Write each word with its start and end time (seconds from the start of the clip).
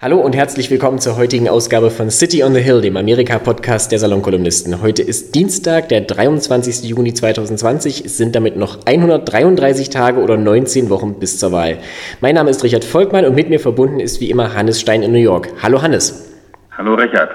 Hallo 0.00 0.20
und 0.20 0.36
herzlich 0.36 0.70
willkommen 0.70 1.00
zur 1.00 1.16
heutigen 1.16 1.48
Ausgabe 1.48 1.90
von 1.90 2.08
City 2.08 2.44
on 2.44 2.54
the 2.54 2.60
Hill, 2.60 2.80
dem 2.82 2.96
Amerika-Podcast 2.96 3.90
der 3.90 3.98
Salonkolumnisten. 3.98 4.80
Heute 4.80 5.02
ist 5.02 5.34
Dienstag, 5.34 5.88
der 5.88 6.02
23. 6.02 6.88
Juni 6.88 7.14
2020. 7.14 8.04
Es 8.04 8.16
sind 8.16 8.36
damit 8.36 8.54
noch 8.56 8.78
133 8.86 9.90
Tage 9.90 10.20
oder 10.20 10.36
19 10.36 10.88
Wochen 10.88 11.18
bis 11.18 11.40
zur 11.40 11.50
Wahl. 11.50 11.78
Mein 12.20 12.36
Name 12.36 12.48
ist 12.50 12.62
Richard 12.62 12.84
Volkmann 12.84 13.24
und 13.24 13.34
mit 13.34 13.50
mir 13.50 13.58
verbunden 13.58 13.98
ist 13.98 14.20
wie 14.20 14.30
immer 14.30 14.54
Hannes 14.54 14.80
Stein 14.80 15.02
in 15.02 15.10
New 15.10 15.18
York. 15.18 15.48
Hallo 15.64 15.82
Hannes. 15.82 16.32
Hallo 16.76 16.94
Richard. 16.94 17.30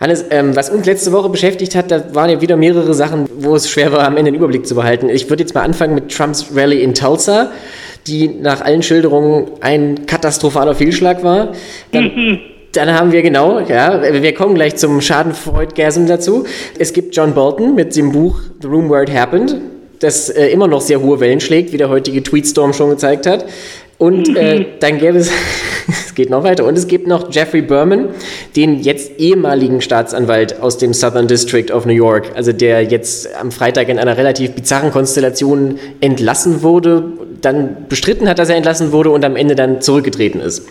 Hannes, 0.00 0.24
ähm, 0.30 0.54
was 0.54 0.70
uns 0.70 0.86
letzte 0.86 1.10
Woche 1.12 1.28
beschäftigt 1.28 1.74
hat, 1.74 1.90
da 1.90 2.14
waren 2.14 2.30
ja 2.30 2.40
wieder 2.40 2.56
mehrere 2.56 2.94
Sachen, 2.94 3.28
wo 3.38 3.56
es 3.56 3.68
schwer 3.68 3.92
war, 3.92 4.06
am 4.06 4.16
Ende 4.16 4.30
den 4.30 4.36
Überblick 4.36 4.66
zu 4.66 4.74
behalten. 4.74 5.08
Ich 5.08 5.28
würde 5.28 5.42
jetzt 5.42 5.54
mal 5.54 5.62
anfangen 5.62 5.94
mit 5.94 6.14
Trumps 6.14 6.46
Rally 6.54 6.82
in 6.82 6.94
Tulsa 6.94 7.50
die 8.08 8.28
nach 8.28 8.60
allen 8.60 8.82
Schilderungen 8.82 9.50
ein 9.60 10.06
katastrophaler 10.06 10.74
Fehlschlag 10.74 11.22
war. 11.22 11.52
Dann, 11.92 12.40
dann 12.72 12.92
haben 12.92 13.12
wir 13.12 13.22
genau, 13.22 13.60
ja, 13.60 14.00
wir 14.22 14.34
kommen 14.34 14.54
gleich 14.54 14.76
zum 14.76 15.00
Schadenfreude-Gasm 15.00 16.06
dazu. 16.06 16.44
Es 16.78 16.92
gibt 16.92 17.14
John 17.14 17.34
Bolton 17.34 17.74
mit 17.74 17.94
dem 17.96 18.12
Buch 18.12 18.40
The 18.60 18.68
Room 18.68 18.90
Where 18.90 19.02
It 19.02 19.12
Happened, 19.14 19.56
das 20.00 20.30
äh, 20.30 20.48
immer 20.48 20.68
noch 20.68 20.80
sehr 20.80 21.00
hohe 21.00 21.20
Wellen 21.20 21.40
schlägt, 21.40 21.72
wie 21.72 21.76
der 21.76 21.88
heutige 21.88 22.22
Tweetstorm 22.22 22.72
schon 22.72 22.90
gezeigt 22.90 23.26
hat. 23.26 23.44
Und 23.98 24.36
äh, 24.36 24.64
dann 24.78 24.98
gäbe 24.98 25.18
es, 25.18 25.30
es 25.88 26.14
geht 26.14 26.30
noch 26.30 26.44
weiter, 26.44 26.64
und 26.64 26.78
es 26.78 26.86
gibt 26.86 27.08
noch 27.08 27.32
Jeffrey 27.32 27.62
Berman, 27.62 28.10
den 28.54 28.80
jetzt 28.80 29.18
ehemaligen 29.18 29.80
Staatsanwalt 29.80 30.62
aus 30.62 30.78
dem 30.78 30.94
Southern 30.94 31.26
District 31.26 31.72
of 31.72 31.84
New 31.84 31.92
York, 31.92 32.30
also 32.36 32.52
der 32.52 32.84
jetzt 32.84 33.28
am 33.34 33.50
Freitag 33.50 33.88
in 33.88 33.98
einer 33.98 34.16
relativ 34.16 34.52
bizarren 34.52 34.92
Konstellation 34.92 35.80
entlassen 36.00 36.62
wurde, 36.62 37.12
dann 37.40 37.86
bestritten 37.88 38.28
hat, 38.28 38.38
dass 38.38 38.48
er 38.48 38.56
entlassen 38.56 38.92
wurde 38.92 39.10
und 39.10 39.24
am 39.24 39.34
Ende 39.34 39.56
dann 39.56 39.80
zurückgetreten 39.80 40.40
ist. 40.40 40.68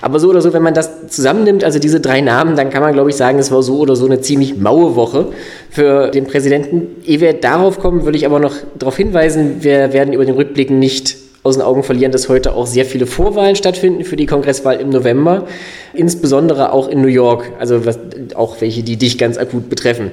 Aber 0.00 0.18
so 0.18 0.30
oder 0.30 0.40
so, 0.40 0.52
wenn 0.54 0.62
man 0.62 0.74
das 0.74 1.08
zusammennimmt, 1.08 1.64
also 1.64 1.78
diese 1.78 2.00
drei 2.00 2.22
Namen, 2.22 2.56
dann 2.56 2.70
kann 2.70 2.82
man, 2.82 2.94
glaube 2.94 3.10
ich, 3.10 3.16
sagen, 3.16 3.38
es 3.38 3.50
war 3.50 3.62
so 3.62 3.78
oder 3.78 3.96
so 3.96 4.06
eine 4.06 4.20
ziemlich 4.20 4.56
maue 4.56 4.96
Woche 4.96 5.26
für 5.70 6.10
den 6.10 6.26
Präsidenten. 6.26 7.02
Ehe 7.04 7.20
wir 7.20 7.34
darauf 7.34 7.78
kommen, 7.78 8.04
würde 8.04 8.16
ich 8.16 8.26
aber 8.26 8.40
noch 8.40 8.54
darauf 8.78 8.96
hinweisen, 8.96 9.62
wir 9.62 9.92
werden 9.92 10.12
über 10.12 10.24
den 10.24 10.34
Rückblick 10.34 10.70
nicht 10.70 11.21
aus 11.42 11.56
den 11.56 11.62
Augen 11.62 11.82
verlieren, 11.82 12.12
dass 12.12 12.28
heute 12.28 12.52
auch 12.52 12.66
sehr 12.66 12.84
viele 12.84 13.06
Vorwahlen 13.06 13.56
stattfinden 13.56 14.04
für 14.04 14.16
die 14.16 14.26
Kongresswahl 14.26 14.80
im 14.80 14.90
November, 14.90 15.46
insbesondere 15.92 16.72
auch 16.72 16.88
in 16.88 17.00
New 17.00 17.08
York, 17.08 17.50
also 17.58 17.84
was, 17.84 17.98
auch 18.34 18.60
welche, 18.60 18.82
die 18.82 18.96
dich 18.96 19.18
ganz 19.18 19.38
akut 19.38 19.68
betreffen. 19.68 20.12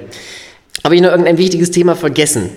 Habe 0.82 0.96
ich 0.96 1.02
noch 1.02 1.10
irgendein 1.10 1.38
wichtiges 1.38 1.70
Thema 1.70 1.94
vergessen, 1.94 2.50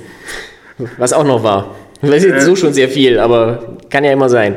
was 0.97 1.13
auch 1.13 1.25
noch 1.25 1.43
war? 1.43 1.75
Das 2.01 2.15
ist 2.15 2.25
jetzt 2.25 2.43
äh, 2.43 2.45
so 2.45 2.55
schon 2.55 2.73
sehr 2.73 2.89
viel, 2.89 3.19
aber 3.19 3.77
kann 3.89 4.03
ja 4.03 4.11
immer 4.11 4.29
sein. 4.29 4.55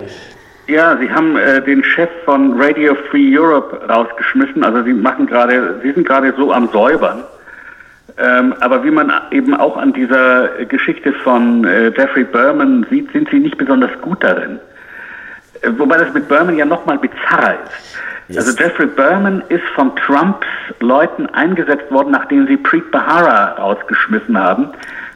Ja, 0.69 0.99
Sie 1.01 1.09
haben 1.09 1.37
äh, 1.37 1.63
den 1.63 1.85
Chef 1.85 2.09
von 2.25 2.61
Radio 2.61 2.97
Free 3.11 3.39
Europe 3.39 3.81
rausgeschmissen. 3.89 4.65
Also 4.65 4.83
Sie 4.83 4.93
machen 4.93 5.27
gerade, 5.27 5.81
Sie 5.83 5.93
sind 5.93 6.07
gerade 6.07 6.35
so 6.37 6.53
am 6.53 6.69
Säubern. 6.73 7.23
Ähm, 8.19 8.55
aber 8.61 8.83
wie 8.83 8.91
man 8.91 9.13
eben 9.31 9.55
auch 9.55 9.77
an 9.77 9.93
dieser 9.93 10.49
Geschichte 10.65 11.13
von 11.13 11.65
äh, 11.65 11.89
Jeffrey 11.89 12.25
Berman 12.25 12.87
sieht, 12.89 13.13
sind 13.13 13.29
sie 13.31 13.39
nicht 13.41 13.59
besonders 13.59 13.91
gut 14.01 14.25
darin. 14.25 14.59
Äh, 15.61 15.71
wobei 15.77 15.99
das 15.99 16.15
mit 16.15 16.29
Berman 16.29 16.57
ja 16.57 16.65
nochmal 16.65 16.99
bizarrer 16.99 17.55
ist. 17.65 17.99
Yes. 18.29 18.39
Also 18.39 18.59
Jeffrey 18.59 18.87
Berman 18.87 19.43
ist 19.51 19.65
von 19.75 19.95
Trumps 19.97 20.47
Leuten 20.81 21.27
eingesetzt 21.27 21.91
worden, 21.93 22.11
nachdem 22.11 22.47
sie 22.47 22.57
Preet 22.57 22.91
Bahara 22.91 23.53
rausgeschmissen 23.53 24.37
haben, 24.37 24.71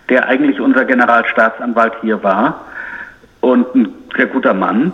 der 0.08 0.26
eigentlich 0.26 0.60
unser 0.60 0.84
Generalstaatsanwalt 0.84 1.94
hier 2.02 2.22
war 2.22 2.66
und 3.40 3.74
ein 3.74 3.94
sehr 4.16 4.26
guter 4.26 4.54
Mann. 4.54 4.92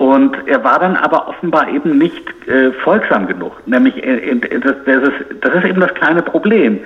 Und 0.00 0.34
er 0.46 0.64
war 0.64 0.78
dann 0.78 0.96
aber 0.96 1.28
offenbar 1.28 1.68
eben 1.68 1.98
nicht 1.98 2.26
äh, 2.48 2.72
folgsam 2.72 3.26
genug. 3.26 3.52
Nämlich, 3.66 4.02
äh, 4.02 4.34
das, 4.34 4.76
das, 4.86 5.02
ist, 5.02 5.12
das 5.42 5.54
ist 5.56 5.64
eben 5.66 5.78
das 5.78 5.92
kleine 5.92 6.22
Problem. 6.22 6.80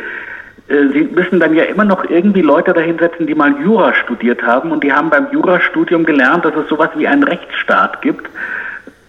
Äh, 0.66 0.88
Sie 0.92 1.04
müssen 1.04 1.38
dann 1.38 1.54
ja 1.54 1.62
immer 1.62 1.84
noch 1.84 2.10
irgendwie 2.10 2.42
Leute 2.42 2.72
dahinsetzen, 2.72 3.28
die 3.28 3.36
mal 3.36 3.54
Jura 3.62 3.94
studiert 3.94 4.42
haben 4.42 4.72
und 4.72 4.82
die 4.82 4.92
haben 4.92 5.10
beim 5.10 5.28
Jurastudium 5.30 6.04
gelernt, 6.04 6.44
dass 6.44 6.56
es 6.56 6.68
sowas 6.68 6.90
wie 6.96 7.06
einen 7.06 7.22
Rechtsstaat 7.22 8.02
gibt. 8.02 8.28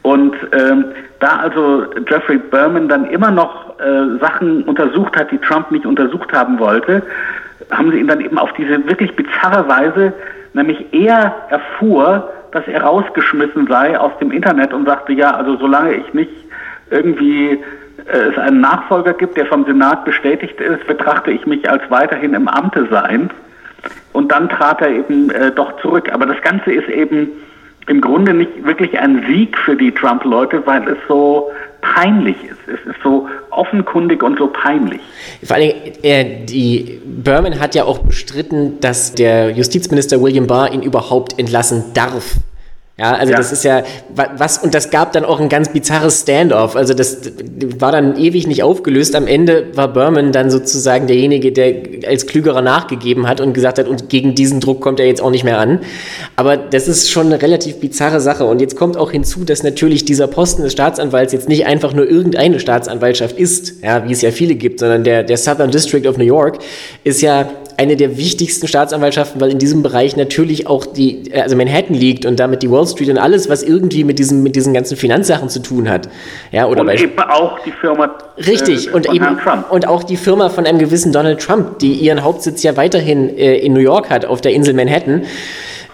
Und 0.03 0.35
ähm, 0.51 0.85
da 1.19 1.37
also 1.37 1.85
Jeffrey 2.07 2.37
Berman 2.37 2.87
dann 2.87 3.05
immer 3.05 3.31
noch 3.31 3.79
äh, 3.79 4.19
Sachen 4.19 4.65
untersucht 4.65 5.17
hat, 5.17 5.31
die 5.31 5.39
Trump 5.39 5.71
nicht 5.71 5.87
untersucht 5.87 6.31
haben 6.31 6.59
wollte, 6.59 7.01
haben 7.71 7.89
sie 7.89 8.01
ihn 8.01 8.07
dann 8.07 8.21
eben 8.21 8.37
auf 8.37 8.53
diese 8.53 8.87
wirklich 8.87 9.15
bizarre 9.15 9.67
Weise, 9.67 10.13
nämlich 10.53 10.93
er 10.93 11.33
erfuhr, 11.49 12.29
dass 12.55 12.65
er 12.69 12.83
rausgeschmissen 12.83 13.67
sei 13.67 13.99
aus 13.99 14.17
dem 14.21 14.31
Internet 14.31 14.73
und 14.73 14.85
sagte, 14.85 15.11
ja, 15.11 15.31
also 15.35 15.57
solange 15.57 15.93
ich 15.95 16.13
nicht 16.13 16.31
irgendwie 16.89 17.59
äh, 18.07 18.29
es 18.31 18.37
einen 18.37 18.61
Nachfolger 18.61 19.11
gibt, 19.11 19.35
der 19.35 19.45
vom 19.45 19.65
Senat 19.65 20.05
bestätigt 20.05 20.61
ist, 20.61 20.87
betrachte 20.87 21.31
ich 21.31 21.45
mich 21.45 21.69
als 21.69 21.83
weiterhin 21.89 22.33
im 22.33 22.47
Amte 22.47 22.87
sein. 22.89 23.29
Und 24.13 24.31
dann 24.31 24.47
trat 24.47 24.79
er 24.79 24.89
eben 24.89 25.29
äh, 25.31 25.51
doch 25.51 25.81
zurück. 25.81 26.09
Aber 26.13 26.25
das 26.25 26.41
Ganze 26.43 26.71
ist 26.71 26.87
eben 26.87 27.27
im 27.87 27.99
Grunde 27.99 28.33
nicht 28.33 28.65
wirklich 28.65 28.97
ein 28.97 29.25
Sieg 29.27 29.57
für 29.57 29.75
die 29.75 29.91
Trump-Leute, 29.91 30.65
weil 30.65 30.87
es 30.87 30.97
so 31.09 31.51
peinlich 31.81 32.37
ist. 32.45 32.67
Es 32.67 32.79
ist 32.89 33.01
so 33.03 33.27
offenkundig 33.57 34.23
und 34.23 34.37
so 34.37 34.47
peinlich. 34.47 35.01
Vor 35.43 35.55
allem, 35.55 35.73
äh, 36.03 36.45
die 36.45 37.01
Berman 37.05 37.59
hat 37.59 37.75
ja 37.75 37.85
auch 37.85 37.99
bestritten, 37.99 38.79
dass 38.79 39.13
der 39.13 39.51
Justizminister 39.51 40.21
William 40.21 40.47
Barr 40.47 40.71
ihn 40.73 40.81
überhaupt 40.81 41.39
entlassen 41.39 41.85
darf. 41.93 42.35
Ja, 42.97 43.13
also 43.13 43.33
ja. 43.33 43.37
das 43.37 43.51
ist 43.51 43.65
ja 43.65 43.83
was 44.15 44.57
und 44.57 44.73
das 44.73 44.89
gab 44.89 45.11
dann 45.11 45.25
auch 45.25 45.41
ein 45.41 45.49
ganz 45.49 45.67
bizarres 45.67 46.21
Standoff. 46.21 46.77
Also 46.77 46.93
das 46.93 47.29
war 47.77 47.91
dann 47.91 48.17
ewig 48.17 48.47
nicht 48.47 48.63
aufgelöst. 48.63 49.15
Am 49.15 49.27
Ende 49.27 49.67
war 49.75 49.91
Berman 49.91 50.31
dann 50.31 50.49
sozusagen 50.49 51.05
derjenige, 51.05 51.51
der 51.51 51.75
als 52.07 52.25
klügerer 52.25 52.61
nachgegeben 52.61 53.27
hat 53.27 53.41
und 53.41 53.51
gesagt 53.51 53.79
hat, 53.79 53.89
und 53.89 54.07
gegen 54.07 54.33
diesen 54.33 54.61
Druck 54.61 54.79
kommt 54.79 55.01
er 55.01 55.07
jetzt 55.07 55.21
auch 55.21 55.29
nicht 55.29 55.43
mehr 55.43 55.59
an. 55.59 55.81
Aber 56.37 56.55
das 56.55 56.87
ist 56.87 57.11
schon 57.11 57.25
eine 57.25 57.41
relativ 57.41 57.81
bizarre 57.81 58.21
Sache. 58.21 58.45
Und 58.45 58.61
jetzt 58.61 58.77
kommt 58.77 58.95
auch 58.95 59.11
hinzu, 59.11 59.43
dass 59.43 59.61
natürlich 59.61 60.05
dieser 60.05 60.27
Posten 60.27 60.63
des 60.63 60.71
Staatsanwalts 60.71 61.33
jetzt 61.33 61.49
nicht 61.49 61.65
einfach 61.65 61.93
nur 61.93 62.09
irgendeine 62.09 62.61
Staatsanwaltschaft 62.61 63.37
ist, 63.37 63.83
ja, 63.83 64.07
wie 64.07 64.13
es 64.13 64.21
ja 64.21 64.31
viele 64.31 64.55
gibt, 64.55 64.79
sondern 64.79 65.03
der, 65.03 65.23
der 65.23 65.35
Southern 65.35 65.69
District 65.69 66.07
of 66.07 66.17
New 66.17 66.23
York 66.23 66.59
ist 67.03 67.21
ja 67.21 67.49
eine 67.77 67.95
der 67.95 68.17
wichtigsten 68.17 68.67
Staatsanwaltschaften, 68.67 69.41
weil 69.41 69.51
in 69.51 69.59
diesem 69.59 69.83
Bereich 69.83 70.15
natürlich 70.15 70.67
auch 70.67 70.85
die, 70.85 71.31
also 71.33 71.55
Manhattan 71.55 71.95
liegt 71.95 72.25
und 72.25 72.39
damit 72.39 72.63
die 72.63 72.71
Wall 72.71 72.87
Street 72.87 73.09
und 73.09 73.17
alles, 73.17 73.49
was 73.49 73.63
irgendwie 73.63 74.03
mit 74.03 74.19
diesen, 74.19 74.43
mit 74.43 74.55
diesen 74.55 74.73
ganzen 74.73 74.97
Finanzsachen 74.97 75.49
zu 75.49 75.59
tun 75.59 75.89
hat. 75.89 76.09
Ja, 76.51 76.67
oder 76.67 76.81
und 76.81 76.89
eben 76.89 77.19
auch 77.19 77.59
die 77.59 77.71
Firma. 77.71 78.15
Richtig, 78.37 78.87
äh, 78.87 78.91
und 78.91 79.11
eben 79.13 79.37
und 79.69 79.87
auch 79.87 80.03
die 80.03 80.17
Firma 80.17 80.49
von 80.49 80.65
einem 80.65 80.79
gewissen 80.79 81.11
Donald 81.11 81.39
Trump, 81.39 81.79
die 81.79 81.93
ihren 81.93 82.23
Hauptsitz 82.23 82.63
ja 82.63 82.77
weiterhin 82.77 83.37
äh, 83.37 83.57
in 83.57 83.73
New 83.73 83.79
York 83.79 84.09
hat, 84.09 84.25
auf 84.25 84.41
der 84.41 84.53
Insel 84.53 84.73
Manhattan. 84.73 85.23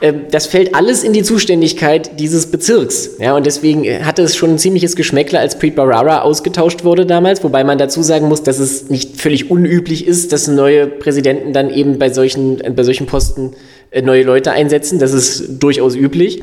Ähm, 0.02 0.24
das 0.32 0.48
fällt 0.48 0.74
alles 0.76 1.04
in 1.04 1.14
die 1.14 1.24
Zuständigkeit 1.24 2.20
dieses 2.20 2.48
Bezirks. 2.48 3.12
Ja, 3.20 3.36
und 3.36 3.46
deswegen 3.46 4.06
hatte 4.06 4.24
es 4.24 4.36
schon 4.36 4.52
ein 4.52 4.58
ziemliches 4.58 4.96
Geschmäckle, 4.96 5.40
als 5.40 5.58
Preet 5.58 5.76
Bharara 5.76 6.22
ausgetauscht 6.22 6.84
wurde 6.84 7.06
damals, 7.06 7.44
wobei 7.44 7.64
man 7.64 7.78
dazu 7.78 8.02
sagen 8.02 8.28
muss, 8.28 8.44
dass 8.44 8.60
es 8.60 8.90
nicht 8.90 9.22
völlig 9.22 9.52
unüblich 9.52 10.08
ist, 10.08 10.34
dass 10.34 10.48
neue 10.48 10.88
Präsidenten 10.88 11.54
dann 11.54 11.70
eben 11.70 12.00
bei 12.00 12.10
solchen, 12.10 12.62
bei 12.76 12.84
solchen 12.84 13.06
Posten 13.06 13.54
äh, 13.92 14.02
neue 14.02 14.24
Leute 14.24 14.52
einsetzen. 14.52 15.00
Das 15.00 15.14
ist 15.14 15.62
durchaus 15.62 15.96
üblich. 15.96 16.42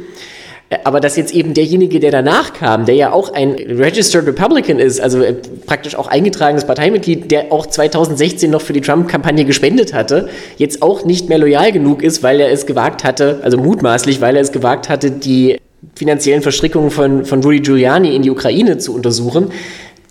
Aber 0.85 1.01
dass 1.01 1.17
jetzt 1.17 1.35
eben 1.35 1.55
derjenige, 1.55 1.99
der 1.99 2.11
danach 2.11 2.53
kam, 2.53 2.85
der 2.85 2.95
ja 2.95 3.13
auch 3.13 3.33
ein 3.33 3.55
Registered 3.55 4.27
Republican 4.27 4.79
ist, 4.79 5.01
also 5.01 5.23
äh, 5.23 5.33
praktisch 5.65 5.95
auch 5.95 6.09
eingetragenes 6.09 6.67
Parteimitglied, 6.67 7.31
der 7.31 7.53
auch 7.53 7.67
2016 7.67 8.51
noch 8.51 8.61
für 8.61 8.75
die 8.75 8.83
Trump-Kampagne 8.83 9.47
gespendet 9.47 9.95
hatte, 9.95 10.29
jetzt 10.59 10.83
auch 10.83 11.07
nicht 11.07 11.31
mehr 11.31 11.39
loyal 11.39 11.73
genug 11.73 12.03
ist, 12.03 12.23
weil 12.23 12.41
er 12.41 12.53
es 12.53 12.67
gewagt 12.67 13.03
hatte, 13.03 13.41
also 13.43 13.57
mutmaßlich, 13.57 14.21
weil 14.21 14.37
er 14.37 14.43
es 14.43 14.53
gewagt 14.53 14.91
hatte, 14.91 15.11
die 15.11 15.59
finanziellen 15.95 16.43
Verstrickungen 16.43 16.91
von, 16.91 17.25
von 17.25 17.43
Rudy 17.43 17.61
Giuliani 17.61 18.15
in 18.15 18.23
die 18.23 18.31
Ukraine 18.31 18.77
zu 18.77 18.95
untersuchen, 18.95 19.51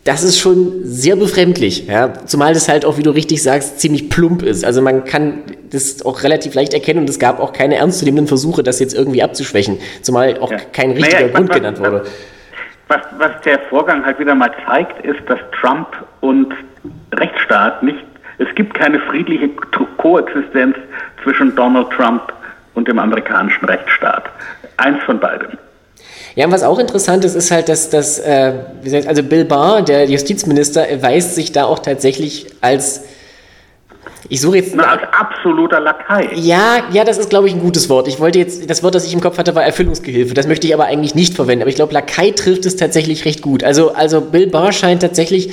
das 0.07 0.23
ist 0.23 0.39
schon 0.39 0.83
sehr 0.83 1.17
befremdlich. 1.17 1.85
Ja? 1.87 2.13
Zumal 2.25 2.53
das 2.53 2.69
halt 2.69 2.85
auch, 2.85 2.97
wie 2.97 3.03
du 3.03 3.11
richtig 3.11 3.43
sagst, 3.43 3.81
ziemlich 3.81 4.09
plump 4.09 4.41
ist. 4.41 4.63
Also 4.63 4.81
man 4.81 5.03
kann 5.03 5.43
das 5.69 6.05
auch 6.05 6.23
relativ 6.23 6.53
leicht 6.53 6.73
erkennen 6.73 7.01
und 7.01 7.09
es 7.09 7.19
gab 7.19 7.41
auch 7.41 7.51
keine 7.51 7.75
ernstzunehmenden 7.75 8.27
Versuche, 8.27 8.63
das 8.63 8.79
jetzt 8.79 8.93
irgendwie 8.93 9.21
abzuschwächen. 9.21 9.79
Zumal 10.01 10.37
auch 10.39 10.49
ja. 10.49 10.59
kein 10.71 10.91
richtiger 10.91 11.23
naja, 11.23 11.33
Grund 11.33 11.49
was, 11.49 11.55
genannt 11.57 11.79
wurde. 11.79 12.05
Was, 12.87 13.01
was 13.17 13.41
der 13.43 13.59
Vorgang 13.69 14.05
halt 14.05 14.17
wieder 14.17 14.33
mal 14.33 14.51
zeigt, 14.65 15.05
ist, 15.05 15.19
dass 15.27 15.39
Trump 15.59 15.89
und 16.21 16.53
Rechtsstaat 17.13 17.83
nicht, 17.83 17.99
es 18.37 18.47
gibt 18.55 18.75
keine 18.75 18.99
friedliche 18.99 19.49
Koexistenz 19.97 20.77
zwischen 21.21 21.53
Donald 21.57 21.89
Trump 21.89 22.31
und 22.75 22.87
dem 22.87 22.97
amerikanischen 22.97 23.65
Rechtsstaat. 23.65 24.23
Eins 24.77 25.03
von 25.03 25.19
beidem. 25.19 25.57
Ja, 26.37 26.45
und 26.45 26.51
was 26.51 26.61
auch 26.61 26.77
interessant 26.77 27.25
ist, 27.25 27.33
ist 27.33 27.49
halt, 27.49 27.67
dass, 27.67 27.89
dass 27.89 28.19
äh, 28.19 28.53
also 29.07 29.23
Bill 29.23 29.43
Barr, 29.43 29.81
der 29.81 30.05
Justizminister, 30.05 30.87
erweist 30.87 31.33
sich 31.33 31.51
da 31.51 31.65
auch 31.65 31.79
tatsächlich 31.79 32.45
als 32.61 33.05
Ich 34.29 34.41
suche 34.41 34.57
jetzt. 34.57 34.75
Na, 34.75 34.83
als 34.83 35.01
absoluter 35.13 35.79
Lakai. 35.79 36.29
Ja, 36.35 36.83
ja, 36.91 37.03
das 37.03 37.17
ist, 37.17 37.31
glaube 37.31 37.47
ich, 37.47 37.55
ein 37.55 37.59
gutes 37.59 37.89
Wort. 37.89 38.07
Ich 38.07 38.19
wollte 38.19 38.37
jetzt, 38.37 38.69
das 38.69 38.83
Wort, 38.83 38.93
das 38.93 39.05
ich 39.05 39.13
im 39.13 39.21
Kopf 39.21 39.39
hatte, 39.39 39.55
war 39.55 39.63
Erfüllungsgehilfe. 39.63 40.35
Das 40.35 40.47
möchte 40.47 40.67
ich 40.67 40.75
aber 40.75 40.85
eigentlich 40.85 41.15
nicht 41.15 41.33
verwenden. 41.33 41.63
Aber 41.63 41.69
ich 41.69 41.75
glaube, 41.75 41.93
Lakai 41.93 42.29
trifft 42.31 42.67
es 42.67 42.75
tatsächlich 42.75 43.25
recht 43.25 43.41
gut. 43.41 43.63
Also, 43.63 43.93
also 43.93 44.21
Bill 44.21 44.45
Barr 44.45 44.73
scheint 44.73 45.01
tatsächlich 45.01 45.49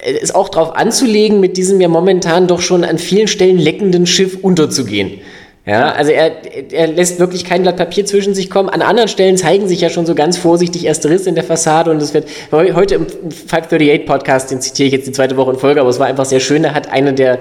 äh, 0.00 0.18
es 0.22 0.34
auch 0.34 0.48
darauf 0.48 0.76
anzulegen, 0.76 1.40
mit 1.40 1.58
diesem 1.58 1.78
ja 1.78 1.88
momentan 1.88 2.46
doch 2.46 2.62
schon 2.62 2.84
an 2.84 2.96
vielen 2.96 3.28
Stellen 3.28 3.58
leckenden 3.58 4.06
Schiff 4.06 4.38
unterzugehen. 4.40 5.20
Ja, 5.66 5.90
also 5.90 6.12
er, 6.12 6.32
er 6.72 6.86
lässt 6.86 7.18
wirklich 7.18 7.44
kein 7.44 7.62
Blatt 7.62 7.76
Papier 7.76 8.06
zwischen 8.06 8.36
sich 8.36 8.50
kommen. 8.50 8.68
An 8.68 8.82
anderen 8.82 9.08
Stellen 9.08 9.36
zeigen 9.36 9.66
sich 9.66 9.80
ja 9.80 9.90
schon 9.90 10.06
so 10.06 10.14
ganz 10.14 10.38
vorsichtig 10.38 10.86
erste 10.86 11.10
Risse 11.10 11.28
in 11.28 11.34
der 11.34 11.42
Fassade 11.42 11.90
und 11.90 12.00
es 12.00 12.14
wird 12.14 12.28
heute 12.52 12.94
im 12.94 13.08
538 13.08 14.06
Podcast, 14.06 14.52
den 14.52 14.60
zitiere 14.60 14.86
ich 14.86 14.92
jetzt 14.92 15.08
die 15.08 15.12
zweite 15.12 15.36
Woche 15.36 15.50
in 15.50 15.58
Folge, 15.58 15.80
aber 15.80 15.90
es 15.90 15.98
war 15.98 16.06
einfach 16.06 16.24
sehr 16.24 16.38
schön, 16.38 16.62
da 16.62 16.72
hat 16.72 16.88
eine 16.92 17.14
der 17.14 17.40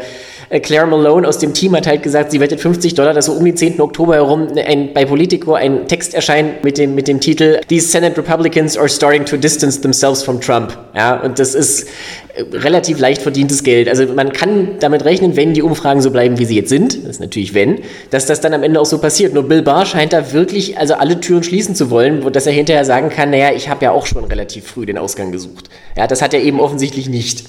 Claire 0.61 0.85
Malone 0.85 1.27
aus 1.27 1.39
dem 1.39 1.53
Team 1.53 1.75
hat 1.75 1.87
halt 1.87 2.03
gesagt, 2.03 2.31
sie 2.31 2.39
wettet 2.39 2.59
50 2.59 2.93
Dollar, 2.93 3.13
dass 3.13 3.25
so 3.25 3.33
um 3.33 3.43
den 3.43 3.57
10. 3.57 3.81
Oktober 3.81 4.15
herum 4.15 4.47
ein, 4.55 4.93
bei 4.93 5.05
Politico 5.05 5.53
ein 5.53 5.87
Text 5.87 6.13
erscheint 6.13 6.63
mit 6.63 6.77
dem, 6.77 6.95
mit 6.95 7.07
dem 7.07 7.19
Titel 7.19 7.59
These 7.67 7.87
Senate 7.87 8.17
Republicans 8.17 8.77
are 8.77 8.87
starting 8.89 9.25
to 9.25 9.37
distance 9.37 9.81
themselves 9.81 10.21
from 10.23 10.39
Trump. 10.39 10.77
Ja, 10.95 11.19
und 11.21 11.39
das 11.39 11.55
ist 11.55 11.87
äh, 12.35 12.43
relativ 12.53 12.99
leicht 12.99 13.21
verdientes 13.21 13.63
Geld. 13.63 13.89
Also 13.89 14.05
man 14.07 14.31
kann 14.33 14.77
damit 14.79 15.05
rechnen, 15.05 15.35
wenn 15.35 15.53
die 15.53 15.61
Umfragen 15.61 16.01
so 16.01 16.11
bleiben, 16.11 16.37
wie 16.37 16.45
sie 16.45 16.55
jetzt 16.55 16.69
sind, 16.69 17.03
das 17.03 17.11
ist 17.11 17.19
natürlich 17.19 17.53
wenn, 17.53 17.79
dass 18.11 18.25
das 18.25 18.41
dann 18.41 18.53
am 18.53 18.63
Ende 18.63 18.79
auch 18.79 18.85
so 18.85 18.99
passiert. 18.99 19.33
Nur 19.33 19.43
Bill 19.47 19.61
Barr 19.61 19.85
scheint 19.85 20.13
da 20.13 20.31
wirklich 20.33 20.77
also 20.77 20.93
alle 20.95 21.19
Türen 21.19 21.43
schließen 21.43 21.75
zu 21.75 21.89
wollen, 21.89 22.31
dass 22.31 22.45
er 22.45 22.53
hinterher 22.53 22.85
sagen 22.85 23.09
kann, 23.09 23.31
naja, 23.31 23.51
ich 23.55 23.69
habe 23.69 23.85
ja 23.85 23.91
auch 23.91 24.05
schon 24.05 24.25
relativ 24.25 24.67
früh 24.67 24.85
den 24.85 24.97
Ausgang 24.97 25.31
gesucht. 25.31 25.69
Ja, 25.97 26.07
das 26.07 26.21
hat 26.21 26.33
er 26.33 26.41
eben 26.41 26.59
offensichtlich 26.59 27.09
nicht. 27.09 27.45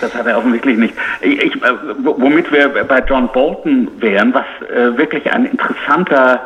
Das 0.00 0.14
hat 0.14 0.26
er 0.26 0.38
offensichtlich 0.38 0.76
nicht. 0.76 0.94
Ich, 1.22 1.40
äh, 1.40 1.72
womit 1.98 2.52
wir 2.52 2.68
bei 2.84 3.02
John 3.06 3.28
Bolton 3.28 3.88
wären, 3.98 4.34
was 4.34 4.44
äh, 4.68 4.96
wirklich 4.96 5.30
ein 5.32 5.46
interessanter, 5.46 6.40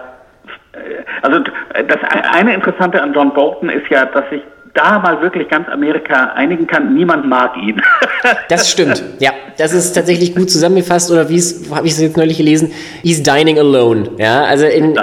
äh, 0.72 0.78
also 1.22 1.40
das 1.40 1.98
eine 2.32 2.54
Interessante 2.54 3.02
an 3.02 3.12
John 3.12 3.32
Bolton 3.34 3.70
ist 3.70 3.88
ja, 3.90 4.06
dass 4.06 4.28
sich 4.30 4.42
da 4.74 4.98
mal 5.00 5.20
wirklich 5.20 5.48
ganz 5.48 5.68
Amerika 5.68 6.32
einigen 6.34 6.66
kann, 6.66 6.94
niemand 6.94 7.26
mag 7.26 7.56
ihn. 7.56 7.82
das 8.48 8.70
stimmt, 8.70 9.02
ja. 9.18 9.32
Das 9.58 9.72
ist 9.72 9.92
tatsächlich 9.92 10.34
gut 10.34 10.50
zusammengefasst, 10.50 11.10
oder 11.10 11.28
wie 11.28 11.36
es, 11.36 11.70
habe 11.74 11.86
ich 11.86 11.92
es 11.92 12.00
jetzt 12.00 12.16
neulich 12.16 12.38
gelesen, 12.38 12.72
he's 13.02 13.22
dining 13.22 13.58
alone. 13.58 14.10
Ja, 14.16 14.44
also 14.44 14.66
in, 14.66 14.94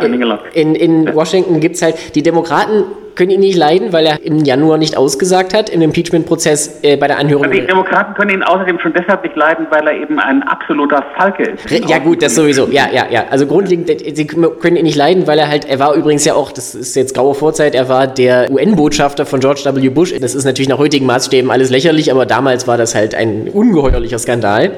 in, 0.54 0.76
in 0.76 1.14
Washington 1.14 1.60
gibt 1.60 1.76
es 1.76 1.82
halt, 1.82 2.16
die 2.16 2.24
Demokraten 2.24 2.86
können 3.18 3.32
ihn 3.32 3.40
nicht 3.40 3.58
leiden, 3.58 3.92
weil 3.94 4.06
er 4.06 4.24
im 4.24 4.46
Januar 4.46 4.78
nicht 4.78 4.96
ausgesagt 4.96 5.56
hat 5.56 5.70
im 5.70 5.82
Impeachment-Prozess 5.82 6.84
äh, 6.84 6.98
bei 6.98 7.08
der 7.08 7.18
Anhörung. 7.18 7.46
Also 7.46 7.60
die 7.60 7.66
Demokraten 7.66 8.14
können 8.14 8.30
ihn 8.30 8.44
außerdem 8.44 8.80
schon 8.80 8.94
deshalb 8.94 9.24
nicht 9.24 9.36
leiden, 9.36 9.66
weil 9.72 9.88
er 9.88 9.94
eben 9.94 10.20
ein 10.20 10.44
absoluter 10.44 11.04
Falke 11.18 11.44
ist. 11.44 11.70
Ja 11.90 11.98
gut, 11.98 12.22
das 12.22 12.36
sowieso. 12.36 12.68
Ja, 12.68 12.88
ja, 12.94 13.08
ja. 13.10 13.26
Also 13.32 13.48
grundlegend, 13.48 13.90
sie 13.90 14.28
können 14.28 14.76
ihn 14.76 14.86
nicht 14.86 14.96
leiden, 14.96 15.26
weil 15.26 15.40
er 15.40 15.48
halt, 15.48 15.66
er 15.66 15.80
war 15.80 15.96
übrigens 15.96 16.26
ja 16.26 16.36
auch, 16.36 16.52
das 16.52 16.76
ist 16.76 16.96
jetzt 16.96 17.16
graue 17.16 17.34
Vorzeit, 17.34 17.74
er 17.74 17.90
war 17.90 18.06
der 18.06 18.52
UN-Botschafter 18.52 19.26
von 19.26 19.40
George 19.40 19.64
W. 19.66 19.90
Bush. 19.90 20.14
Das 20.20 20.36
ist 20.36 20.46
natürlich 20.46 20.70
nach 20.70 20.78
heutigen 20.78 21.08
Maßstäben 21.08 21.50
alles 21.50 21.72
lächerlich, 21.72 22.12
aber 22.12 22.28
damals 22.28 22.68
war 22.68 22.78
das 22.78 22.94
halt 22.94 23.16
ein 23.16 23.50
ungeheuerlicher 23.52 24.20
Skandal. 24.20 24.78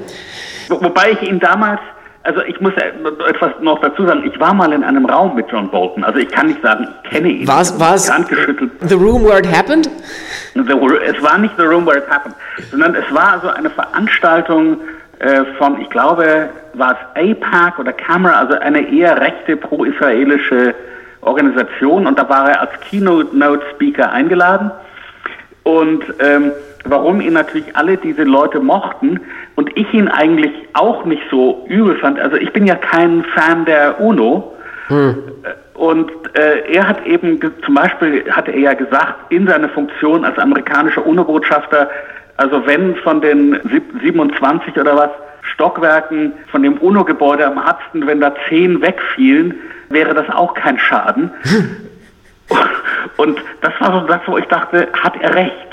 Wobei 0.69 1.11
ich 1.11 1.27
ihn 1.27 1.39
damals 1.39 1.81
also 2.23 2.41
ich 2.43 2.59
muss 2.59 2.73
etwas 2.75 3.51
noch 3.61 3.79
dazu 3.79 4.05
sagen. 4.05 4.29
Ich 4.31 4.39
war 4.39 4.53
mal 4.53 4.71
in 4.73 4.83
einem 4.83 5.05
Raum 5.05 5.35
mit 5.35 5.49
John 5.49 5.69
Bolton. 5.69 6.03
Also 6.03 6.19
ich 6.19 6.29
kann 6.29 6.47
nicht 6.47 6.61
sagen, 6.61 6.87
ich 7.03 7.09
kenne 7.09 7.29
ihn. 7.29 7.47
War 7.47 7.61
es 7.61 8.11
The 8.81 8.93
Room 8.95 9.23
Where 9.25 9.39
It 9.39 9.47
Happened? 9.51 9.89
The, 10.53 10.61
es 11.05 11.23
war 11.23 11.37
nicht 11.37 11.55
The 11.57 11.63
Room 11.63 11.85
Where 11.85 11.99
It 11.99 12.09
Happened, 12.09 12.35
sondern 12.71 12.95
es 12.95 13.13
war 13.13 13.33
also 13.33 13.49
eine 13.49 13.69
Veranstaltung 13.69 14.77
äh, 15.19 15.45
von, 15.57 15.79
ich 15.81 15.89
glaube, 15.89 16.49
war 16.73 16.97
es 17.15 17.37
APAC 17.37 17.79
oder 17.79 17.93
Camera, 17.93 18.39
also 18.39 18.59
eine 18.59 18.89
eher 18.89 19.19
rechte 19.19 19.55
pro-israelische 19.55 20.75
Organisation. 21.21 22.05
Und 22.05 22.19
da 22.19 22.27
war 22.27 22.49
er 22.49 22.61
als 22.61 22.71
Keynote-Speaker 22.89 24.11
eingeladen. 24.11 24.71
Und 25.63 26.03
ähm, 26.19 26.51
warum 26.85 27.21
ihn 27.21 27.33
natürlich 27.33 27.75
alle 27.75 27.97
diese 27.97 28.23
Leute 28.23 28.59
mochten 28.59 29.19
und 29.59 29.77
ich 29.77 29.93
ihn 29.93 30.07
eigentlich 30.07 30.53
auch 30.71 31.03
nicht 31.03 31.21
so 31.29 31.65
übel 31.67 31.97
fand. 31.97 32.17
Also 32.17 32.37
ich 32.37 32.53
bin 32.53 32.65
ja 32.65 32.75
kein 32.75 33.25
Fan 33.35 33.65
der 33.65 33.99
UNO. 33.99 34.55
Hm. 34.87 35.17
Und 35.73 36.09
äh, 36.33 36.71
er 36.71 36.87
hat 36.87 37.05
eben 37.05 37.37
zum 37.65 37.75
Beispiel, 37.75 38.23
hatte 38.31 38.51
er 38.51 38.59
ja 38.59 38.73
gesagt, 38.73 39.15
in 39.33 39.45
seiner 39.47 39.67
Funktion 39.67 40.23
als 40.23 40.37
amerikanischer 40.37 41.05
UNO-Botschafter, 41.05 41.89
also 42.37 42.65
wenn 42.67 42.95
von 43.03 43.19
den 43.19 43.59
27 44.01 44.77
oder 44.77 44.95
was 44.95 45.09
Stockwerken 45.41 46.31
von 46.51 46.63
dem 46.63 46.77
UNO-Gebäude 46.77 47.45
am 47.45 47.59
Hudson, 47.59 48.07
wenn 48.07 48.21
da 48.21 48.33
zehn 48.47 48.81
wegfielen, 48.81 49.55
wäre 49.89 50.13
das 50.13 50.29
auch 50.29 50.53
kein 50.53 50.79
Schaden. 50.79 51.31
Hm. 51.41 51.75
Und 53.17 53.41
das 53.59 53.73
war 53.81 53.99
so 53.99 54.07
das, 54.07 54.21
wo 54.25 54.37
ich 54.37 54.45
dachte, 54.45 54.87
hat 54.93 55.21
er 55.21 55.35
recht. 55.35 55.68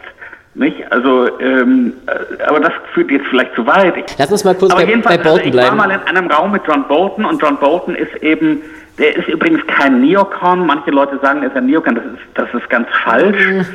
Nicht? 0.56 0.90
Also, 0.90 1.28
ähm, 1.38 1.92
äh, 2.06 2.42
aber 2.44 2.60
das 2.60 2.72
führt 2.94 3.10
jetzt 3.10 3.26
vielleicht 3.26 3.54
zu 3.54 3.66
weit. 3.66 4.16
Lass 4.18 4.32
uns 4.32 4.42
mal 4.42 4.54
kurz 4.54 4.72
aber 4.72 4.82
bei, 4.82 4.88
jedenfalls, 4.88 5.18
bei 5.18 5.22
Bolton 5.22 5.38
also 5.38 5.46
ich 5.46 5.52
bleiben. 5.52 5.74
Ich 5.74 5.78
war 5.78 5.88
mal 5.88 5.94
in 5.94 6.16
einem 6.16 6.30
Raum 6.30 6.52
mit 6.52 6.62
John 6.66 6.88
Bolton 6.88 7.24
und 7.26 7.42
John 7.42 7.58
Bolton 7.58 7.94
ist 7.94 8.14
eben, 8.22 8.62
der 8.98 9.16
ist 9.16 9.28
übrigens 9.28 9.66
kein 9.66 10.00
Neocon. 10.00 10.66
Manche 10.66 10.90
Leute 10.90 11.18
sagen, 11.20 11.42
er 11.42 11.48
ist 11.48 11.56
ein 11.56 11.66
Neocon. 11.66 11.94
Das 11.94 12.04
ist, 12.04 12.22
das 12.34 12.54
ist 12.54 12.70
ganz 12.70 12.88
falsch. 13.04 13.46
Mhm 13.46 13.66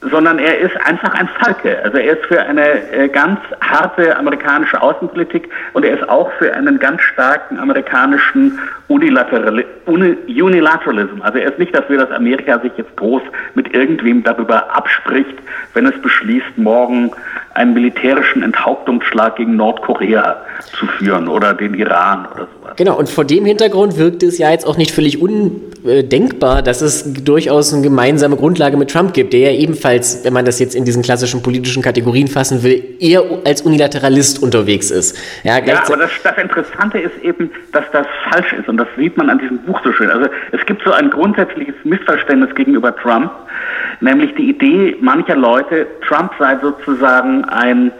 sondern 0.00 0.38
er 0.38 0.58
ist 0.58 0.76
einfach 0.86 1.14
ein 1.14 1.28
Falke. 1.40 1.82
Also 1.82 1.98
er 1.98 2.16
ist 2.16 2.26
für 2.26 2.40
eine 2.40 2.90
äh, 2.92 3.08
ganz 3.08 3.40
harte 3.60 4.16
amerikanische 4.16 4.80
Außenpolitik 4.80 5.48
und 5.72 5.84
er 5.84 5.98
ist 5.98 6.08
auch 6.08 6.30
für 6.38 6.52
einen 6.54 6.78
ganz 6.78 7.02
starken 7.02 7.58
amerikanischen 7.58 8.58
Unilateral 8.88 9.64
Unilateralism. 9.86 11.20
Also 11.22 11.38
er 11.38 11.50
ist 11.50 11.58
nicht 11.58 11.74
dafür, 11.74 11.98
dass 11.98 12.10
Amerika 12.10 12.58
sich 12.60 12.72
jetzt 12.76 12.96
groß 12.96 13.22
mit 13.54 13.74
irgendwem 13.74 14.22
darüber 14.22 14.74
abspricht, 14.74 15.36
wenn 15.74 15.86
es 15.86 16.00
beschließt, 16.00 16.56
morgen 16.56 17.10
einen 17.58 17.74
militärischen 17.74 18.42
Enthauptungsschlag 18.42 19.36
gegen 19.36 19.56
Nordkorea 19.56 20.36
zu 20.78 20.86
führen 20.86 21.28
oder 21.28 21.54
den 21.54 21.74
Iran 21.74 22.26
oder 22.32 22.46
sowas. 22.54 22.76
Genau, 22.76 22.96
und 22.96 23.08
vor 23.08 23.24
dem 23.24 23.44
Hintergrund 23.44 23.98
wirkt 23.98 24.22
es 24.22 24.38
ja 24.38 24.50
jetzt 24.50 24.64
auch 24.64 24.76
nicht 24.76 24.92
völlig 24.92 25.20
undenkbar, 25.20 26.62
dass 26.62 26.82
es 26.82 27.24
durchaus 27.24 27.72
eine 27.72 27.82
gemeinsame 27.82 28.36
Grundlage 28.36 28.76
mit 28.76 28.90
Trump 28.90 29.12
gibt, 29.12 29.32
der 29.32 29.52
ja 29.52 29.58
ebenfalls, 29.58 30.24
wenn 30.24 30.32
man 30.32 30.44
das 30.44 30.60
jetzt 30.60 30.76
in 30.76 30.84
diesen 30.84 31.02
klassischen 31.02 31.42
politischen 31.42 31.82
Kategorien 31.82 32.28
fassen 32.28 32.62
will, 32.62 32.82
eher 33.00 33.22
als 33.44 33.62
Unilateralist 33.62 34.40
unterwegs 34.40 34.92
ist. 34.92 35.18
Ja, 35.42 35.58
ja 35.58 35.82
aber 35.84 35.96
das, 35.96 36.10
das 36.22 36.38
Interessante 36.38 36.98
ist 36.98 37.18
eben, 37.22 37.50
dass 37.72 37.84
das 37.92 38.06
falsch 38.30 38.52
ist 38.52 38.68
und 38.68 38.76
das 38.76 38.88
sieht 38.96 39.16
man 39.16 39.30
an 39.30 39.38
diesem 39.40 39.58
Buch 39.58 39.80
so 39.82 39.92
schön. 39.92 40.10
Also 40.10 40.28
es 40.52 40.64
gibt 40.66 40.82
so 40.84 40.92
ein 40.92 41.10
grundsätzliches 41.10 41.74
Missverständnis 41.82 42.54
gegenüber 42.54 42.94
Trump, 42.94 43.32
nämlich 44.00 44.34
die 44.36 44.50
Idee 44.50 44.96
mancher 45.00 45.36
Leute, 45.36 45.86
Trump 46.06 46.32
sei 46.38 46.56
sozusagen 46.62 47.44
ein, 47.48 47.92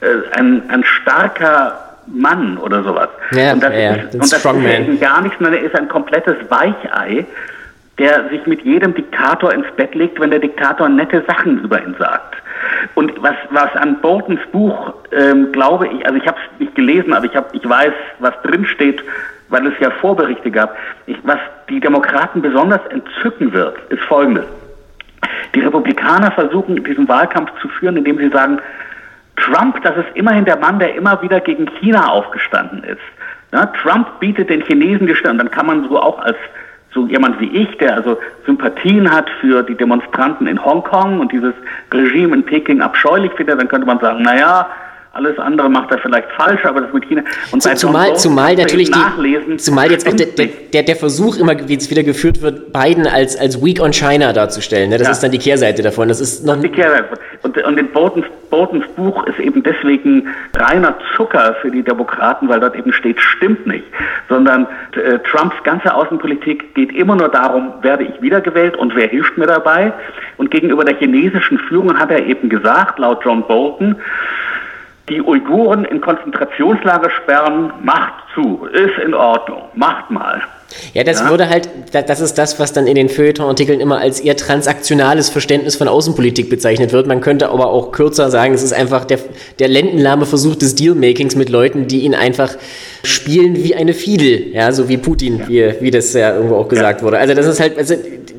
äh, 0.00 0.38
ein, 0.38 0.62
ein 0.68 0.84
starker 0.84 1.78
Mann 2.06 2.58
oder 2.58 2.82
sowas. 2.82 3.08
Ja, 3.32 3.52
und 3.52 3.62
das 3.62 3.74
ja, 3.74 3.94
ist, 3.94 4.14
und 4.14 4.20
das 4.20 4.32
ist 4.32 4.46
eben 4.46 5.00
gar 5.00 5.22
nichts, 5.22 5.38
sondern 5.38 5.54
er 5.54 5.62
ist 5.62 5.74
ein 5.74 5.88
komplettes 5.88 6.36
Weichei, 6.48 7.26
der 7.98 8.28
sich 8.28 8.46
mit 8.46 8.62
jedem 8.62 8.94
Diktator 8.94 9.52
ins 9.52 9.66
Bett 9.76 9.94
legt, 9.94 10.20
wenn 10.20 10.30
der 10.30 10.38
Diktator 10.38 10.88
nette 10.88 11.22
Sachen 11.26 11.62
über 11.64 11.82
ihn 11.82 11.94
sagt. 11.98 12.36
Und 12.94 13.12
was, 13.22 13.34
was 13.50 13.74
an 13.76 14.00
Boltons 14.00 14.40
Buch, 14.52 14.94
ähm, 15.12 15.52
glaube 15.52 15.88
ich, 15.88 16.06
also 16.06 16.16
ich 16.16 16.26
habe 16.26 16.38
es 16.38 16.60
nicht 16.60 16.74
gelesen, 16.74 17.12
aber 17.12 17.26
ich, 17.26 17.34
hab, 17.34 17.54
ich 17.54 17.68
weiß, 17.68 17.92
was 18.20 18.34
drin 18.42 18.66
steht, 18.66 19.02
weil 19.48 19.66
es 19.66 19.74
ja 19.80 19.90
Vorberichte 19.90 20.50
gab. 20.50 20.76
Ich, 21.06 21.16
was 21.24 21.38
die 21.68 21.80
Demokraten 21.80 22.42
besonders 22.42 22.84
entzücken 22.90 23.52
wird, 23.52 23.76
ist 23.90 24.02
Folgendes. 24.02 24.44
Die 25.54 25.60
Republikaner 25.60 26.30
versuchen, 26.32 26.82
diesen 26.84 27.08
Wahlkampf 27.08 27.50
zu 27.60 27.68
führen, 27.68 27.96
indem 27.96 28.18
sie 28.18 28.28
sagen, 28.28 28.60
Trump, 29.44 29.82
das 29.82 29.96
ist 29.96 30.08
immerhin 30.14 30.44
der 30.44 30.58
Mann, 30.58 30.78
der 30.78 30.94
immer 30.94 31.20
wieder 31.22 31.40
gegen 31.40 31.66
China 31.80 32.08
aufgestanden 32.08 32.84
ist. 32.84 33.00
Ja, 33.52 33.66
Trump 33.66 34.20
bietet 34.20 34.50
den 34.50 34.62
Chinesen 34.62 35.06
die 35.06 35.14
Stirn. 35.14 35.38
Dann 35.38 35.50
kann 35.50 35.66
man 35.66 35.88
so 35.88 36.00
auch 36.00 36.18
als 36.18 36.36
so 36.92 37.06
jemand 37.06 37.38
wie 37.40 37.50
ich, 37.50 37.76
der 37.78 37.96
also 37.96 38.18
Sympathien 38.46 39.10
hat 39.10 39.28
für 39.40 39.62
die 39.62 39.74
Demonstranten 39.74 40.46
in 40.46 40.62
Hongkong 40.62 41.20
und 41.20 41.32
dieses 41.32 41.54
Regime 41.92 42.34
in 42.34 42.44
Peking 42.44 42.80
abscheulich 42.80 43.32
findet, 43.32 43.60
dann 43.60 43.68
könnte 43.68 43.86
man 43.86 44.00
sagen, 44.00 44.22
naja, 44.22 44.66
alles 45.18 45.36
andere 45.38 45.68
macht 45.68 45.90
er 45.90 45.98
vielleicht 45.98 46.30
falsch, 46.36 46.64
aber 46.64 46.80
das 46.80 46.92
mit 46.92 47.04
China. 47.08 47.22
Und 47.50 47.64
bei 47.64 47.74
zumal, 47.74 48.16
zumal 48.16 48.54
natürlich 48.54 48.90
die, 48.90 49.56
zumal 49.56 49.90
jetzt 49.90 50.06
auch 50.06 50.14
der, 50.14 50.26
der, 50.72 50.82
der, 50.84 50.96
Versuch 50.96 51.36
immer 51.38 51.58
wieder 51.58 52.02
geführt 52.04 52.40
wird, 52.40 52.72
Biden 52.72 53.06
als, 53.06 53.36
als 53.36 53.62
weak 53.62 53.80
on 53.80 53.92
China 53.92 54.32
darzustellen. 54.32 54.90
Ne? 54.90 54.98
Das 54.98 55.08
ja. 55.08 55.12
ist 55.12 55.22
dann 55.22 55.32
die 55.32 55.38
Kehrseite 55.38 55.82
davon. 55.82 56.06
Das 56.06 56.20
ist 56.20 56.46
noch 56.46 56.54
das 56.54 56.64
ist 56.64 56.70
die 56.70 56.80
Kehrseite. 56.80 57.08
Und, 57.42 57.58
und 57.58 57.78
in 57.78 57.88
Boltons, 57.90 58.26
Boltons 58.50 58.86
Buch 58.96 59.26
ist 59.26 59.40
eben 59.40 59.62
deswegen 59.62 60.28
reiner 60.56 60.94
Zucker 61.16 61.56
für 61.62 61.70
die 61.70 61.82
Demokraten, 61.82 62.48
weil 62.48 62.60
dort 62.60 62.76
eben 62.76 62.92
steht, 62.92 63.20
stimmt 63.20 63.66
nicht. 63.66 63.84
Sondern 64.28 64.68
äh, 64.92 65.18
Trumps 65.30 65.56
ganze 65.64 65.92
Außenpolitik 65.94 66.74
geht 66.76 66.94
immer 66.94 67.16
nur 67.16 67.28
darum, 67.28 67.72
werde 67.82 68.04
ich 68.04 68.22
wiedergewählt 68.22 68.76
und 68.76 68.94
wer 68.94 69.08
hilft 69.08 69.36
mir 69.36 69.46
dabei? 69.46 69.92
Und 70.36 70.52
gegenüber 70.52 70.84
der 70.84 70.96
chinesischen 70.96 71.58
Führung 71.58 71.98
hat 71.98 72.12
er 72.12 72.24
eben 72.24 72.48
gesagt, 72.48 73.00
laut 73.00 73.24
John 73.24 73.44
Bolton, 73.46 73.96
die 75.08 75.22
Uiguren 75.22 75.84
in 75.84 76.00
Konzentrationslager 76.00 77.10
sperren, 77.10 77.72
macht 77.82 78.14
zu, 78.34 78.66
ist 78.72 78.98
in 79.04 79.14
Ordnung, 79.14 79.62
macht 79.74 80.10
mal. 80.10 80.42
Ja, 80.92 81.02
das 81.02 81.20
ja? 81.20 81.30
würde 81.30 81.48
halt, 81.48 81.68
das 81.92 82.20
ist 82.20 82.34
das, 82.34 82.60
was 82.60 82.74
dann 82.74 82.86
in 82.86 82.94
den 82.94 83.08
Feuilleton-Artikeln 83.08 83.80
immer 83.80 83.98
als 83.98 84.20
eher 84.20 84.36
transaktionales 84.36 85.30
Verständnis 85.30 85.76
von 85.76 85.88
Außenpolitik 85.88 86.50
bezeichnet 86.50 86.92
wird. 86.92 87.06
Man 87.06 87.22
könnte 87.22 87.48
aber 87.48 87.68
auch 87.68 87.90
kürzer 87.90 88.30
sagen, 88.30 88.52
es 88.52 88.62
ist 88.62 88.74
einfach 88.74 89.06
der, 89.06 89.18
der 89.58 89.68
lendenlahme 89.68 90.26
Versuch 90.26 90.56
des 90.56 90.74
Dealmakings 90.74 91.36
mit 91.36 91.48
Leuten, 91.48 91.86
die 91.86 92.00
ihn 92.00 92.14
einfach 92.14 92.54
spielen 93.02 93.56
wie 93.56 93.74
eine 93.74 93.94
Fiedel, 93.94 94.52
ja, 94.52 94.70
so 94.72 94.90
wie 94.90 94.98
Putin, 94.98 95.38
ja. 95.38 95.48
wie, 95.48 95.74
wie 95.80 95.90
das 95.90 96.12
ja 96.12 96.34
irgendwo 96.34 96.56
auch 96.56 96.68
gesagt 96.68 97.00
ja. 97.00 97.06
wurde. 97.06 97.18
Also 97.18 97.32
das 97.32 97.46
ist 97.46 97.60
halt, 97.60 97.78
also 97.78 97.94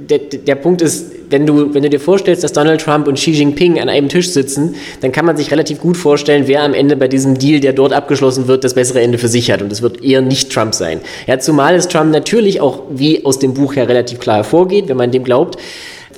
der, 0.10 0.20
der 0.20 0.56
Punkt 0.56 0.84
ist, 0.84 1.19
wenn 1.30 1.46
du, 1.46 1.74
wenn 1.74 1.84
du 1.84 1.90
dir 1.90 2.00
vorstellst, 2.00 2.44
dass 2.44 2.54
Donald 2.54 2.82
Trump 2.82 3.08
und 3.08 3.16
Xi 3.16 3.32
Jinping 3.32 3.80
an 3.80 3.90
einem 3.90 4.10
Tisch 4.10 4.30
sitzen, 4.30 4.76
dann 5.02 5.12
kann 5.12 5.26
man 5.26 5.38
sich 5.38 5.52
relativ 5.52 5.80
gut 5.80 5.98
vorstellen, 5.98 6.44
wer 6.48 6.64
am 6.64 6.74
Ende 6.74 6.96
bei 6.96 7.08
diesem 7.08 7.38
Deal, 7.38 7.60
der 7.60 7.74
dort 7.74 7.94
abgeschlossen 7.94 8.48
wird, 8.48 8.64
das 8.64 8.74
bessere 8.74 9.02
Ende 9.02 9.18
für 9.18 9.28
sich 9.28 9.52
hat. 9.52 9.62
Und 9.62 9.72
es 9.72 9.82
wird 9.82 10.04
eher 10.04 10.22
nicht 10.22 10.52
Trump 10.52 10.74
sein. 10.74 11.02
Ja, 11.28 11.40
zumal 11.40 11.76
es 11.76 11.88
Trump 11.88 12.12
natürlich 12.12 12.62
auch, 12.62 12.84
wie 12.90 13.26
aus 13.26 13.40
dem 13.40 13.54
Buch 13.54 13.76
ja 13.76 13.84
relativ 13.84 14.20
klar 14.20 14.38
hervorgeht, 14.38 14.90
wenn 14.90 14.98
man 14.98 15.12
dem 15.12 15.24
glaubt, 15.24 15.58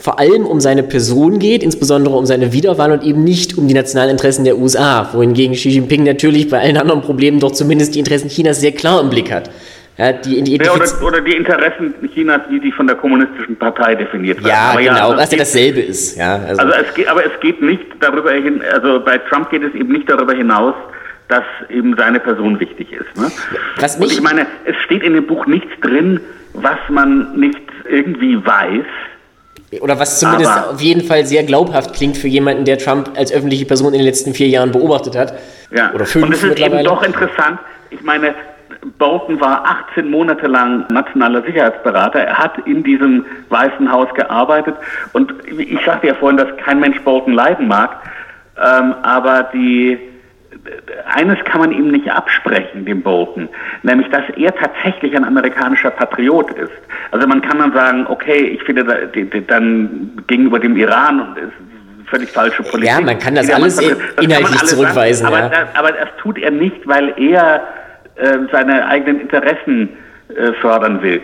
vor 0.01 0.17
allem 0.17 0.47
um 0.47 0.59
seine 0.59 0.81
Person 0.81 1.37
geht, 1.37 1.61
insbesondere 1.61 2.15
um 2.15 2.25
seine 2.25 2.53
Wiederwahl 2.53 2.91
und 2.91 3.03
eben 3.03 3.23
nicht 3.23 3.57
um 3.57 3.67
die 3.67 3.73
nationalen 3.75 4.11
Interessen 4.11 4.45
der 4.45 4.57
USA, 4.57 5.09
wohingegen 5.13 5.53
Xi 5.53 5.69
Jinping 5.69 6.03
natürlich 6.03 6.49
bei 6.49 6.59
allen 6.59 6.77
anderen 6.77 7.01
Problemen 7.01 7.39
doch 7.39 7.51
zumindest 7.51 7.93
die 7.93 7.99
Interessen 7.99 8.29
Chinas 8.29 8.59
sehr 8.59 8.71
klar 8.71 8.99
im 8.99 9.11
Blick 9.11 9.31
hat. 9.31 9.51
Ja, 10.01 10.13
die, 10.13 10.41
die 10.41 10.55
ja, 10.57 10.73
oder, 10.73 11.03
oder, 11.03 11.21
die 11.21 11.35
Interessen 11.35 11.93
Chinas, 12.11 12.41
wie 12.49 12.59
die 12.59 12.71
von 12.71 12.87
der 12.87 12.95
kommunistischen 12.95 13.55
Partei 13.55 13.93
definiert 13.93 14.39
werden. 14.39 14.47
Ja, 14.47 14.71
aber 14.71 14.81
genau, 14.81 14.95
ja, 14.95 15.03
also 15.03 15.17
was 15.17 15.31
ja 15.31 15.37
dasselbe 15.37 15.79
ist. 15.79 16.17
Ja, 16.17 16.37
also. 16.37 16.59
also 16.63 16.73
es 16.73 16.93
geht, 16.95 17.07
aber 17.07 17.23
es 17.23 17.39
geht 17.39 17.61
nicht 17.61 17.85
darüber 17.99 18.31
hin, 18.31 18.63
also 18.73 18.99
bei 18.99 19.19
Trump 19.19 19.51
geht 19.51 19.61
es 19.61 19.75
eben 19.75 19.91
nicht 19.91 20.09
darüber 20.09 20.33
hinaus, 20.33 20.73
dass 21.27 21.43
eben 21.69 21.95
seine 21.95 22.19
Person 22.19 22.59
wichtig 22.59 22.91
ist. 22.91 23.15
Ne? 23.15 23.31
Was 23.79 23.99
mich 23.99 24.09
Und 24.09 24.13
ich 24.15 24.21
meine, 24.23 24.47
es 24.65 24.75
steht 24.85 25.03
in 25.03 25.13
dem 25.13 25.27
Buch 25.27 25.45
nichts 25.45 25.69
drin, 25.81 26.19
was 26.53 26.79
man 26.89 27.39
nicht 27.39 27.61
irgendwie 27.87 28.43
weiß. 28.43 29.81
Oder 29.81 29.99
was 29.99 30.19
zumindest 30.19 30.51
aber, 30.51 30.71
auf 30.71 30.81
jeden 30.81 31.03
Fall 31.03 31.27
sehr 31.27 31.43
glaubhaft 31.43 31.93
klingt 31.93 32.17
für 32.17 32.27
jemanden, 32.27 32.65
der 32.65 32.79
Trump 32.79 33.11
als 33.15 33.31
öffentliche 33.31 33.65
Person 33.65 33.93
in 33.93 33.99
den 33.99 34.07
letzten 34.07 34.33
vier 34.33 34.47
Jahren 34.47 34.71
beobachtet 34.71 35.15
hat. 35.15 35.35
Ja, 35.69 35.93
oder 35.93 36.07
fünf 36.07 36.25
und 36.25 36.33
es 36.33 36.43
ist 36.43 36.59
eben 36.59 36.83
doch 36.83 37.03
interessant. 37.03 37.59
Ich 37.91 38.01
meine, 38.01 38.33
Bolton 38.97 39.39
war 39.39 39.63
18 39.89 40.09
Monate 40.09 40.47
lang 40.47 40.85
nationaler 40.91 41.43
Sicherheitsberater. 41.43 42.19
Er 42.19 42.37
hat 42.37 42.57
in 42.65 42.83
diesem 42.83 43.25
Weißen 43.49 43.91
Haus 43.91 44.11
gearbeitet. 44.15 44.75
Und 45.13 45.33
ich 45.47 45.79
sagte 45.85 46.07
ja 46.07 46.13
vorhin, 46.15 46.37
dass 46.37 46.55
kein 46.57 46.79
Mensch 46.79 46.99
Bolton 47.01 47.33
leiden 47.33 47.67
mag. 47.67 47.97
Ähm, 48.57 48.95
aber 49.03 49.49
die, 49.53 49.99
eines 51.13 51.37
kann 51.45 51.61
man 51.61 51.71
ihm 51.71 51.89
nicht 51.89 52.11
absprechen, 52.11 52.85
dem 52.85 53.01
Bolton, 53.01 53.49
nämlich, 53.83 54.09
dass 54.09 54.23
er 54.35 54.53
tatsächlich 54.53 55.15
ein 55.15 55.23
amerikanischer 55.23 55.91
Patriot 55.91 56.51
ist. 56.51 56.71
Also 57.11 57.27
man 57.27 57.41
kann 57.41 57.59
dann 57.59 57.73
sagen, 57.73 58.05
okay, 58.07 58.47
ich 58.47 58.63
finde 58.63 58.83
dann 59.47 60.23
gegenüber 60.27 60.59
dem 60.59 60.75
Iran 60.75 61.35
völlig 62.05 62.29
falsche 62.29 62.61
Politik. 62.63 62.93
Ja, 62.93 63.01
man 63.01 63.17
kann 63.17 63.35
das 63.35 63.49
alles 63.49 63.77
das 63.77 63.85
inhaltlich 64.21 64.59
alles 64.59 64.69
zurückweisen. 64.75 65.25
Sagen, 65.25 65.35
aber, 65.35 65.55
ja. 65.55 65.63
das, 65.63 65.75
aber 65.75 65.91
das 65.93 66.09
tut 66.17 66.37
er 66.37 66.51
nicht, 66.51 66.85
weil 66.85 67.13
er 67.17 67.63
äh, 68.15 68.37
seine 68.51 68.85
eigenen 68.87 69.21
Interessen 69.21 69.89
äh, 70.35 70.53
fördern 70.53 71.01
will. 71.01 71.21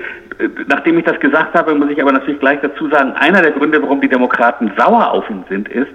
Nachdem 0.68 1.00
ich 1.00 1.06
das 1.06 1.20
gesagt 1.20 1.56
habe, 1.56 1.74
muss 1.74 1.90
ich 1.90 2.02
aber 2.02 2.12
natürlich 2.12 2.40
gleich 2.40 2.60
dazu 2.62 2.88
sagen, 2.90 3.14
einer 3.14 3.42
der 3.42 3.52
Gründe, 3.52 3.82
warum 3.82 4.02
die 4.02 4.10
Demokraten 4.10 4.72
sauer 4.78 5.12
auf 5.12 5.28
ihn 5.30 5.44
sind, 5.50 5.68
ist, 5.70 5.92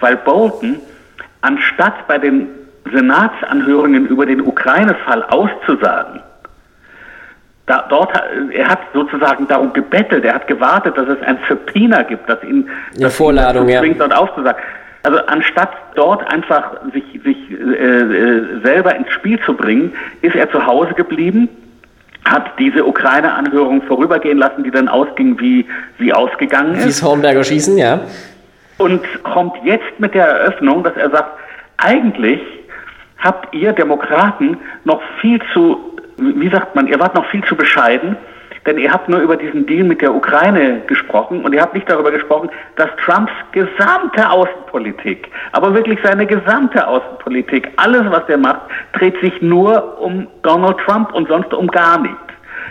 weil 0.00 0.16
Bolton, 0.16 0.76
anstatt 1.40 2.06
bei 2.06 2.18
den 2.18 2.48
Senatsanhörungen 2.92 4.06
über 4.06 4.26
den 4.26 4.40
Ukraine-Fall 4.40 5.24
auszusagen, 5.24 6.20
da, 7.66 7.86
dort, 7.88 8.12
er 8.52 8.68
hat 8.68 8.80
sozusagen 8.92 9.46
darum 9.46 9.72
gebettelt, 9.72 10.24
er 10.24 10.34
hat 10.34 10.46
gewartet, 10.46 10.96
dass 10.98 11.08
es 11.08 11.22
ein 11.22 11.38
Subpoena 11.48 12.02
gibt, 12.02 12.28
dass 12.28 12.42
ihn, 12.42 12.68
Eine 12.96 13.10
Vorladung, 13.10 13.68
ihn 13.68 13.78
zwingt, 13.78 13.98
ja. 13.98 14.08
dort 14.08 14.18
auszusagen. 14.18 14.60
Also 15.04 15.18
anstatt 15.26 15.70
dort 15.94 16.26
einfach 16.32 16.72
sich, 16.92 17.04
sich 17.24 17.36
äh, 17.50 17.54
äh, 17.54 18.60
selber 18.62 18.94
ins 18.94 19.10
Spiel 19.10 19.40
zu 19.40 19.54
bringen, 19.54 19.92
ist 20.20 20.36
er 20.36 20.50
zu 20.50 20.64
Hause 20.64 20.94
geblieben, 20.94 21.48
hat 22.24 22.52
diese 22.58 22.84
Ukraine-Anhörung 22.86 23.82
vorübergehen 23.82 24.38
lassen, 24.38 24.62
die 24.62 24.70
dann 24.70 24.88
ausging, 24.88 25.40
wie 25.40 25.66
sie 25.98 26.12
ausgegangen 26.12 26.76
ist. 26.76 27.02
Wie 27.02 27.06
Hornberger 27.06 27.42
schießen, 27.42 27.76
ja. 27.76 28.00
Und 28.78 29.02
kommt 29.24 29.54
jetzt 29.64 29.98
mit 29.98 30.14
der 30.14 30.26
Eröffnung, 30.26 30.84
dass 30.84 30.96
er 30.96 31.10
sagt, 31.10 31.30
eigentlich 31.78 32.40
habt 33.18 33.52
ihr 33.54 33.72
Demokraten 33.72 34.58
noch 34.84 35.00
viel 35.20 35.40
zu, 35.52 35.78
wie 36.16 36.48
sagt 36.48 36.76
man, 36.76 36.86
ihr 36.86 36.98
wart 37.00 37.14
noch 37.14 37.26
viel 37.26 37.42
zu 37.44 37.56
bescheiden, 37.56 38.16
denn 38.66 38.78
ihr 38.78 38.92
habt 38.92 39.08
nur 39.08 39.20
über 39.20 39.36
diesen 39.36 39.66
Deal 39.66 39.84
mit 39.84 40.00
der 40.00 40.14
Ukraine 40.14 40.82
gesprochen 40.86 41.44
und 41.44 41.52
ihr 41.52 41.60
habt 41.60 41.74
nicht 41.74 41.88
darüber 41.88 42.10
gesprochen, 42.10 42.50
dass 42.76 42.88
Trumps 43.04 43.32
gesamte 43.52 44.28
Außenpolitik, 44.28 45.28
aber 45.52 45.74
wirklich 45.74 45.98
seine 46.04 46.26
gesamte 46.26 46.86
Außenpolitik, 46.86 47.68
alles 47.76 48.02
was 48.10 48.28
er 48.28 48.38
macht, 48.38 48.62
dreht 48.92 49.18
sich 49.20 49.40
nur 49.42 50.00
um 50.00 50.28
Donald 50.42 50.78
Trump 50.78 51.12
und 51.12 51.28
sonst 51.28 51.52
um 51.52 51.66
gar 51.66 52.00
nichts. 52.00 52.16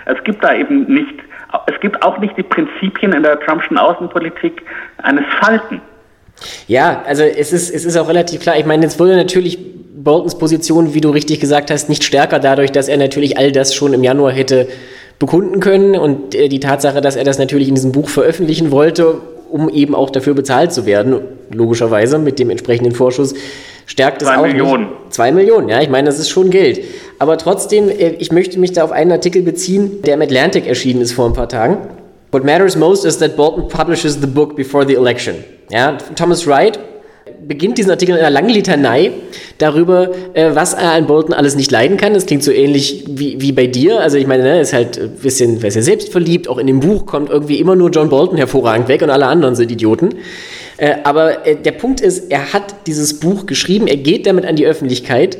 Es 0.06 0.24
gibt 0.24 0.44
da 0.44 0.54
eben 0.54 0.86
nicht, 0.86 1.20
es 1.68 1.80
gibt 1.82 2.02
auch 2.04 2.18
nicht 2.20 2.38
die 2.38 2.44
Prinzipien 2.44 3.14
in 3.14 3.24
der 3.24 3.40
Trumpschen 3.42 3.78
Außenpolitik 3.78 4.64
eines 5.04 5.26
Falten. 5.40 5.82
Ja, 6.68 7.04
also 7.06 7.24
es 7.24 7.54
ist, 7.54 7.70
es 7.70 7.86
ist 7.86 7.98
auch 7.98 8.08
relativ 8.08 8.42
klar. 8.42 8.58
Ich 8.58 8.66
meine, 8.66 8.84
jetzt 8.84 9.00
wurde 9.00 9.16
natürlich 9.16 9.60
Boltons 10.04 10.38
Position, 10.38 10.94
wie 10.94 11.02
du 11.02 11.12
richtig 11.12 11.40
gesagt 11.40 11.70
hast, 11.70 11.90
nicht 11.90 12.04
stärker 12.04 12.40
dadurch, 12.40 12.72
dass 12.72 12.88
er 12.88 12.98
natürlich 12.98 13.38
all 13.38 13.52
das 13.52 13.76
schon 13.76 13.94
im 13.94 14.04
Januar 14.04 14.32
hätte 14.32 14.68
bekunden 15.22 15.60
können 15.60 15.96
und 15.96 16.34
äh, 16.34 16.50
die 16.50 16.60
Tatsache, 16.60 17.00
dass 17.00 17.16
er 17.16 17.24
das 17.24 17.38
natürlich 17.38 17.70
in 17.70 17.75
diesem 17.75 17.92
Buch 17.92 18.10
veröffentlichen 18.10 18.72
wollte, 18.72 19.22
um 19.51 19.70
eben 19.70 19.94
auch 19.94 20.10
dafür 20.10 20.34
bezahlt 20.34 20.74
zu 20.74 20.88
werden, 20.88 21.20
logischerweise 21.51 22.18
mit 22.18 22.40
dem 22.40 22.50
entsprechenden 22.50 22.92
Vorschuss, 22.92 23.36
stärkt 23.86 24.24
es 24.24 24.28
auch. 24.28 24.34
Zwei 24.34 24.48
Millionen. 24.48 24.84
Nicht. 24.84 25.13
Zwei 25.13 25.32
Millionen, 25.32 25.70
ja, 25.70 25.80
ich 25.80 25.90
meine, 25.90 26.08
das 26.08 26.18
ist 26.18 26.30
schon 26.30 26.50
Geld. 26.50 26.82
Aber 27.20 27.38
trotzdem, 27.38 27.88
äh, 27.88 28.16
ich 28.18 28.32
möchte 28.32 28.60
mich 28.60 28.74
da 28.74 28.84
auf 28.84 28.92
einen 28.92 29.12
Artikel 29.12 29.44
beziehen, 29.44 30.01
der 30.01 30.16
im 30.16 30.22
Atlantic 30.24 30.66
erschienen 30.66 31.01
ist 31.01 31.12
vor 31.12 31.28
ein 31.28 31.34
paar 31.34 31.50
Tagen. 31.50 31.78
What 32.32 32.44
matters 32.44 32.75
most 32.75 33.06
is 33.06 33.20
that 33.20 33.36
Bolton 33.36 33.68
publishes 33.68 34.20
the 34.20 34.28
book 34.28 34.56
before 34.56 34.88
the 34.88 34.96
election. 34.96 35.36
Ja, 35.70 36.00
Thomas 36.16 36.48
Wright 36.48 36.80
beginnt 37.48 37.78
diesen 37.78 37.92
Artikel 37.92 38.16
in 38.16 38.20
einer 38.20 38.30
langen 38.30 38.50
Litanei 38.50 39.12
darüber, 39.58 40.12
äh, 40.34 40.52
was 40.54 40.74
er 40.74 40.92
an 40.92 41.08
Bolton 41.08 41.34
alles 41.34 41.56
nicht 41.56 41.72
leiden 41.72 41.98
kann. 41.98 42.14
Das 42.14 42.26
klingt 42.26 42.44
so 42.44 42.52
ähnlich 42.52 43.06
wie, 43.08 43.42
wie 43.42 43.52
bei 43.52 43.68
dir. 43.68 44.00
Also 44.00 44.18
ich 44.18 44.28
meine, 44.28 44.48
er 44.48 44.62
ist 44.62 44.74
halt 44.74 45.00
ein 45.00 45.12
bisschen, 45.22 45.62
ist 45.62 45.76
ja 45.76 45.82
selbstverliebt. 45.82 46.48
Auch 46.48 46.58
in 46.58 46.68
dem 46.68 46.80
Buch 46.80 47.06
kommt 47.06 47.30
irgendwie 47.30 47.60
immer 47.60 47.76
nur 47.76 47.90
John 47.90 48.10
Bolton 48.10 48.38
hervorragend 48.38 48.88
weg 48.88 49.02
und 49.02 49.10
alle 49.10 49.28
anderen 49.28 49.56
sind 49.56 49.72
Idioten. 49.72 50.16
Äh, 50.78 50.96
aber 51.04 51.46
äh, 51.46 51.56
der 51.56 51.74
Punkt 51.74 52.02
ist, 52.02 52.32
er 52.32 52.54
hat 52.54 52.88
dieses 52.88 53.20
Buch 53.20 53.46
geschrieben, 53.46 53.88
er 53.88 53.98
geht 53.98 54.26
damit 54.26 54.46
an 54.46 54.56
die 54.56 54.66
Öffentlichkeit. 54.66 55.38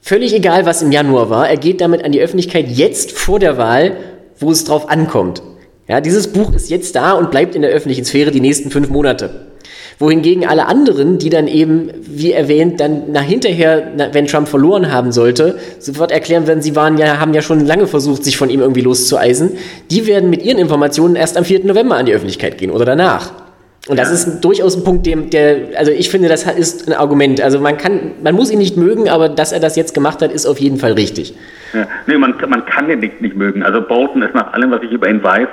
Völlig 0.00 0.34
egal, 0.34 0.66
was 0.66 0.82
im 0.82 0.92
Januar 0.92 1.30
war, 1.30 1.48
er 1.48 1.56
geht 1.56 1.80
damit 1.80 2.04
an 2.04 2.12
die 2.12 2.20
Öffentlichkeit 2.20 2.66
jetzt 2.68 3.12
vor 3.12 3.38
der 3.38 3.56
Wahl, 3.56 3.96
wo 4.38 4.50
es 4.50 4.64
drauf 4.64 4.90
ankommt. 4.90 5.42
Ja, 5.88 6.00
dieses 6.00 6.28
Buch 6.28 6.54
ist 6.54 6.70
jetzt 6.70 6.94
da 6.96 7.12
und 7.12 7.30
bleibt 7.30 7.54
in 7.54 7.62
der 7.62 7.70
öffentlichen 7.70 8.04
Sphäre 8.04 8.30
die 8.30 8.40
nächsten 8.40 8.70
fünf 8.70 8.88
Monate 8.90 9.53
wohingegen 9.98 10.46
alle 10.46 10.66
anderen, 10.66 11.18
die 11.18 11.30
dann 11.30 11.46
eben, 11.46 11.90
wie 12.00 12.32
erwähnt, 12.32 12.80
dann 12.80 13.12
nach 13.12 13.22
hinterher, 13.22 13.92
wenn 14.12 14.26
Trump 14.26 14.48
verloren 14.48 14.90
haben 14.92 15.12
sollte, 15.12 15.58
sofort 15.78 16.10
erklären 16.10 16.46
werden, 16.46 16.62
sie 16.62 16.76
waren 16.76 16.98
ja, 16.98 17.20
haben 17.20 17.34
ja 17.34 17.42
schon 17.42 17.64
lange 17.64 17.86
versucht, 17.86 18.24
sich 18.24 18.36
von 18.36 18.50
ihm 18.50 18.60
irgendwie 18.60 18.80
loszueisen, 18.80 19.52
die 19.90 20.06
werden 20.06 20.30
mit 20.30 20.42
ihren 20.42 20.58
Informationen 20.58 21.16
erst 21.16 21.36
am 21.36 21.44
4. 21.44 21.64
November 21.64 21.96
an 21.96 22.06
die 22.06 22.12
Öffentlichkeit 22.12 22.58
gehen 22.58 22.70
oder 22.70 22.84
danach. 22.84 23.44
Und 23.86 23.98
das 23.98 24.10
ist 24.10 24.40
durchaus 24.40 24.76
ein 24.76 24.82
Punkt, 24.82 25.04
dem, 25.04 25.28
der, 25.28 25.76
also 25.76 25.92
ich 25.92 26.08
finde, 26.08 26.28
das 26.28 26.44
ist 26.44 26.88
ein 26.88 26.94
Argument. 26.94 27.42
Also 27.42 27.60
man 27.60 27.76
kann, 27.76 28.12
man 28.22 28.34
muss 28.34 28.50
ihn 28.50 28.58
nicht 28.58 28.78
mögen, 28.78 29.10
aber 29.10 29.28
dass 29.28 29.52
er 29.52 29.60
das 29.60 29.76
jetzt 29.76 29.92
gemacht 29.92 30.22
hat, 30.22 30.32
ist 30.32 30.46
auf 30.46 30.58
jeden 30.58 30.78
Fall 30.78 30.92
richtig. 30.92 31.34
Ja, 31.74 31.86
nee, 32.06 32.16
man, 32.16 32.34
man 32.48 32.64
kann 32.64 32.88
den 32.88 33.00
nicht, 33.00 33.20
nicht 33.20 33.36
mögen. 33.36 33.62
Also 33.62 33.82
Bolton 33.82 34.22
ist 34.22 34.34
nach 34.34 34.54
allem, 34.54 34.70
was 34.70 34.82
ich 34.82 34.90
über 34.90 35.10
ihn 35.10 35.22
weiß, 35.22 35.48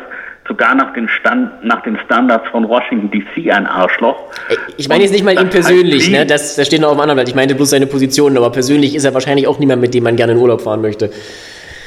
sogar 0.62 0.76
nach 0.76 0.94
den, 0.94 1.10
Stand, 1.10 1.64
nach 1.64 1.82
den 1.82 1.98
Standards 2.06 2.48
von 2.52 2.70
Washington 2.70 3.10
DC 3.10 3.52
ein 3.52 3.66
Arschloch. 3.66 4.16
Ich 4.78 4.88
meine 4.88 5.04
jetzt 5.04 5.12
nicht 5.12 5.26
mal 5.26 5.34
ihn 5.34 5.50
persönlich, 5.50 6.12
ne? 6.12 6.24
das, 6.26 6.56
das 6.56 6.68
steht 6.68 6.82
noch 6.82 6.90
auf 6.90 6.98
dem 6.98 7.02
anderen 7.02 7.18
Blatt. 7.18 7.30
Ich 7.30 7.36
meine 7.36 7.56
bloß 7.56 7.72
seine 7.72 7.88
Position, 7.88 8.38
aber 8.38 8.52
persönlich 8.52 8.94
ist 8.94 9.04
er 9.04 9.14
wahrscheinlich 9.16 9.48
auch 9.48 9.58
niemand, 9.58 9.82
mit 9.82 9.96
dem 9.96 10.04
man 10.04 10.16
gerne 10.16 10.34
in 10.34 10.38
Urlaub 10.38 10.62
fahren 10.62 10.82
möchte. 10.82 11.10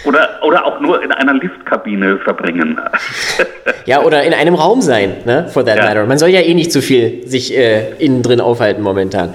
Oder, 0.05 0.41
oder 0.43 0.67
auch 0.67 0.81
nur 0.81 1.03
in 1.03 1.13
einer 1.13 1.35
Liftkabine 1.35 2.19
verbringen. 2.19 2.79
ja, 3.87 4.03
oder 4.03 4.25
in 4.25 4.35
einem 4.35 4.55
Raum 4.55 4.83
sein, 4.83 5.19
ne? 5.25 5.49
for 5.51 5.65
that 5.65 5.79
ja. 5.79 5.85
matter. 5.85 6.05
Man 6.07 6.19
soll 6.19 6.31
ja 6.31 6.41
eh 6.41 6.53
nicht 6.53 6.73
zu 6.73 6.83
viel 6.83 7.27
sich 7.27 7.57
äh, 7.57 7.93
innen 7.99 8.23
drin 8.23 8.41
aufhalten 8.41 8.83
momentan. 8.83 9.35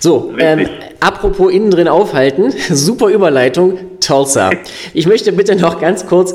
So, 0.00 0.34
ähm, 0.38 0.66
apropos 0.98 1.52
innen 1.52 1.70
drin 1.70 1.88
aufhalten, 1.88 2.50
super 2.70 3.08
Überleitung, 3.08 3.78
Tulsa. 4.00 4.50
Ich 4.94 5.06
möchte 5.06 5.32
bitte 5.32 5.54
noch 5.54 5.78
ganz 5.78 6.06
kurz 6.06 6.34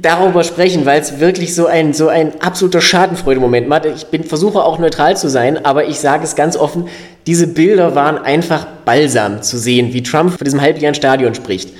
darüber 0.00 0.44
sprechen, 0.44 0.86
weil 0.86 1.00
es 1.00 1.20
wirklich 1.20 1.54
so 1.54 1.66
ein, 1.66 1.92
so 1.92 2.08
ein 2.08 2.40
absoluter 2.40 2.80
Schadenfreude-Moment 2.80 3.68
macht. 3.68 3.86
Ich 3.86 4.06
bin, 4.06 4.24
versuche 4.24 4.62
auch 4.62 4.78
neutral 4.78 5.16
zu 5.16 5.28
sein, 5.28 5.64
aber 5.64 5.86
ich 5.86 5.98
sage 6.00 6.24
es 6.24 6.36
ganz 6.36 6.56
offen, 6.56 6.88
Diese 7.26 7.48
Bilder 7.48 7.96
waren 7.96 8.18
einfach 8.18 8.66
balsam 8.84 9.42
zu 9.42 9.58
sehen, 9.58 9.92
wie 9.92 10.04
Trump 10.04 10.30
vor 10.30 10.44
diesem 10.44 10.60
halbjährigen 10.60 10.94
Stadion 10.94 11.34
spricht. 11.34 11.70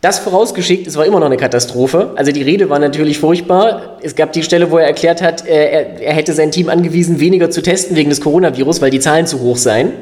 Das 0.00 0.18
vorausgeschickt, 0.18 0.88
es 0.88 0.96
war 0.96 1.06
immer 1.06 1.20
noch 1.20 1.26
eine 1.26 1.36
Katastrophe. 1.36 2.14
Also 2.16 2.32
die 2.32 2.42
Rede 2.42 2.68
war 2.68 2.80
natürlich 2.80 3.20
furchtbar. 3.20 3.98
Es 4.02 4.16
gab 4.16 4.32
die 4.32 4.42
Stelle, 4.42 4.72
wo 4.72 4.78
er 4.78 4.86
erklärt 4.86 5.22
hat, 5.22 5.46
er, 5.46 6.00
er 6.00 6.12
hätte 6.12 6.32
sein 6.32 6.50
Team 6.50 6.68
angewiesen, 6.68 7.20
weniger 7.20 7.50
zu 7.50 7.62
testen 7.62 7.94
wegen 7.94 8.10
des 8.10 8.20
Coronavirus, 8.20 8.80
weil 8.80 8.90
die 8.90 8.98
Zahlen 8.98 9.28
zu 9.28 9.38
hoch 9.38 9.56
seien. 9.56 9.92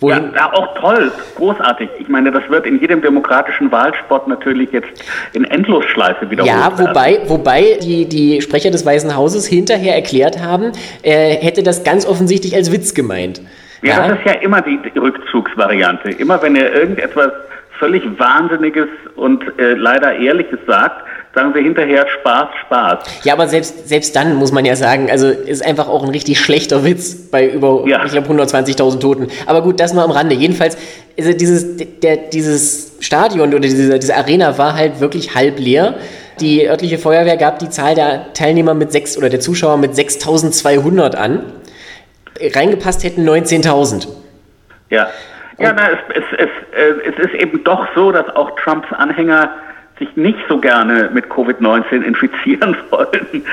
Wohin 0.00 0.32
ja, 0.34 0.52
auch 0.52 0.78
toll, 0.78 1.10
großartig. 1.36 1.88
Ich 1.98 2.08
meine, 2.08 2.30
das 2.30 2.42
wird 2.48 2.66
in 2.66 2.80
jedem 2.80 3.02
demokratischen 3.02 3.70
Wahlsport 3.72 4.28
natürlich 4.28 4.72
jetzt 4.72 4.88
in 5.32 5.44
Endlosschleife 5.44 6.30
wiederholt. 6.30 6.54
Ja, 6.54 6.78
wobei, 6.78 7.20
wobei 7.26 7.78
die, 7.82 8.06
die 8.08 8.40
Sprecher 8.40 8.70
des 8.70 8.84
Weißen 8.84 9.14
Hauses 9.16 9.46
hinterher 9.46 9.94
erklärt 9.94 10.40
haben, 10.42 10.72
er 11.02 11.34
hätte 11.36 11.62
das 11.62 11.84
ganz 11.84 12.06
offensichtlich 12.06 12.54
als 12.54 12.72
Witz 12.72 12.94
gemeint. 12.94 13.40
Ja, 13.82 13.98
ja, 13.98 14.08
das 14.08 14.18
ist 14.18 14.26
ja 14.26 14.32
immer 14.40 14.62
die 14.62 14.78
Rückzugsvariante. 14.98 16.10
Immer 16.10 16.40
wenn 16.42 16.56
er 16.56 16.72
irgendetwas 16.72 17.32
völlig 17.78 18.02
Wahnsinniges 18.18 18.88
und 19.16 19.42
äh, 19.58 19.74
leider 19.74 20.16
Ehrliches 20.16 20.58
sagt, 20.66 21.04
sagen 21.34 21.52
sie 21.54 21.62
hinterher 21.62 22.06
Spaß, 22.20 22.48
Spaß. 22.66 23.24
Ja, 23.24 23.34
aber 23.34 23.48
selbst, 23.48 23.88
selbst 23.88 24.14
dann 24.14 24.34
muss 24.36 24.52
man 24.52 24.64
ja 24.64 24.76
sagen, 24.76 25.10
also 25.10 25.28
ist 25.28 25.64
einfach 25.64 25.88
auch 25.88 26.02
ein 26.02 26.10
richtig 26.10 26.38
schlechter 26.38 26.84
Witz 26.84 27.30
bei 27.30 27.48
über, 27.48 27.84
ja. 27.86 28.04
ich 28.04 28.12
glaube, 28.12 28.28
120.000 28.28 29.00
Toten. 29.00 29.28
Aber 29.46 29.62
gut, 29.62 29.80
das 29.80 29.92
nur 29.92 30.04
am 30.04 30.10
Rande. 30.10 30.34
Jedenfalls, 30.34 30.78
also 31.18 31.32
dieses, 31.32 31.76
der, 32.00 32.16
dieses 32.16 32.96
Stadion 33.00 33.48
oder 33.48 33.60
diese, 33.60 33.98
diese 33.98 34.16
Arena 34.16 34.56
war 34.58 34.74
halt 34.74 35.00
wirklich 35.00 35.34
halb 35.34 35.58
leer. 35.58 35.94
Die 36.40 36.68
örtliche 36.68 36.98
Feuerwehr 36.98 37.36
gab 37.36 37.58
die 37.58 37.70
Zahl 37.70 37.94
der 37.94 38.32
Teilnehmer 38.32 38.74
mit 38.74 38.92
sechs 38.92 39.16
oder 39.16 39.28
der 39.28 39.40
Zuschauer 39.40 39.76
mit 39.76 39.92
6.200 39.92 41.14
an. 41.14 41.44
Reingepasst 42.40 43.04
hätten 43.04 43.28
19.000. 43.28 44.08
Ja. 44.90 45.08
Ja, 45.58 45.72
na, 45.72 45.90
es, 45.90 45.98
es, 46.16 46.24
es, 46.36 46.48
äh, 46.76 47.08
es 47.08 47.26
ist 47.26 47.34
eben 47.34 47.62
doch 47.62 47.86
so, 47.94 48.10
dass 48.10 48.28
auch 48.34 48.50
Trumps 48.56 48.88
Anhänger 48.92 49.50
sich 49.98 50.14
nicht 50.16 50.38
so 50.48 50.58
gerne 50.58 51.10
mit 51.12 51.26
Covid-19 51.26 52.02
infizieren 52.02 52.76
wollen. 52.90 53.44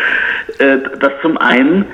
Äh, 0.60 0.78
das 1.00 1.12
zum 1.22 1.38
einen. 1.38 1.86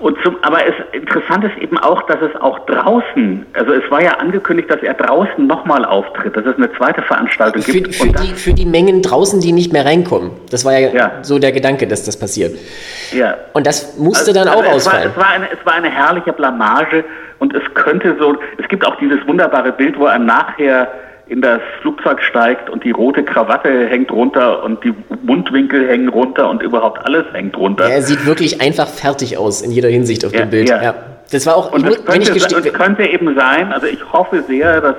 Und 0.00 0.18
zum, 0.22 0.36
aber 0.42 0.58
es 0.66 0.74
interessant 0.92 1.44
ist 1.44 1.56
eben 1.62 1.78
auch, 1.78 2.02
dass 2.02 2.20
es 2.20 2.38
auch 2.40 2.58
draußen, 2.66 3.46
also 3.54 3.72
es 3.72 3.88
war 3.90 4.02
ja 4.02 4.16
angekündigt, 4.16 4.68
dass 4.68 4.82
er 4.82 4.92
draußen 4.92 5.46
nochmal 5.46 5.84
auftritt, 5.84 6.36
dass 6.36 6.44
es 6.44 6.56
eine 6.56 6.70
zweite 6.74 7.00
Veranstaltung 7.00 7.62
für, 7.62 7.72
gibt. 7.72 7.94
Für 7.94 8.08
die, 8.08 8.34
für 8.34 8.52
die 8.52 8.66
Mengen 8.66 9.02
draußen, 9.02 9.40
die 9.40 9.52
nicht 9.52 9.72
mehr 9.72 9.86
reinkommen. 9.86 10.32
Das 10.50 10.64
war 10.64 10.76
ja, 10.76 10.90
ja. 10.90 11.12
so 11.22 11.38
der 11.38 11.52
Gedanke, 11.52 11.86
dass 11.86 12.04
das 12.04 12.18
passiert. 12.18 12.58
Ja. 13.12 13.36
Und 13.52 13.66
das 13.66 13.96
musste 13.96 14.32
also, 14.32 14.44
dann 14.44 14.48
auch 14.48 14.62
also 14.62 14.76
ausfallen. 14.76 15.10
Es 15.10 15.16
war, 15.16 15.22
es, 15.22 15.28
war 15.28 15.34
eine, 15.34 15.52
es 15.52 15.66
war 15.66 15.74
eine 15.74 15.90
herrliche 15.90 16.32
Blamage 16.32 17.04
und 17.38 17.54
es 17.54 17.62
könnte 17.74 18.16
so, 18.18 18.36
es 18.58 18.68
gibt 18.68 18.84
auch 18.84 18.96
dieses 18.96 19.24
wunderbare 19.26 19.72
Bild, 19.72 19.98
wo 19.98 20.06
er 20.06 20.18
nachher 20.18 20.88
in 21.26 21.40
das 21.40 21.60
Flugzeug 21.80 22.22
steigt 22.22 22.68
und 22.68 22.84
die 22.84 22.90
rote 22.90 23.24
Krawatte 23.24 23.86
hängt 23.88 24.10
runter 24.10 24.62
und 24.62 24.84
die 24.84 24.94
Mundwinkel 25.22 25.88
hängen 25.88 26.08
runter 26.08 26.48
und 26.50 26.62
überhaupt 26.62 27.04
alles 27.06 27.24
hängt 27.32 27.56
runter. 27.56 27.88
Ja, 27.88 27.94
er 27.94 28.02
sieht 28.02 28.26
wirklich 28.26 28.60
einfach 28.60 28.88
fertig 28.88 29.38
aus 29.38 29.62
in 29.62 29.70
jeder 29.70 29.88
Hinsicht 29.88 30.24
auf 30.24 30.32
ja, 30.32 30.40
dem 30.40 30.50
Bild. 30.50 30.68
Ja. 30.68 30.82
ja. 30.82 30.94
Das 31.30 31.46
war 31.46 31.56
auch, 31.56 31.72
und 31.72 31.88
es 31.88 32.04
könnte, 32.04 32.32
es 32.32 32.72
könnte 32.74 33.06
eben 33.06 33.34
sein, 33.34 33.72
also 33.72 33.86
ich 33.86 34.12
hoffe 34.12 34.42
sehr, 34.46 34.80
dass 34.80 34.96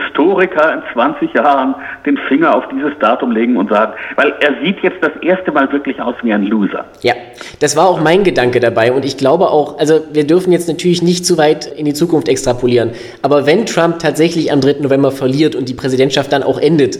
Historiker 0.00 0.74
in 0.74 0.82
20 0.92 1.32
Jahren 1.34 1.74
den 2.06 2.16
Finger 2.28 2.56
auf 2.56 2.64
dieses 2.68 2.92
Datum 2.98 3.30
legen 3.30 3.56
und 3.56 3.70
sagen, 3.70 3.92
weil 4.16 4.34
er 4.40 4.54
sieht 4.62 4.80
jetzt 4.82 5.02
das 5.02 5.12
erste 5.22 5.52
Mal 5.52 5.70
wirklich 5.72 6.00
aus 6.00 6.14
wie 6.22 6.32
ein 6.32 6.44
Loser. 6.44 6.84
Ja, 7.02 7.14
das 7.60 7.76
war 7.76 7.88
auch 7.88 8.00
mein 8.00 8.24
Gedanke 8.24 8.60
dabei 8.60 8.92
und 8.92 9.04
ich 9.04 9.16
glaube 9.16 9.50
auch, 9.50 9.78
also 9.78 10.00
wir 10.12 10.26
dürfen 10.26 10.52
jetzt 10.52 10.68
natürlich 10.68 11.02
nicht 11.02 11.26
zu 11.26 11.38
weit 11.38 11.66
in 11.66 11.84
die 11.84 11.94
Zukunft 11.94 12.28
extrapolieren, 12.28 12.90
aber 13.22 13.46
wenn 13.46 13.66
Trump 13.66 13.98
tatsächlich 13.98 14.52
am 14.52 14.60
3. 14.60 14.76
November 14.80 15.10
verliert 15.10 15.54
und 15.54 15.68
die 15.68 15.74
Präsidentschaft 15.74 16.32
dann 16.32 16.42
auch 16.42 16.58
endet, 16.58 16.98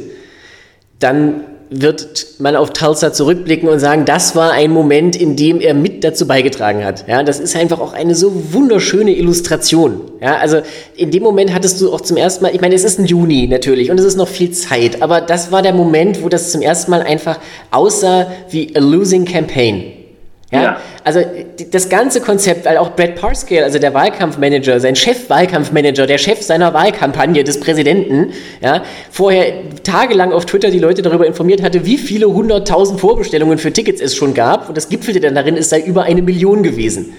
dann 0.99 1.43
wird 1.81 2.26
man 2.38 2.57
auf 2.57 2.73
Tulsa 2.73 3.12
zurückblicken 3.12 3.69
und 3.69 3.78
sagen, 3.78 4.04
das 4.04 4.37
war 4.37 4.52
ein 4.52 4.71
Moment, 4.71 5.16
in 5.16 5.37
dem 5.37 5.61
er 5.61 5.75
mit 5.75 6.04
dazu 6.04 6.26
beigetragen 6.26 6.85
hat. 6.85 7.07
Ja, 7.09 7.23
das 7.23 7.40
ist 7.40 7.57
einfach 7.57 7.81
auch 7.81 7.93
eine 7.93 8.14
so 8.14 8.52
wunderschöne 8.52 9.16
Illustration. 9.16 10.00
Ja, 10.21 10.37
also 10.37 10.62
in 10.97 11.11
dem 11.11 11.23
Moment 11.23 11.54
hattest 11.54 11.81
du 11.81 11.93
auch 11.93 12.00
zum 12.00 12.16
ersten 12.16 12.45
Mal, 12.45 12.54
ich 12.54 12.61
meine, 12.61 12.75
es 12.75 12.85
ist 12.85 12.99
ein 12.99 13.07
Juni 13.07 13.46
natürlich 13.46 13.90
und 13.90 13.99
es 13.99 14.05
ist 14.05 14.16
noch 14.16 14.29
viel 14.29 14.51
Zeit, 14.51 15.03
aber 15.03 15.20
das 15.20 15.51
war 15.53 15.62
der 15.62 15.72
Moment, 15.72 16.22
wo 16.22 16.29
das 16.29 16.53
zum 16.53 16.62
ersten 16.62 16.90
Mal 16.90 17.03
einfach 17.03 17.38
aussah 17.70 18.27
wie 18.51 18.75
a 18.77 18.81
losing 18.81 19.25
campaign. 19.25 20.04
Ja? 20.55 20.62
ja? 20.62 20.81
Also 21.03 21.21
das 21.71 21.88
ganze 21.88 22.21
Konzept, 22.21 22.64
weil 22.64 22.79
auch 22.79 22.90
Brad 22.90 23.17
Parscale, 23.17 23.64
also 23.64 23.79
der 23.79 23.93
Wahlkampfmanager, 23.93 24.81
sein 24.81 24.97
Chef-Wahlkampfmanager, 24.97 26.07
der 26.07 26.19
Chef 26.19 26.43
seiner 26.43 26.73
Wahlkampagne 26.73 27.45
des 27.45 27.61
Präsidenten, 27.61 28.33
ja, 28.62 28.83
vorher 29.11 29.53
tagelang 29.83 30.33
auf 30.33 30.47
Twitter 30.47 30.71
die 30.71 30.79
Leute 30.79 31.03
darüber 31.03 31.27
informiert 31.27 31.62
hatte, 31.62 31.85
wie 31.85 31.99
viele 31.99 32.33
hunderttausend 32.33 33.01
Vorbestellungen 33.01 33.59
für 33.59 33.73
Tickets 33.73 34.01
es 34.01 34.14
schon 34.14 34.33
gab. 34.35 34.69
Und 34.69 34.77
das 34.77 34.88
gipfelte 34.88 35.21
dann 35.21 35.35
darin, 35.35 35.57
es 35.57 35.69
sei 35.69 35.81
über 35.81 36.05
eine 36.05 36.23
Million 36.23 36.62
gewesen. 36.62 37.14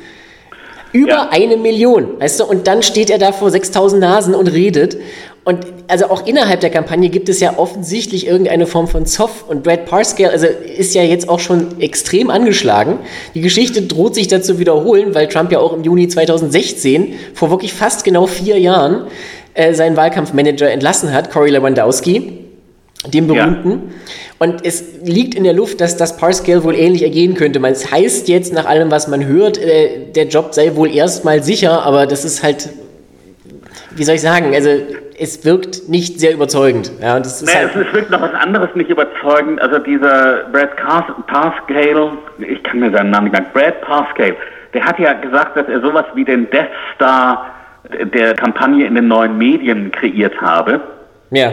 Über 0.95 1.09
ja. 1.09 1.29
eine 1.29 1.57
Million, 1.57 2.21
weißt 2.21 2.39
du? 2.39 2.45
Und 2.45 2.67
dann 2.67 2.81
steht 2.81 3.09
er 3.09 3.17
da 3.17 3.33
vor 3.33 3.51
6000 3.51 3.99
Nasen 3.99 4.33
und 4.33 4.47
redet. 4.47 4.95
Und 5.43 5.65
also 5.89 6.05
auch 6.05 6.25
innerhalb 6.25 6.61
der 6.61 6.69
Kampagne 6.69 7.09
gibt 7.09 7.27
es 7.27 7.41
ja 7.41 7.59
offensichtlich 7.59 8.25
irgendeine 8.25 8.65
Form 8.65 8.87
von 8.87 9.05
Zoff. 9.05 9.43
Und 9.45 9.63
Brad 9.63 9.87
Parscale 9.87 10.31
also 10.31 10.47
ist 10.47 10.95
ja 10.95 11.03
jetzt 11.03 11.27
auch 11.27 11.39
schon 11.39 11.81
extrem 11.81 12.29
angeschlagen. 12.29 12.99
Die 13.33 13.41
Geschichte 13.41 13.81
droht 13.81 14.15
sich 14.15 14.29
dazu 14.29 14.57
wiederholen, 14.57 15.13
weil 15.13 15.27
Trump 15.27 15.51
ja 15.51 15.59
auch 15.59 15.73
im 15.73 15.83
Juni 15.83 16.07
2016, 16.07 17.15
vor 17.33 17.49
wirklich 17.49 17.73
fast 17.73 18.05
genau 18.05 18.25
vier 18.25 18.57
Jahren, 18.57 19.07
äh, 19.53 19.73
seinen 19.73 19.97
Wahlkampfmanager 19.97 20.71
entlassen 20.71 21.11
hat, 21.11 21.29
Cory 21.29 21.49
Lewandowski, 21.49 22.44
dem 23.13 23.27
berühmten. 23.27 23.69
Ja. 23.69 23.77
Und 24.39 24.65
es 24.65 24.83
liegt 25.03 25.35
in 25.35 25.43
der 25.43 25.53
Luft, 25.53 25.81
dass 25.81 25.97
das 25.97 26.17
Parscale 26.17 26.63
wohl 26.63 26.75
ähnlich 26.75 27.03
ergehen 27.03 27.35
könnte. 27.35 27.59
Man, 27.59 27.71
es 27.71 27.91
heißt 27.91 28.27
jetzt 28.27 28.53
nach 28.53 28.65
allem, 28.65 28.91
was 28.91 29.07
man 29.07 29.25
hört, 29.25 29.57
äh, 29.57 30.11
der 30.13 30.27
Job 30.27 30.53
sei 30.53 30.75
wohl 30.75 30.93
erstmal 30.93 31.43
sicher, 31.43 31.83
aber 31.83 32.05
das 32.05 32.25
ist 32.25 32.43
halt 32.43 32.69
wie 33.95 34.03
soll 34.03 34.15
ich 34.15 34.21
sagen, 34.21 34.53
also 34.53 34.69
es 35.17 35.45
wirkt 35.45 35.87
nicht 35.87 36.19
sehr 36.19 36.33
überzeugend. 36.33 36.91
Ja, 37.01 37.15
und 37.15 37.25
es, 37.25 37.41
ist 37.41 37.47
nee, 37.47 37.55
halt 37.55 37.75
es 37.75 37.93
wirkt 37.93 38.11
noch 38.11 38.21
was 38.21 38.33
anderes 38.33 38.69
nicht 38.75 38.89
überzeugend. 38.89 39.61
Also 39.61 39.79
dieser 39.79 40.43
Brad 40.51 40.75
Parscale, 41.27 42.11
ich 42.39 42.61
kann 42.63 42.79
mir 42.79 42.91
seinen 42.91 43.11
Namen 43.11 43.31
nicht 43.31 43.33
merken, 43.33 43.51
Brad 43.53 43.81
Parscale, 43.81 44.35
der 44.73 44.83
hat 44.83 44.99
ja 44.99 45.13
gesagt, 45.13 45.55
dass 45.55 45.67
er 45.67 45.79
sowas 45.81 46.05
wie 46.15 46.25
den 46.25 46.49
Death 46.49 46.67
Star 46.93 47.45
der 48.13 48.33
Kampagne 48.33 48.85
in 48.85 48.95
den 48.95 49.07
neuen 49.07 49.37
Medien 49.37 49.91
kreiert 49.91 50.39
habe. 50.41 50.81
Ja. 51.31 51.51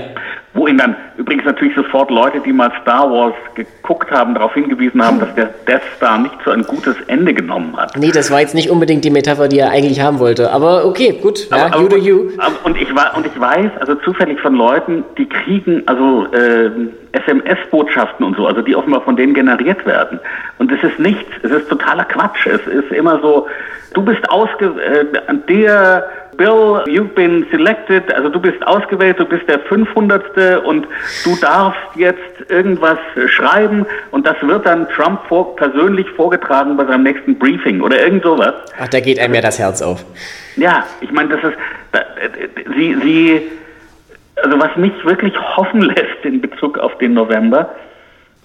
Wo 0.54 0.66
ihn 0.66 0.76
dann 0.76 0.94
übrigens 1.16 1.46
natürlich 1.46 1.74
sofort 1.74 2.10
Leute, 2.10 2.40
die 2.40 2.52
mal 2.52 2.70
Star 2.82 3.10
Wars 3.10 3.34
geguckt 3.54 4.10
haben, 4.10 4.34
darauf 4.34 4.52
hingewiesen 4.52 5.02
haben, 5.02 5.18
dass 5.18 5.34
der 5.34 5.46
Death 5.66 5.82
Star 5.96 6.18
nicht 6.18 6.34
so 6.44 6.50
ein 6.50 6.62
gutes 6.64 6.94
Ende 7.06 7.32
genommen 7.32 7.74
hat. 7.76 7.96
Nee, 7.96 8.10
das 8.10 8.30
war 8.30 8.40
jetzt 8.40 8.54
nicht 8.54 8.70
unbedingt 8.70 9.02
die 9.04 9.10
Metapher, 9.10 9.48
die 9.48 9.58
er 9.58 9.70
eigentlich 9.70 10.02
haben 10.02 10.18
wollte. 10.18 10.50
Aber 10.50 10.84
okay, 10.84 11.18
gut. 11.22 11.48
Ja, 11.50 11.66
aber, 11.66 11.80
you 11.80 11.88
do 11.88 11.96
you. 11.96 12.30
Und 12.64 12.76
ich, 12.76 12.88
und 12.90 13.26
ich 13.26 13.40
weiß, 13.40 13.70
also 13.80 13.94
zufällig 13.96 14.40
von 14.40 14.54
Leuten, 14.54 15.04
die 15.16 15.26
kriegen 15.26 15.82
also 15.86 16.26
äh, 16.32 16.70
SMS-Botschaften 17.12 18.26
und 18.26 18.36
so, 18.36 18.46
also 18.46 18.60
die 18.60 18.76
offenbar 18.76 19.00
von 19.00 19.16
denen 19.16 19.32
generiert 19.32 19.86
werden. 19.86 20.20
Und 20.58 20.70
es 20.70 20.82
ist 20.82 20.98
nichts, 20.98 21.30
es 21.42 21.50
ist 21.50 21.68
totaler 21.70 22.04
Quatsch. 22.04 22.46
Es 22.46 22.66
ist 22.66 22.92
immer 22.92 23.18
so, 23.20 23.46
du 23.94 24.02
bist 24.02 24.28
ausge... 24.28 24.66
Äh, 24.66 25.06
der 25.48 26.04
Bill, 26.36 26.82
you've 26.86 27.14
been 27.14 27.46
selected, 27.50 28.12
also 28.14 28.30
du 28.30 28.40
bist 28.40 28.66
ausgewählt, 28.66 29.18
du 29.18 29.26
bist 29.26 29.46
der 29.48 29.60
500. 29.60 30.64
und 30.64 30.86
du 31.24 31.36
darfst 31.36 31.80
jetzt 31.94 32.50
irgendwas 32.50 32.98
schreiben 33.26 33.86
und 34.12 34.26
das 34.26 34.36
wird 34.40 34.64
dann 34.64 34.88
Trump 34.88 35.20
vor, 35.28 35.54
persönlich 35.56 36.08
vorgetragen 36.10 36.76
bei 36.76 36.86
seinem 36.86 37.02
nächsten 37.02 37.38
Briefing 37.38 37.82
oder 37.82 38.00
irgend 38.02 38.22
sowas. 38.22 38.54
Ach, 38.80 38.88
da 38.88 39.00
geht 39.00 39.18
einem 39.18 39.34
ja 39.34 39.42
das 39.42 39.58
Herz 39.58 39.82
auf. 39.82 40.04
Ja, 40.56 40.86
ich 41.00 41.10
meine, 41.12 41.28
das 41.30 41.44
ist, 41.44 41.58
da, 41.92 42.00
sie, 42.76 42.96
sie, 43.02 43.42
also 44.42 44.58
was 44.58 44.74
mich 44.76 44.92
wirklich 45.04 45.34
hoffen 45.38 45.80
lässt 45.82 46.24
in 46.24 46.40
Bezug 46.40 46.78
auf 46.78 46.96
den 46.98 47.12
November, 47.12 47.74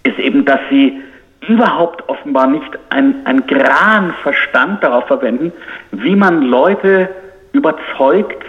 ist 0.03 0.19
eben, 0.19 0.43
dass 0.43 0.59
sie 0.69 1.01
überhaupt 1.47 2.07
offenbar 2.09 2.47
nicht 2.47 2.69
ein, 2.89 3.15
ein 3.25 3.45
Gran 3.47 4.13
Verstand 4.23 4.83
darauf 4.83 5.07
verwenden, 5.07 5.53
wie 5.91 6.15
man 6.15 6.41
Leute 6.41 7.09
überzeugt, 7.57 8.43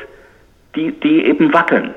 die, 0.74 0.92
die 0.92 1.24
eben 1.24 1.52
wackeln. 1.52 1.94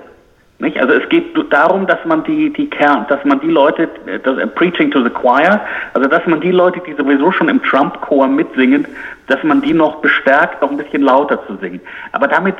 Nicht? 0.59 0.79
Also 0.79 0.93
es 0.93 1.09
geht 1.09 1.35
darum, 1.51 1.87
dass 1.87 2.03
man 2.05 2.23
die, 2.23 2.53
die 2.53 2.69
Kern, 2.69 3.05
dass 3.09 3.23
man 3.25 3.39
die 3.39 3.49
Leute, 3.49 3.89
das, 4.23 4.37
uh, 4.37 4.47
Preaching 4.47 4.91
to 4.91 5.03
the 5.03 5.09
Choir, 5.09 5.59
also 5.93 6.07
dass 6.07 6.25
man 6.27 6.39
die 6.39 6.51
Leute, 6.51 6.79
die 6.85 6.93
sowieso 6.93 7.31
schon 7.31 7.49
im 7.49 7.61
Trump-Chor 7.63 8.27
mitsingen, 8.27 8.87
dass 9.27 9.41
man 9.43 9.61
die 9.61 9.73
noch 9.73 10.01
bestärkt, 10.01 10.61
noch 10.61 10.69
ein 10.69 10.77
bisschen 10.77 11.01
lauter 11.01 11.45
zu 11.47 11.55
singen. 11.57 11.81
Aber 12.11 12.27
damit 12.27 12.55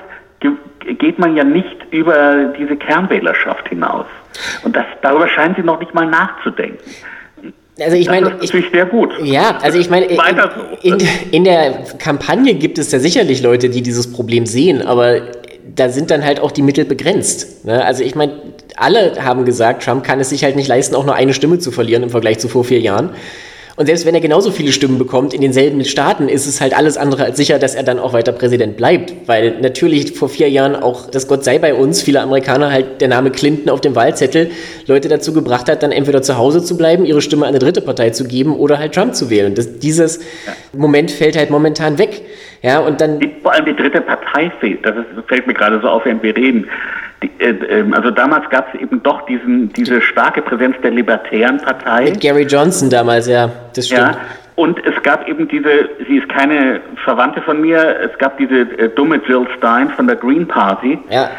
geht 0.79 1.19
man 1.19 1.35
ja 1.35 1.43
nicht 1.43 1.77
über 1.91 2.45
diese 2.57 2.75
Kernwählerschaft 2.75 3.69
hinaus. 3.69 4.07
Und 4.63 4.75
das, 4.75 4.85
darüber 5.03 5.27
scheinen 5.27 5.53
sie 5.53 5.61
noch 5.61 5.79
nicht 5.79 5.93
mal 5.93 6.07
nachzudenken. 6.07 6.79
Also 7.83 7.97
ich 7.97 8.07
meine, 8.07 8.31
das 8.31 8.43
ist 8.43 8.53
ich, 8.53 8.65
sehr 8.71 8.85
gut. 8.85 9.11
Ja, 9.23 9.57
also 9.61 9.77
ich 9.77 9.89
meine, 9.89 10.05
in, 10.05 10.19
in, 10.83 10.97
in, 11.31 11.43
der 11.43 11.83
Kampagne 11.97 12.55
gibt 12.55 12.77
es 12.77 12.91
ja 12.91 12.99
sicherlich 12.99 13.41
Leute, 13.41 13.69
die 13.69 13.81
dieses 13.81 14.11
Problem 14.11 14.45
sehen, 14.45 14.81
aber 14.81 15.21
da 15.75 15.89
sind 15.89 16.11
dann 16.11 16.23
halt 16.23 16.39
auch 16.39 16.51
die 16.51 16.61
Mittel 16.61 16.85
begrenzt. 16.85 17.65
Ne? 17.65 17.83
Also 17.83 18.03
ich 18.03 18.15
meine, 18.15 18.33
alle 18.75 19.23
haben 19.23 19.45
gesagt, 19.45 19.83
Trump 19.83 20.03
kann 20.03 20.19
es 20.19 20.29
sich 20.29 20.43
halt 20.43 20.55
nicht 20.55 20.67
leisten, 20.67 20.95
auch 20.95 21.05
nur 21.05 21.15
eine 21.15 21.33
Stimme 21.33 21.59
zu 21.59 21.71
verlieren 21.71 22.03
im 22.03 22.09
Vergleich 22.09 22.39
zu 22.39 22.47
vor 22.47 22.63
vier 22.63 22.79
Jahren. 22.79 23.11
Und 23.81 23.87
selbst 23.87 24.05
wenn 24.05 24.13
er 24.13 24.21
genauso 24.21 24.51
viele 24.51 24.71
Stimmen 24.71 24.99
bekommt 24.99 25.33
in 25.33 25.41
denselben 25.41 25.83
Staaten, 25.85 26.29
ist 26.29 26.45
es 26.45 26.61
halt 26.61 26.77
alles 26.77 26.97
andere 26.97 27.23
als 27.23 27.37
sicher, 27.37 27.57
dass 27.57 27.73
er 27.73 27.81
dann 27.81 27.97
auch 27.97 28.13
weiter 28.13 28.31
Präsident 28.31 28.77
bleibt. 28.77 29.11
Weil 29.25 29.59
natürlich 29.59 30.13
vor 30.13 30.29
vier 30.29 30.51
Jahren 30.51 30.75
auch, 30.75 31.09
das 31.09 31.27
Gott 31.27 31.43
sei 31.43 31.57
bei 31.57 31.73
uns, 31.73 32.03
viele 32.03 32.21
Amerikaner 32.21 32.71
halt 32.71 33.01
der 33.01 33.07
Name 33.07 33.31
Clinton 33.31 33.71
auf 33.71 33.81
dem 33.81 33.95
Wahlzettel 33.95 34.51
Leute 34.85 35.09
dazu 35.09 35.33
gebracht 35.33 35.67
hat, 35.67 35.81
dann 35.81 35.91
entweder 35.91 36.21
zu 36.21 36.37
Hause 36.37 36.63
zu 36.63 36.77
bleiben, 36.77 37.05
ihre 37.05 37.23
Stimme 37.23 37.47
an 37.47 37.49
eine 37.49 37.57
dritte 37.57 37.81
Partei 37.81 38.11
zu 38.11 38.27
geben 38.27 38.55
oder 38.55 38.77
halt 38.77 38.93
Trump 38.93 39.15
zu 39.15 39.31
wählen. 39.31 39.55
Das, 39.55 39.79
dieses 39.79 40.19
Moment 40.73 41.09
fällt 41.09 41.35
halt 41.35 41.49
momentan 41.49 41.97
weg. 41.97 42.21
Ja, 42.61 42.81
und 42.81 43.01
dann. 43.01 43.19
Vor 43.41 43.51
allem 43.51 43.65
die 43.65 43.75
dritte 43.75 44.01
Partei 44.01 44.51
fehlt. 44.59 44.85
Das, 44.85 44.95
ist, 44.95 45.27
fällt 45.27 45.47
mir 45.47 45.55
gerade 45.55 45.81
so 45.81 45.87
auf, 45.87 46.05
während 46.05 46.21
wir 46.21 46.37
reden. 46.37 46.69
Äh, 47.21 47.49
ähm, 47.49 47.93
also 47.93 48.09
damals 48.11 48.49
gab 48.49 48.73
es 48.73 48.81
eben 48.81 49.01
doch 49.03 49.25
diesen, 49.25 49.71
diese 49.73 50.01
starke 50.01 50.41
Präsenz 50.41 50.75
der 50.81 50.91
Libertären 50.91 51.59
Partei. 51.59 52.05
Mit 52.05 52.21
Gary 52.21 52.43
Johnson 52.43 52.89
damals, 52.89 53.27
ja, 53.27 53.49
das 53.75 53.87
stimmt. 53.87 54.01
Ja, 54.01 54.17
und 54.55 54.79
es 54.85 55.01
gab 55.03 55.27
eben 55.27 55.47
diese, 55.47 55.89
sie 56.07 56.17
ist 56.17 56.29
keine 56.29 56.81
Verwandte 57.03 57.41
von 57.41 57.61
mir, 57.61 57.97
es 58.01 58.17
gab 58.17 58.37
diese 58.37 58.61
äh, 58.61 58.89
dumme 58.89 59.21
Jill 59.27 59.47
Stein 59.57 59.89
von 59.91 60.07
der 60.07 60.15
Green 60.15 60.47
Party. 60.47 60.99
Ja. 61.09 61.29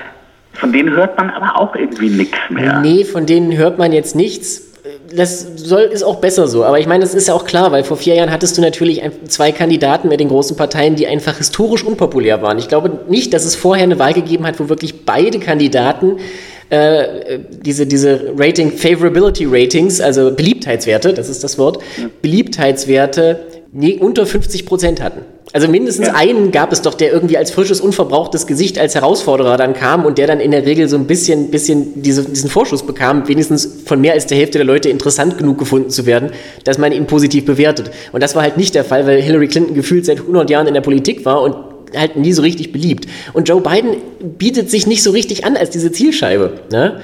Von 0.55 0.73
denen 0.73 0.91
hört 0.91 1.17
man 1.17 1.31
aber 1.31 1.59
auch 1.59 1.75
irgendwie 1.75 2.11
nichts 2.11 2.39
mehr. 2.51 2.81
Nee, 2.81 3.05
von 3.05 3.27
denen 3.27 3.57
hört 3.57 3.79
man 3.79 3.93
jetzt 3.93 4.15
nichts 4.15 4.72
das 5.17 5.47
soll, 5.57 5.83
ist 5.83 6.03
auch 6.03 6.17
besser 6.17 6.47
so. 6.49 6.65
Aber 6.65 6.79
ich 6.79 6.87
meine, 6.87 7.03
das 7.03 7.15
ist 7.15 7.29
ja 7.29 7.35
auch 7.35 7.45
klar, 7.45 7.73
weil 7.73 7.85
vor 7.85 7.97
vier 7.97 8.15
Jahren 8.15 8.31
hattest 8.31 8.57
du 8.57 8.63
natürlich 8.63 9.03
zwei 9.29 9.53
Kandidaten 9.53 10.09
mit 10.09 10.21
den 10.21 10.29
großen 10.29 10.57
Parteien, 10.57 10.97
die 10.97 11.07
einfach 11.07 11.39
historisch 11.39 11.85
unpopulär 11.85 12.43
waren. 12.43 12.59
Ich 12.59 12.69
glaube 12.69 13.01
nicht, 13.09 13.33
dass 13.35 13.45
es 13.45 13.55
vorher 13.55 13.85
eine 13.85 13.99
Wahl 13.99 14.15
gegeben 14.15 14.47
hat, 14.47 14.61
wo 14.61 14.69
wirklich 14.69 15.05
beide 15.05 15.39
Kandidaten 15.39 16.19
äh, 16.71 17.39
diese, 17.51 17.87
diese 17.87 18.33
Rating, 18.37 18.73
Favorability 18.73 19.47
Ratings, 19.47 20.01
also 20.01 20.31
Beliebtheitswerte, 20.31 21.13
das 21.13 21.29
ist 21.29 21.45
das 21.45 21.59
Wort, 21.59 21.83
Beliebtheitswerte 22.23 23.41
nee, 23.73 23.99
unter 23.99 24.27
50 24.27 24.67
Prozent 24.67 25.03
hatten. 25.03 25.23
Also 25.55 25.69
mindestens 25.69 26.07
ja. 26.07 26.15
einen 26.15 26.51
gab 26.51 26.73
es 26.73 26.81
doch, 26.81 26.95
der 26.95 27.13
irgendwie 27.13 27.37
als 27.37 27.51
frisches, 27.51 27.81
unverbrauchtes 27.81 28.47
Gesicht 28.47 28.79
als 28.79 28.95
Herausforderer 28.95 29.57
dann 29.57 29.75
kam 29.75 30.07
und 30.07 30.17
der 30.17 30.27
dann 30.27 30.41
in 30.41 30.51
der 30.51 30.65
Regel 30.65 30.89
so 30.89 30.97
ein 30.97 31.07
bisschen, 31.07 31.51
bisschen 31.51 32.03
diese, 32.03 32.25
diesen 32.25 32.49
Vorschuss 32.49 32.85
bekam, 32.85 33.29
wenigstens 33.29 33.69
von 33.85 34.01
mehr 34.01 34.15
als 34.15 34.27
der 34.27 34.39
Hälfte 34.39 34.59
der 34.59 34.67
Leute 34.67 34.89
interessant 34.89 35.37
genug 35.37 35.59
gefunden 35.59 35.91
zu 35.91 36.07
werden, 36.07 36.31
dass 36.65 36.79
man 36.79 36.93
ihn 36.93 37.07
positiv 37.07 37.45
bewertet. 37.45 37.91
Und 38.13 38.23
das 38.23 38.35
war 38.35 38.43
halt 38.43 38.57
nicht 38.57 38.75
der 38.75 38.85
Fall, 38.85 39.07
weil 39.07 39.21
Hillary 39.21 39.49
Clinton 39.49 39.75
gefühlt 39.75 40.07
seit 40.07 40.21
100 40.21 40.49
Jahren 40.49 40.67
in 40.67 40.75
der 40.75 40.81
Politik 40.81 41.25
war 41.25 41.43
und 41.43 41.57
halt 41.95 42.17
nie 42.17 42.33
so 42.33 42.41
richtig 42.41 42.73
beliebt. 42.73 43.07
Und 43.35 43.49
Joe 43.49 43.61
Biden 43.61 43.97
bietet 44.39 44.71
sich 44.71 44.87
nicht 44.87 45.03
so 45.03 45.11
richtig 45.11 45.45
an 45.45 45.57
als 45.57 45.69
diese 45.69 45.93
Zielscheibe. 45.93 46.61
Ne? 46.71 47.03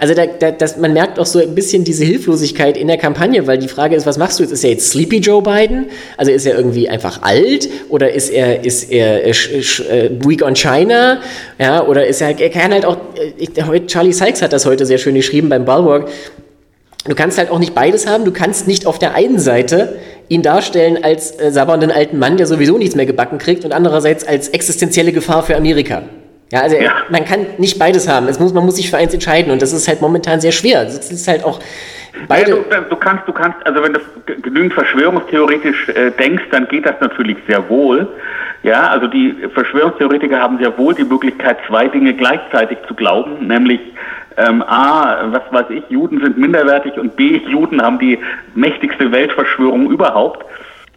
Also 0.00 0.14
da, 0.14 0.26
da, 0.26 0.52
das, 0.52 0.76
man 0.76 0.92
merkt 0.92 1.18
auch 1.18 1.26
so 1.26 1.40
ein 1.40 1.54
bisschen 1.56 1.82
diese 1.82 2.04
Hilflosigkeit 2.04 2.76
in 2.76 2.86
der 2.86 2.98
Kampagne, 2.98 3.46
weil 3.48 3.58
die 3.58 3.66
Frage 3.66 3.96
ist, 3.96 4.06
was 4.06 4.16
machst 4.16 4.38
du 4.38 4.44
jetzt? 4.44 4.52
Ist 4.52 4.62
er 4.62 4.70
jetzt 4.70 4.90
Sleepy 4.90 5.18
Joe 5.18 5.42
Biden? 5.42 5.86
Also 6.16 6.30
ist 6.30 6.46
er 6.46 6.56
irgendwie 6.56 6.88
einfach 6.88 7.22
alt 7.22 7.68
oder 7.88 8.12
ist 8.12 8.30
er, 8.30 8.64
ist 8.64 8.92
er 8.92 9.24
äh, 9.24 9.30
äh, 9.30 10.10
weak 10.24 10.42
on 10.42 10.54
China? 10.54 11.20
Ja, 11.58 11.84
oder 11.84 12.06
ist 12.06 12.20
er, 12.20 12.38
er 12.38 12.50
kann 12.50 12.72
halt 12.72 12.84
auch, 12.84 12.96
äh, 13.38 13.86
Charlie 13.86 14.12
Sykes 14.12 14.40
hat 14.40 14.52
das 14.52 14.66
heute 14.66 14.86
sehr 14.86 14.98
schön 14.98 15.16
geschrieben 15.16 15.48
beim 15.48 15.64
Bulwark, 15.64 16.08
Du 17.08 17.14
kannst 17.14 17.38
halt 17.38 17.50
auch 17.50 17.58
nicht 17.58 17.74
beides 17.74 18.06
haben. 18.06 18.24
Du 18.24 18.32
kannst 18.32 18.68
nicht 18.68 18.84
auf 18.84 18.98
der 18.98 19.14
einen 19.14 19.38
Seite 19.38 19.98
ihn 20.28 20.42
darstellen 20.42 21.02
als 21.02 21.40
äh, 21.40 21.50
sabbernden 21.50 21.90
alten 21.90 22.18
Mann, 22.18 22.36
der 22.36 22.46
sowieso 22.46 22.76
nichts 22.76 22.94
mehr 22.94 23.06
gebacken 23.06 23.38
kriegt, 23.38 23.64
und 23.64 23.72
andererseits 23.72 24.26
als 24.26 24.48
existenzielle 24.48 25.12
Gefahr 25.12 25.42
für 25.42 25.56
Amerika. 25.56 26.02
Ja, 26.50 26.60
also 26.60 26.76
ja. 26.76 26.92
man 27.10 27.24
kann 27.24 27.46
nicht 27.58 27.78
beides 27.78 28.08
haben. 28.08 28.26
Es 28.28 28.40
muss, 28.40 28.54
man 28.54 28.64
muss 28.64 28.76
sich 28.76 28.90
für 28.90 28.96
eins 28.96 29.12
entscheiden 29.12 29.52
und 29.52 29.60
das 29.60 29.72
ist 29.72 29.86
halt 29.86 30.00
momentan 30.00 30.40
sehr 30.40 30.52
schwer. 30.52 30.84
Das 30.84 31.10
ist 31.10 31.28
halt 31.28 31.44
auch 31.44 31.60
beide. 32.26 32.50
Ja, 32.50 32.56
du, 32.56 32.88
du, 32.90 32.96
kannst, 32.96 33.28
du 33.28 33.32
kannst, 33.32 33.58
also 33.66 33.82
wenn 33.82 33.92
du 33.92 34.00
genügend 34.40 34.72
verschwörungstheoretisch 34.72 35.90
äh, 35.90 36.10
denkst, 36.12 36.44
dann 36.50 36.66
geht 36.68 36.86
das 36.86 36.94
natürlich 37.00 37.36
sehr 37.46 37.68
wohl. 37.68 38.08
Ja, 38.62 38.88
also 38.88 39.06
die 39.06 39.34
Verschwörungstheoretiker 39.54 40.40
haben 40.40 40.58
sehr 40.58 40.76
wohl 40.78 40.94
die 40.94 41.04
Möglichkeit, 41.04 41.58
zwei 41.68 41.86
Dinge 41.86 42.14
gleichzeitig 42.14 42.78
zu 42.88 42.94
glauben, 42.94 43.46
nämlich 43.46 43.80
ähm, 44.36 44.62
A, 44.62 45.30
was 45.30 45.42
weiß 45.50 45.66
ich, 45.70 45.82
Juden 45.90 46.20
sind 46.20 46.38
minderwertig 46.38 46.94
und 46.96 47.14
B, 47.16 47.40
Juden 47.46 47.82
haben 47.82 47.98
die 47.98 48.18
mächtigste 48.54 49.12
Weltverschwörung 49.12 49.90
überhaupt. 49.90 50.44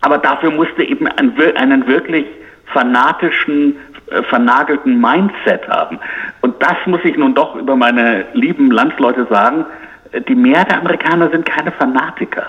Aber 0.02 0.18
dafür 0.18 0.52
musste 0.52 0.84
eben 0.84 1.08
ein, 1.08 1.34
einen 1.56 1.86
wirklich 1.88 2.26
fanatischen, 2.74 3.76
äh, 4.08 4.22
vernagelten 4.24 5.00
Mindset 5.00 5.68
haben. 5.68 6.00
Und 6.42 6.62
das 6.62 6.76
muss 6.86 7.02
ich 7.04 7.18
nun 7.18 7.34
doch 7.34 7.56
über 7.56 7.76
meine 7.76 8.26
lieben 8.34 8.72
Landsleute 8.72 9.26
sagen. 9.30 9.66
Äh, 10.12 10.22
die 10.22 10.36
Mehrheit 10.36 10.72
der 10.72 10.80
Amerikaner 10.80 11.30
sind 11.30 11.46
keine 11.46 11.72
Fanatiker. 11.72 12.48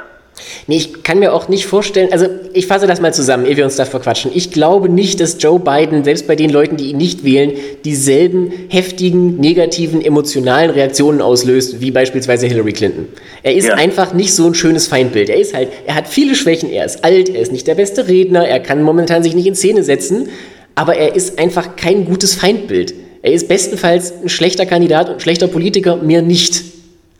Nee, 0.66 0.76
ich 0.76 1.02
kann 1.02 1.18
mir 1.18 1.32
auch 1.32 1.48
nicht 1.48 1.66
vorstellen, 1.66 2.12
also 2.12 2.26
ich 2.52 2.66
fasse 2.66 2.86
das 2.86 3.00
mal 3.00 3.12
zusammen, 3.12 3.46
ehe 3.46 3.56
wir 3.56 3.64
uns 3.64 3.76
da 3.76 3.84
verquatschen. 3.84 4.30
Ich 4.34 4.50
glaube 4.50 4.88
nicht, 4.88 5.20
dass 5.20 5.36
Joe 5.40 5.58
Biden, 5.58 6.04
selbst 6.04 6.26
bei 6.26 6.36
den 6.36 6.50
Leuten, 6.50 6.76
die 6.76 6.90
ihn 6.90 6.96
nicht 6.96 7.24
wählen, 7.24 7.52
dieselben 7.84 8.52
heftigen, 8.68 9.36
negativen, 9.38 10.04
emotionalen 10.04 10.70
Reaktionen 10.70 11.20
auslöst, 11.20 11.80
wie 11.80 11.90
beispielsweise 11.90 12.46
Hillary 12.46 12.72
Clinton. 12.72 13.08
Er 13.42 13.54
ist 13.54 13.68
ja. 13.68 13.74
einfach 13.74 14.14
nicht 14.14 14.34
so 14.34 14.46
ein 14.46 14.54
schönes 14.54 14.86
Feindbild. 14.86 15.28
Er 15.28 15.36
ist 15.36 15.54
halt, 15.54 15.68
er 15.86 15.94
hat 15.94 16.08
viele 16.08 16.34
Schwächen, 16.34 16.70
er 16.70 16.84
ist 16.84 17.04
alt, 17.04 17.28
er 17.28 17.40
ist 17.40 17.52
nicht 17.52 17.66
der 17.66 17.74
beste 17.74 18.08
Redner, 18.08 18.46
er 18.46 18.60
kann 18.60 18.82
momentan 18.82 19.22
sich 19.22 19.34
nicht 19.34 19.46
in 19.46 19.54
Szene 19.54 19.82
setzen, 19.82 20.28
aber 20.74 20.96
er 20.96 21.14
ist 21.14 21.38
einfach 21.38 21.76
kein 21.76 22.04
gutes 22.04 22.34
Feindbild. 22.34 22.94
Er 23.22 23.32
ist 23.32 23.46
bestenfalls 23.46 24.12
ein 24.22 24.28
schlechter 24.28 24.66
Kandidat 24.66 25.08
und 25.08 25.14
ein 25.14 25.20
schlechter 25.20 25.46
Politiker, 25.46 25.96
mir 25.96 26.22
nicht. 26.22 26.71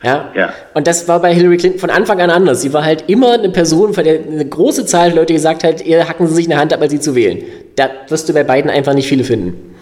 Ja? 0.03 0.31
ja. 0.35 0.53
Und 0.75 0.87
das 0.87 1.07
war 1.09 1.21
bei 1.21 1.33
Hillary 1.33 1.57
Clinton 1.57 1.81
von 1.81 1.91
Anfang 1.91 2.21
an 2.21 2.31
anders. 2.31 2.62
Sie 2.62 2.73
war 2.73 2.85
halt 2.85 3.05
immer 3.09 3.33
eine 3.33 3.51
Person, 3.51 3.95
von 3.95 4.05
der 4.05 4.21
eine 4.21 4.45
große 4.45 4.87
Zahl 4.87 5.11
der 5.11 5.21
Leute 5.21 5.33
gesagt 5.33 5.65
hat, 5.65 5.85
ihr 5.85 6.09
hacken 6.09 6.27
sie 6.27 6.35
sich 6.35 6.51
eine 6.51 6.61
Hand 6.61 6.73
ab, 6.73 6.81
als 6.81 6.91
sie 6.91 7.01
zu 7.01 7.15
wählen. 7.15 7.43
Da 7.77 7.88
wirst 8.09 8.29
du 8.29 8.33
bei 8.33 8.45
beiden 8.45 8.71
einfach 8.71 8.95
nicht 8.95 9.09
viele 9.09 9.25
finden. 9.25 9.75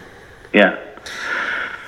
Ja. 0.52 0.74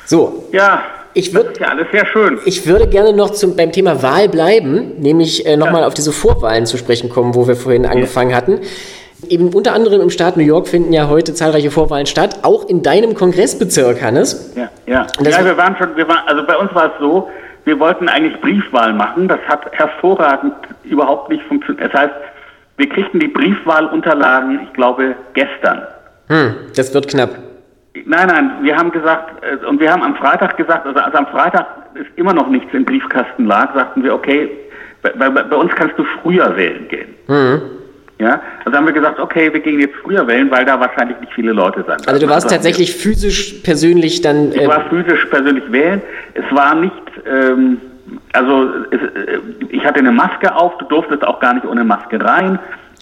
So. 0.07 0.45
Ja. 0.53 0.83
Ich 1.15 1.35
würd, 1.35 1.45
das 1.45 1.53
ist 1.53 1.61
ja 1.61 1.69
alles 1.69 1.87
sehr 1.93 2.07
schön. 2.07 2.39
Ich 2.47 2.67
würde 2.67 2.87
gerne 2.87 3.13
noch 3.13 3.31
zum, 3.31 3.55
beim 3.55 3.71
Thema 3.71 4.03
Wahl 4.03 4.31
bleiben, 4.31 4.95
nämlich 4.99 5.45
äh, 5.45 5.59
nochmal 5.59 5.83
ja. 5.83 5.87
auf 5.87 5.93
diese 5.93 6.11
Vorwahlen 6.11 6.65
zu 6.65 6.79
sprechen 6.79 7.11
kommen, 7.11 7.35
wo 7.35 7.47
wir 7.47 7.55
vorhin 7.55 7.85
angefangen 7.85 8.31
ja. 8.31 8.37
hatten. 8.37 8.61
Eben 9.29 9.51
unter 9.51 9.75
anderem 9.75 10.01
im 10.01 10.09
Staat 10.09 10.39
New 10.39 10.43
York 10.43 10.69
finden 10.69 10.93
ja 10.93 11.09
heute 11.09 11.35
zahlreiche 11.35 11.71
Vorwahlen 11.71 12.07
statt, 12.07 12.39
auch 12.43 12.67
in 12.67 12.83
deinem 12.83 13.15
Kongressbezirk, 13.15 14.03
Hannes. 14.03 14.53
Ja, 14.57 14.71
ja. 14.87 15.07
ja 15.23 15.45
wir 15.45 15.57
waren 15.57 15.77
schon, 15.77 15.95
wir 15.97 16.09
waren, 16.09 16.27
also 16.27 16.47
bei 16.47 16.57
uns 16.57 16.75
war 16.75 16.87
es 16.87 16.93
so, 16.99 17.29
wir 17.65 17.79
wollten 17.79 18.09
eigentlich 18.09 18.41
Briefwahl 18.41 18.93
machen. 18.93 19.29
Das 19.29 19.41
hat 19.47 19.71
hervorragend 19.73 20.55
überhaupt 20.85 21.29
nicht 21.29 21.43
funktioniert. 21.45 21.93
Das 21.93 22.01
heißt, 22.01 22.15
wir 22.77 22.89
kriegten 22.89 23.21
die 23.21 23.29
Briefwahlunterlagen, 23.29 24.61
ich 24.65 24.73
glaube, 24.73 25.15
gestern. 25.35 25.83
Hm, 26.29 26.55
das 26.75 26.93
wird 26.95 27.09
knapp. 27.09 27.31
Nein, 28.07 28.29
nein, 28.29 28.51
wir 28.63 28.77
haben 28.77 28.91
gesagt, 28.91 29.45
äh, 29.45 29.65
und 29.67 29.79
wir 29.79 29.93
haben 29.93 30.03
am 30.03 30.17
Freitag 30.17 30.57
gesagt, 30.57 30.87
also, 30.87 30.99
also 30.99 31.19
am 31.19 31.27
Freitag 31.27 31.67
ist 31.95 32.09
immer 32.17 32.33
noch 32.33 32.49
nichts 32.49 32.73
im 32.73 32.85
Briefkasten 32.85 33.47
lag, 33.47 33.75
sagten 33.75 34.03
wir, 34.03 34.15
okay, 34.15 34.51
bei, 35.03 35.11
bei, 35.11 35.29
bei 35.29 35.57
uns 35.57 35.73
kannst 35.75 35.99
du 35.99 36.05
früher 36.23 36.57
wählen 36.57 36.89
gehen. 36.89 37.15
Hm. 37.27 37.61
Ja, 38.19 38.41
also 38.65 38.79
haben 38.79 38.87
wir 38.87 38.93
gesagt, 38.93 39.19
okay, 39.19 39.53
wir 39.53 39.59
gehen 39.59 39.81
jetzt 39.81 39.97
früher 39.97 40.25
wählen, 40.29 40.49
weil 40.51 40.65
da 40.65 40.79
wahrscheinlich 40.79 41.19
nicht 41.19 41.33
viele 41.33 41.53
Leute 41.53 41.85
sind. 41.85 42.07
Also 42.07 42.21
du 42.21 42.31
warst 42.31 42.47
also 42.47 42.55
tatsächlich 42.55 42.95
physisch 42.95 43.55
persönlich 43.65 44.21
dann. 44.21 44.53
Ich 44.53 44.61
äh, 44.61 44.69
war 44.69 44.89
physisch 44.89 45.27
persönlich 45.27 45.65
wählen. 45.73 46.01
Es 46.35 46.45
war 46.53 46.77
nicht, 46.77 46.95
ähm, 47.27 47.81
also 48.33 48.69
es, 48.91 49.01
äh, 49.01 49.39
ich 49.69 49.85
hatte 49.85 50.01
eine 50.01 50.13
Maske 50.13 50.55
auf, 50.55 50.77
du 50.79 50.85
durftest 50.87 51.25
auch 51.25 51.41
gar 51.41 51.55
nicht 51.55 51.67
ohne 51.67 51.85
Maske 51.85 52.23
rein. 52.23 52.59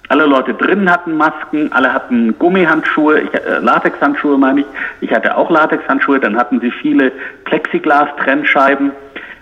Alle 0.08 0.26
Leute 0.26 0.54
drinnen 0.54 0.90
hatten 0.90 1.16
Masken, 1.16 1.72
alle 1.72 1.92
hatten 1.92 2.36
Gummihandschuhe, 2.38 3.20
ich, 3.20 3.34
äh, 3.34 3.58
Latexhandschuhe 3.60 4.36
meine 4.38 4.60
ich. 4.60 4.66
Ich 5.00 5.12
hatte 5.12 5.36
auch 5.36 5.50
Latexhandschuhe, 5.50 6.18
dann 6.18 6.36
hatten 6.36 6.60
sie 6.60 6.70
viele 6.70 7.12
Plexiglas-Trennscheiben. 7.44 8.92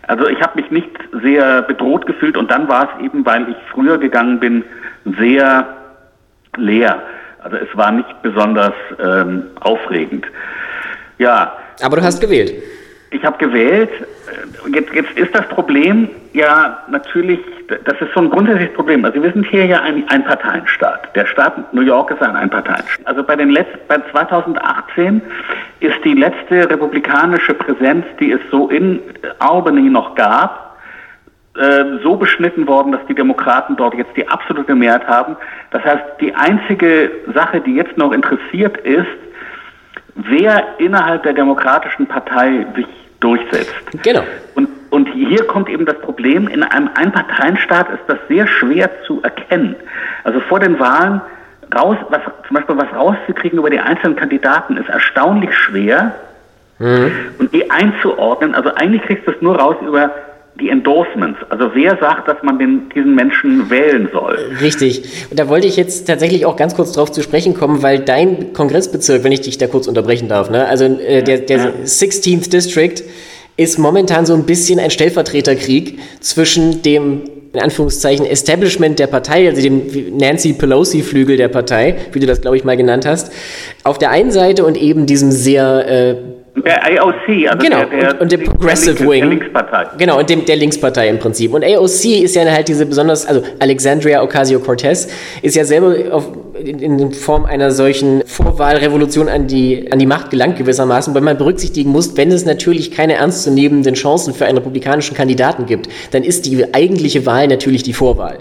Also 0.06 0.28
ich 0.28 0.40
habe 0.40 0.60
mich 0.60 0.70
nicht 0.70 0.90
sehr 1.22 1.62
bedroht 1.62 2.06
gefühlt 2.06 2.36
und 2.36 2.50
dann 2.50 2.68
war 2.68 2.90
es 2.90 3.04
eben, 3.04 3.24
weil 3.24 3.48
ich 3.48 3.56
früher 3.72 3.98
gegangen 3.98 4.40
bin, 4.40 4.64
sehr 5.18 5.66
leer. 6.56 7.02
Also 7.42 7.56
es 7.56 7.76
war 7.76 7.92
nicht 7.92 8.22
besonders 8.22 8.74
ähm, 9.02 9.44
aufregend. 9.60 10.26
Ja. 11.18 11.52
Aber 11.82 11.96
du 11.96 12.02
hast 12.02 12.20
gewählt. 12.20 12.54
Ich 13.10 13.24
habe 13.24 13.38
gewählt. 13.38 13.90
Jetzt, 14.72 14.92
jetzt 14.92 15.12
ist 15.12 15.34
das 15.34 15.48
Problem 15.48 16.10
ja 16.32 16.78
natürlich, 16.88 17.40
das 17.68 18.00
ist 18.00 18.12
so 18.14 18.20
ein 18.20 18.30
grundsätzliches 18.30 18.74
Problem. 18.74 19.04
Also 19.04 19.22
wir 19.22 19.32
sind 19.32 19.46
hier 19.46 19.64
ja 19.64 19.80
ein 19.80 20.06
Einparteienstaat. 20.08 21.14
Der 21.16 21.26
Staat 21.26 21.72
New 21.72 21.80
York 21.80 22.10
ist 22.10 22.22
ein 22.22 22.36
Einparteienstaat. 22.36 23.06
Also 23.06 23.22
bei 23.22 23.36
den 23.36 23.50
letzten, 23.50 23.78
bei 23.88 23.98
2018 24.10 25.22
ist 25.80 25.96
die 26.04 26.14
letzte 26.14 26.68
republikanische 26.68 27.54
Präsenz, 27.54 28.04
die 28.20 28.32
es 28.32 28.40
so 28.50 28.68
in 28.68 29.00
Albany 29.38 29.88
noch 29.88 30.14
gab, 30.14 30.76
äh, 31.56 31.84
so 32.02 32.14
beschnitten 32.16 32.66
worden, 32.68 32.92
dass 32.92 33.04
die 33.08 33.14
Demokraten 33.14 33.74
dort 33.76 33.94
jetzt 33.94 34.14
die 34.16 34.28
absolute 34.28 34.74
Mehrheit 34.74 35.06
haben. 35.08 35.36
Das 35.70 35.82
heißt, 35.82 36.04
die 36.20 36.34
einzige 36.34 37.10
Sache, 37.34 37.60
die 37.60 37.74
jetzt 37.74 37.96
noch 37.96 38.12
interessiert 38.12 38.76
ist, 38.78 39.06
wer 40.14 40.78
innerhalb 40.78 41.22
der 41.22 41.32
Demokratischen 41.32 42.06
Partei 42.06 42.66
sich 42.74 42.86
durchsetzt. 43.20 43.74
Genau. 44.02 44.22
Und, 44.54 44.68
und 44.90 45.06
hier 45.12 45.46
kommt 45.46 45.68
eben 45.68 45.86
das 45.86 45.98
Problem, 46.00 46.48
in 46.48 46.62
einem 46.62 46.90
Einparteienstaat 46.94 47.88
ist 47.90 48.02
das 48.06 48.18
sehr 48.28 48.46
schwer 48.46 48.90
zu 49.06 49.22
erkennen. 49.22 49.76
Also 50.24 50.40
vor 50.40 50.60
den 50.60 50.78
Wahlen 50.78 51.20
raus, 51.74 51.96
was, 52.08 52.20
zum 52.46 52.56
Beispiel 52.56 52.76
was 52.76 52.92
rauszukriegen 52.94 53.58
über 53.58 53.70
die 53.70 53.80
einzelnen 53.80 54.16
Kandidaten 54.16 54.76
ist 54.76 54.88
erstaunlich 54.88 55.54
schwer. 55.54 56.14
Mhm. 56.78 57.10
Und 57.38 57.52
die 57.52 57.70
einzuordnen, 57.70 58.54
also 58.54 58.72
eigentlich 58.74 59.02
kriegst 59.02 59.26
du 59.26 59.32
es 59.32 59.42
nur 59.42 59.58
raus 59.58 59.76
über 59.82 60.10
die 60.60 60.70
Endorsements. 60.70 61.38
Also 61.50 61.70
wer 61.74 61.96
sagt, 61.98 62.26
dass 62.28 62.42
man 62.42 62.58
den, 62.58 62.88
diesen 62.94 63.14
Menschen 63.14 63.70
wählen 63.70 64.08
soll? 64.12 64.38
Richtig. 64.60 65.04
Und 65.30 65.38
da 65.38 65.48
wollte 65.48 65.66
ich 65.66 65.76
jetzt 65.76 66.06
tatsächlich 66.06 66.46
auch 66.46 66.56
ganz 66.56 66.74
kurz 66.74 66.92
drauf 66.92 67.12
zu 67.12 67.22
sprechen 67.22 67.54
kommen, 67.54 67.82
weil 67.82 68.00
dein 68.00 68.52
Kongressbezirk, 68.52 69.24
wenn 69.24 69.32
ich 69.32 69.42
dich 69.42 69.58
da 69.58 69.66
kurz 69.66 69.86
unterbrechen 69.86 70.28
darf, 70.28 70.50
ne? 70.50 70.66
also 70.66 70.84
äh, 70.84 71.22
der, 71.22 71.38
der 71.38 71.58
ja. 71.58 71.70
16th 71.84 72.50
District 72.50 73.04
ist 73.56 73.78
momentan 73.78 74.26
so 74.26 74.34
ein 74.34 74.44
bisschen 74.44 74.78
ein 74.78 74.90
Stellvertreterkrieg 74.90 75.98
zwischen 76.20 76.82
dem 76.82 77.22
in 77.52 77.60
Anführungszeichen 77.60 78.26
Establishment 78.26 78.98
der 78.98 79.06
Partei, 79.06 79.48
also 79.48 79.62
dem 79.62 80.16
Nancy 80.16 80.52
Pelosi-Flügel 80.52 81.36
der 81.36 81.48
Partei, 81.48 81.96
wie 82.12 82.20
du 82.20 82.26
das, 82.26 82.40
glaube 82.40 82.56
ich, 82.56 82.64
mal 82.64 82.76
genannt 82.76 83.06
hast, 83.06 83.32
auf 83.84 83.98
der 83.98 84.10
einen 84.10 84.30
Seite 84.30 84.66
und 84.66 84.76
eben 84.76 85.06
diesem 85.06 85.30
sehr 85.30 85.88
äh, 85.88 86.16
der 86.64 87.02
AOC, 87.02 87.48
also 87.48 87.58
genau, 87.58 87.84
der, 87.84 88.00
der, 88.00 88.10
und, 88.12 88.20
und 88.22 88.32
dem 88.32 88.44
Progressive 88.44 88.94
der 88.94 89.08
Wing. 89.08 89.20
Der 89.20 89.30
Linkspartei. 89.30 89.86
Genau, 89.98 90.18
und 90.18 90.30
dem, 90.30 90.44
der 90.44 90.56
Linkspartei 90.56 91.08
im 91.08 91.18
Prinzip. 91.18 91.54
Und 91.54 91.64
AOC 91.64 92.04
ist 92.22 92.34
ja 92.34 92.44
halt 92.44 92.68
diese 92.68 92.86
besonders, 92.86 93.26
also 93.26 93.42
Alexandria 93.58 94.22
Ocasio-Cortez 94.22 95.08
ist 95.42 95.56
ja 95.56 95.64
selber 95.64 96.14
auf, 96.14 96.30
in, 96.58 96.80
in, 96.80 97.12
Form 97.12 97.44
einer 97.44 97.70
solchen 97.70 98.22
Vorwahlrevolution 98.26 99.28
an 99.28 99.46
die, 99.46 99.90
an 99.90 99.98
die 99.98 100.06
Macht 100.06 100.30
gelangt 100.30 100.56
gewissermaßen, 100.56 101.14
weil 101.14 101.22
man 101.22 101.38
berücksichtigen 101.38 101.90
muss, 101.90 102.16
wenn 102.16 102.30
es 102.32 102.44
natürlich 102.44 102.90
keine 102.90 103.14
ernstzunehmenden 103.14 103.94
Chancen 103.94 104.34
für 104.34 104.46
einen 104.46 104.58
republikanischen 104.58 105.16
Kandidaten 105.16 105.66
gibt, 105.66 105.88
dann 106.10 106.22
ist 106.22 106.46
die 106.46 106.74
eigentliche 106.74 107.26
Wahl 107.26 107.48
natürlich 107.48 107.82
die 107.82 107.92
Vorwahl. 107.92 108.38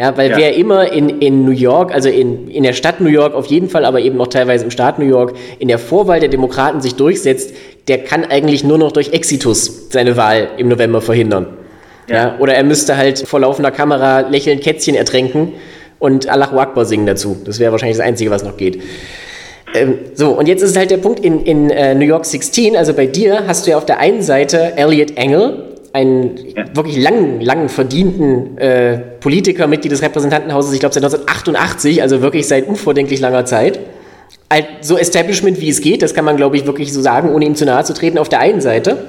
Ja, 0.00 0.16
weil 0.16 0.30
ja. 0.30 0.38
wer 0.38 0.54
immer 0.54 0.90
in, 0.90 1.20
in 1.20 1.44
New 1.44 1.50
York, 1.50 1.92
also 1.92 2.08
in, 2.08 2.48
in 2.48 2.62
der 2.62 2.72
Stadt 2.72 3.02
New 3.02 3.10
York 3.10 3.34
auf 3.34 3.44
jeden 3.44 3.68
Fall, 3.68 3.84
aber 3.84 4.00
eben 4.00 4.18
auch 4.18 4.28
teilweise 4.28 4.64
im 4.64 4.70
Staat 4.70 4.98
New 4.98 5.04
York, 5.04 5.34
in 5.58 5.68
der 5.68 5.78
Vorwahl 5.78 6.20
der 6.20 6.30
Demokraten 6.30 6.80
sich 6.80 6.94
durchsetzt, 6.94 7.54
der 7.86 7.98
kann 7.98 8.24
eigentlich 8.24 8.64
nur 8.64 8.78
noch 8.78 8.92
durch 8.92 9.12
Exitus 9.12 9.90
seine 9.90 10.16
Wahl 10.16 10.48
im 10.56 10.68
November 10.68 11.02
verhindern. 11.02 11.48
Ja. 12.08 12.14
ja 12.14 12.36
oder 12.38 12.54
er 12.54 12.64
müsste 12.64 12.96
halt 12.96 13.18
vor 13.28 13.40
laufender 13.40 13.70
Kamera 13.70 14.20
lächelnd 14.20 14.62
Kätzchen 14.62 14.94
ertränken 14.94 15.52
und 15.98 16.30
Allahu 16.30 16.58
Akbar 16.58 16.86
singen 16.86 17.04
dazu. 17.04 17.36
Das 17.44 17.58
wäre 17.58 17.70
wahrscheinlich 17.70 17.98
das 17.98 18.06
Einzige, 18.06 18.30
was 18.30 18.42
noch 18.42 18.56
geht. 18.56 18.80
Ähm, 19.74 19.98
so, 20.14 20.30
und 20.30 20.48
jetzt 20.48 20.62
ist 20.62 20.78
halt 20.78 20.90
der 20.90 20.96
Punkt, 20.96 21.20
in, 21.20 21.44
in 21.44 21.68
äh, 21.68 21.94
New 21.94 22.06
York 22.06 22.24
16, 22.24 22.74
also 22.74 22.94
bei 22.94 23.04
dir, 23.04 23.46
hast 23.46 23.66
du 23.66 23.72
ja 23.72 23.76
auf 23.76 23.84
der 23.84 23.98
einen 23.98 24.22
Seite 24.22 24.72
Elliot 24.76 25.18
Engel, 25.18 25.69
einen 25.92 26.36
wirklich 26.72 26.96
langen, 26.96 27.40
langen 27.40 27.68
verdienten 27.68 28.56
äh, 28.58 28.98
Politiker, 29.20 29.66
Mitglied 29.66 29.92
des 29.92 30.02
Repräsentantenhauses, 30.02 30.72
ich 30.72 30.80
glaube 30.80 30.94
seit 30.94 31.04
1988, 31.04 32.02
also 32.02 32.22
wirklich 32.22 32.46
seit 32.46 32.68
unvordenklich 32.68 33.20
langer 33.20 33.44
Zeit. 33.44 33.80
Halt 34.52 34.66
so 34.82 34.96
Establishment, 34.96 35.60
wie 35.60 35.68
es 35.68 35.80
geht, 35.80 36.02
das 36.02 36.14
kann 36.14 36.24
man, 36.24 36.36
glaube 36.36 36.56
ich, 36.56 36.66
wirklich 36.66 36.92
so 36.92 37.00
sagen, 37.00 37.32
ohne 37.32 37.44
ihm 37.44 37.54
zu 37.54 37.64
nahe 37.64 37.84
zu 37.84 37.94
treten, 37.94 38.18
auf 38.18 38.28
der 38.28 38.40
einen 38.40 38.60
Seite. 38.60 39.06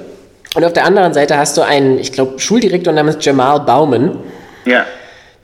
Und 0.54 0.64
auf 0.64 0.72
der 0.72 0.84
anderen 0.84 1.14
Seite 1.14 1.36
hast 1.36 1.56
du 1.56 1.62
einen, 1.62 1.98
ich 1.98 2.12
glaube, 2.12 2.38
Schuldirektor 2.38 2.92
namens 2.92 3.16
Jamal 3.20 3.60
Bauman. 3.60 4.18
Ja. 4.64 4.84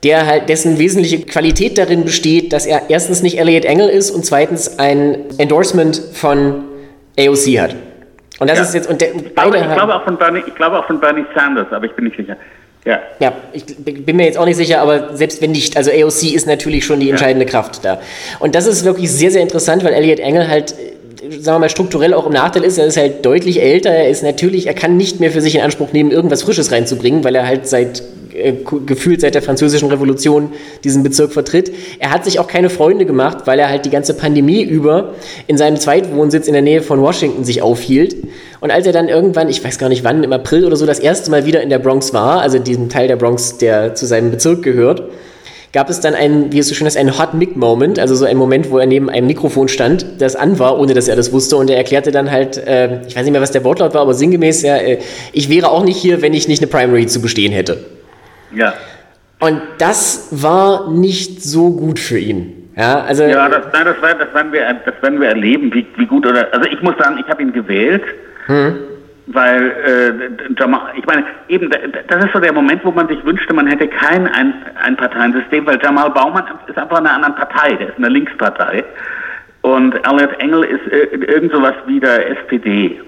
Der 0.03 0.25
halt, 0.25 0.47
dessen 0.47 0.77
wesentliche 0.79 1.21
Qualität 1.21 1.77
darin 1.77 2.05
besteht, 2.05 2.53
dass 2.53 2.65
er 2.65 2.83
erstens 2.89 3.21
nicht 3.21 3.37
Elliot 3.37 3.65
Engel 3.65 3.89
ist 3.89 4.11
und 4.11 4.25
zweitens 4.25 4.79
ein 4.79 5.25
Endorsement 5.37 6.01
von 6.13 6.63
AOC 7.17 7.59
hat. 7.59 7.75
Und 8.39 8.49
das 8.49 8.57
ja. 8.57 8.63
ist 8.63 8.73
jetzt 8.73 8.89
und 8.89 9.01
der, 9.01 9.13
ich, 9.13 9.35
glaube, 9.35 9.57
ich, 9.57 9.73
glaube 9.73 9.95
auch 9.95 10.03
von 10.03 10.17
Bernie, 10.17 10.43
ich 10.45 10.55
glaube 10.55 10.79
auch 10.79 10.85
von 10.85 10.99
Bernie 10.99 11.25
Sanders, 11.35 11.67
aber 11.71 11.85
ich 11.85 11.93
bin 11.93 12.05
nicht 12.05 12.17
sicher. 12.17 12.35
Ja. 12.85 12.99
ja, 13.19 13.33
ich 13.51 13.65
bin 13.83 14.15
mir 14.15 14.25
jetzt 14.25 14.37
auch 14.37 14.45
nicht 14.45 14.55
sicher, 14.55 14.79
aber 14.79 15.15
selbst 15.15 15.41
wenn 15.41 15.51
nicht, 15.51 15.75
also 15.75 15.91
AOC 15.91 16.33
ist 16.33 16.47
natürlich 16.47 16.85
schon 16.85 17.01
die 17.01 17.09
entscheidende 17.09 17.45
ja. 17.45 17.51
Kraft 17.51 17.83
da. 17.83 17.99
Und 18.39 18.55
das 18.55 18.65
ist 18.65 18.85
wirklich 18.85 19.11
sehr, 19.11 19.31
sehr 19.31 19.41
interessant, 19.41 19.83
weil 19.83 19.93
Elliot 19.93 20.19
Engel 20.19 20.47
halt 20.47 20.73
sagen 21.19 21.55
wir 21.55 21.59
mal, 21.59 21.69
strukturell 21.69 22.13
auch 22.13 22.25
im 22.25 22.33
Nachteil 22.33 22.63
ist. 22.63 22.77
Er 22.77 22.85
ist 22.85 22.97
halt 22.97 23.25
deutlich 23.25 23.61
älter. 23.61 23.89
Er 23.89 24.09
ist 24.09 24.23
natürlich, 24.23 24.67
er 24.67 24.73
kann 24.73 24.97
nicht 24.97 25.19
mehr 25.19 25.31
für 25.31 25.41
sich 25.41 25.55
in 25.55 25.61
Anspruch 25.61 25.91
nehmen, 25.91 26.11
irgendwas 26.11 26.43
Frisches 26.43 26.71
reinzubringen, 26.71 27.23
weil 27.23 27.35
er 27.35 27.45
halt 27.45 27.67
seit 27.67 28.03
äh, 28.33 28.53
gefühlt 28.85 29.21
seit 29.21 29.35
der 29.35 29.41
französischen 29.41 29.89
Revolution 29.89 30.53
diesen 30.83 31.03
Bezirk 31.03 31.33
vertritt. 31.33 31.71
Er 31.99 32.11
hat 32.11 32.25
sich 32.25 32.39
auch 32.39 32.47
keine 32.47 32.69
Freunde 32.69 33.05
gemacht, 33.05 33.39
weil 33.45 33.59
er 33.59 33.69
halt 33.69 33.85
die 33.85 33.89
ganze 33.89 34.13
Pandemie 34.13 34.61
über 34.61 35.15
in 35.47 35.57
seinem 35.57 35.77
Zweitwohnsitz 35.77 36.47
in 36.47 36.53
der 36.53 36.61
Nähe 36.61 36.81
von 36.81 37.01
Washington 37.01 37.43
sich 37.43 37.61
aufhielt. 37.61 38.15
Und 38.61 38.71
als 38.71 38.85
er 38.85 38.93
dann 38.93 39.09
irgendwann, 39.09 39.49
ich 39.49 39.63
weiß 39.63 39.77
gar 39.77 39.89
nicht 39.89 40.03
wann, 40.03 40.23
im 40.23 40.33
April 40.33 40.65
oder 40.65 40.75
so 40.75 40.85
das 40.85 40.99
erste 40.99 41.31
Mal 41.31 41.45
wieder 41.45 41.61
in 41.61 41.69
der 41.69 41.79
Bronx 41.79 42.13
war, 42.13 42.41
also 42.41 42.59
diesem 42.59 42.89
Teil 42.89 43.07
der 43.07 43.15
Bronx, 43.15 43.57
der 43.57 43.95
zu 43.95 44.05
seinem 44.05 44.31
Bezirk 44.31 44.63
gehört, 44.63 45.03
gab 45.71 45.89
es 45.89 45.99
dann 45.99 46.15
einen, 46.15 46.51
wie 46.51 46.59
es 46.59 46.67
so 46.67 46.75
schön 46.75 46.87
ist, 46.87 46.97
einen 46.97 47.17
Hot 47.19 47.33
Mic 47.33 47.55
Moment, 47.55 47.99
also 47.99 48.15
so 48.15 48.25
einen 48.25 48.39
Moment, 48.39 48.71
wo 48.71 48.79
er 48.79 48.85
neben 48.85 49.09
einem 49.09 49.27
Mikrofon 49.27 49.67
stand, 49.67 50.05
das 50.19 50.35
an 50.35 50.57
war, 50.59 50.79
ohne 50.79 50.93
dass 50.93 51.07
er 51.07 51.15
das 51.15 51.31
wusste. 51.31 51.57
Und 51.57 51.69
er 51.69 51.77
erklärte 51.77 52.11
dann 52.11 52.31
halt, 52.31 52.57
äh, 52.57 53.01
ich 53.07 53.15
weiß 53.15 53.23
nicht 53.23 53.31
mehr, 53.31 53.41
was 53.41 53.51
der 53.51 53.63
Wortlaut 53.63 53.93
war, 53.93 54.01
aber 54.01 54.13
sinngemäß, 54.13 54.63
ja, 54.63 54.77
äh, 54.77 54.99
ich 55.31 55.49
wäre 55.49 55.69
auch 55.69 55.83
nicht 55.83 55.97
hier, 55.97 56.21
wenn 56.21 56.33
ich 56.33 56.47
nicht 56.47 56.61
eine 56.61 56.71
Primary 56.71 57.05
zu 57.07 57.21
bestehen 57.21 57.51
hätte. 57.51 57.85
Ja. 58.53 58.73
Und 59.39 59.61
das 59.77 60.29
war 60.31 60.89
nicht 60.89 61.43
so 61.43 61.71
gut 61.71 61.99
für 61.99 62.17
ihn. 62.17 62.71
Ja, 62.75 63.01
also 63.01 63.23
ja 63.23 63.49
das, 63.49 63.65
nein, 63.73 63.85
das, 63.85 63.95
das, 64.01 64.33
werden 64.33 64.53
wir, 64.53 64.61
das 64.85 64.93
werden 65.01 65.19
wir 65.19 65.29
erleben, 65.29 65.73
wie, 65.73 65.85
wie 65.97 66.05
gut 66.05 66.25
oder. 66.25 66.47
Also 66.53 66.69
ich 66.69 66.81
muss 66.81 66.97
sagen, 66.97 67.17
ich 67.19 67.29
habe 67.29 67.41
ihn 67.41 67.53
gewählt. 67.53 68.03
Hm 68.47 68.79
weil 69.31 69.71
äh, 69.85 70.97
ich 70.97 71.05
meine, 71.05 71.25
eben 71.47 71.69
das 72.07 72.25
ist 72.25 72.33
so 72.33 72.39
der 72.39 72.53
Moment, 72.53 72.83
wo 72.83 72.91
man 72.91 73.07
sich 73.07 73.23
wünschte, 73.23 73.53
man 73.53 73.67
hätte 73.67 73.87
kein 73.87 74.27
ein, 74.27 74.53
ein 74.83 74.95
Parteiensystem, 74.97 75.65
weil 75.65 75.79
Jamal 75.81 76.09
Baumann 76.09 76.45
ist 76.67 76.77
einfach 76.77 76.97
eine 76.97 77.11
andere 77.11 77.33
Partei, 77.33 77.75
der 77.75 77.89
ist 77.89 77.97
eine 77.97 78.09
Linkspartei 78.09 78.83
und 79.61 79.93
Elliot 80.07 80.39
Engel 80.39 80.63
ist 80.63 80.91
äh, 80.91 81.15
irgend 81.31 81.51
sowas 81.51 81.75
wie 81.85 81.99
der 81.99 82.29
SPD. 82.31 82.99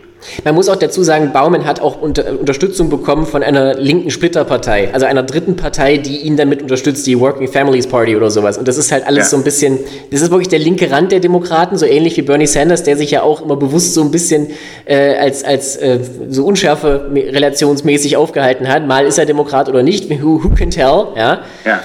Man 0.44 0.56
muss 0.56 0.70
auch 0.70 0.76
dazu 0.76 1.04
sagen, 1.04 1.32
Baumann 1.34 1.66
hat 1.66 1.82
auch 1.82 2.02
unter, 2.02 2.40
Unterstützung 2.40 2.90
bekommen 2.90 3.26
von 3.26 3.44
einer 3.44 3.74
linken 3.76 4.12
Splitterpartei, 4.12 4.90
also 4.94 5.06
einer 5.06 5.24
dritten 5.24 5.56
Partei, 5.56 5.98
die 5.98 6.18
ihn 6.18 6.38
damit 6.38 6.62
unterstützt, 6.62 7.08
die 7.08 7.20
Working 7.20 7.48
Families 7.48 7.88
Party 7.88 8.16
oder 8.16 8.30
sowas. 8.30 8.58
Und 8.58 8.68
das 8.68 8.78
ist 8.78 8.92
halt 8.92 9.06
alles 9.08 9.26
ja. 9.26 9.26
so 9.26 9.38
ein 9.38 9.44
bisschen, 9.44 9.80
das 10.12 10.22
ist 10.22 10.32
wirklich 10.32 10.50
der 10.50 10.60
linke 10.60 10.92
Rand 10.92 11.12
der 11.12 11.20
Demokraten, 11.20 11.78
so 11.78 11.86
ähnlich 11.86 12.18
wie 12.18 12.22
Bernie 12.22 12.48
Sanders, 12.48 12.84
der 12.84 12.98
sich 12.98 13.12
ja 13.12 13.24
auch 13.24 13.42
immer 13.42 13.56
bewusst 13.56 13.94
so 13.94 14.02
ein 14.02 14.12
bisschen 14.12 14.48
äh, 14.86 15.16
als, 15.18 15.44
als 15.44 15.78
äh, 15.78 16.00
so 16.30 16.46
unschärfe 16.46 17.10
relationsmäßig 17.14 18.18
aufgehalten 18.18 18.68
hat. 18.68 18.86
Mal 18.88 19.06
ist 19.06 19.18
er 19.18 19.26
Demokrat 19.26 19.70
oder 19.70 19.84
nicht, 19.84 20.10
who, 20.22 20.44
who 20.44 20.50
can 20.50 20.70
tell, 20.70 21.08
ja. 21.16 21.42
ja. 21.66 21.82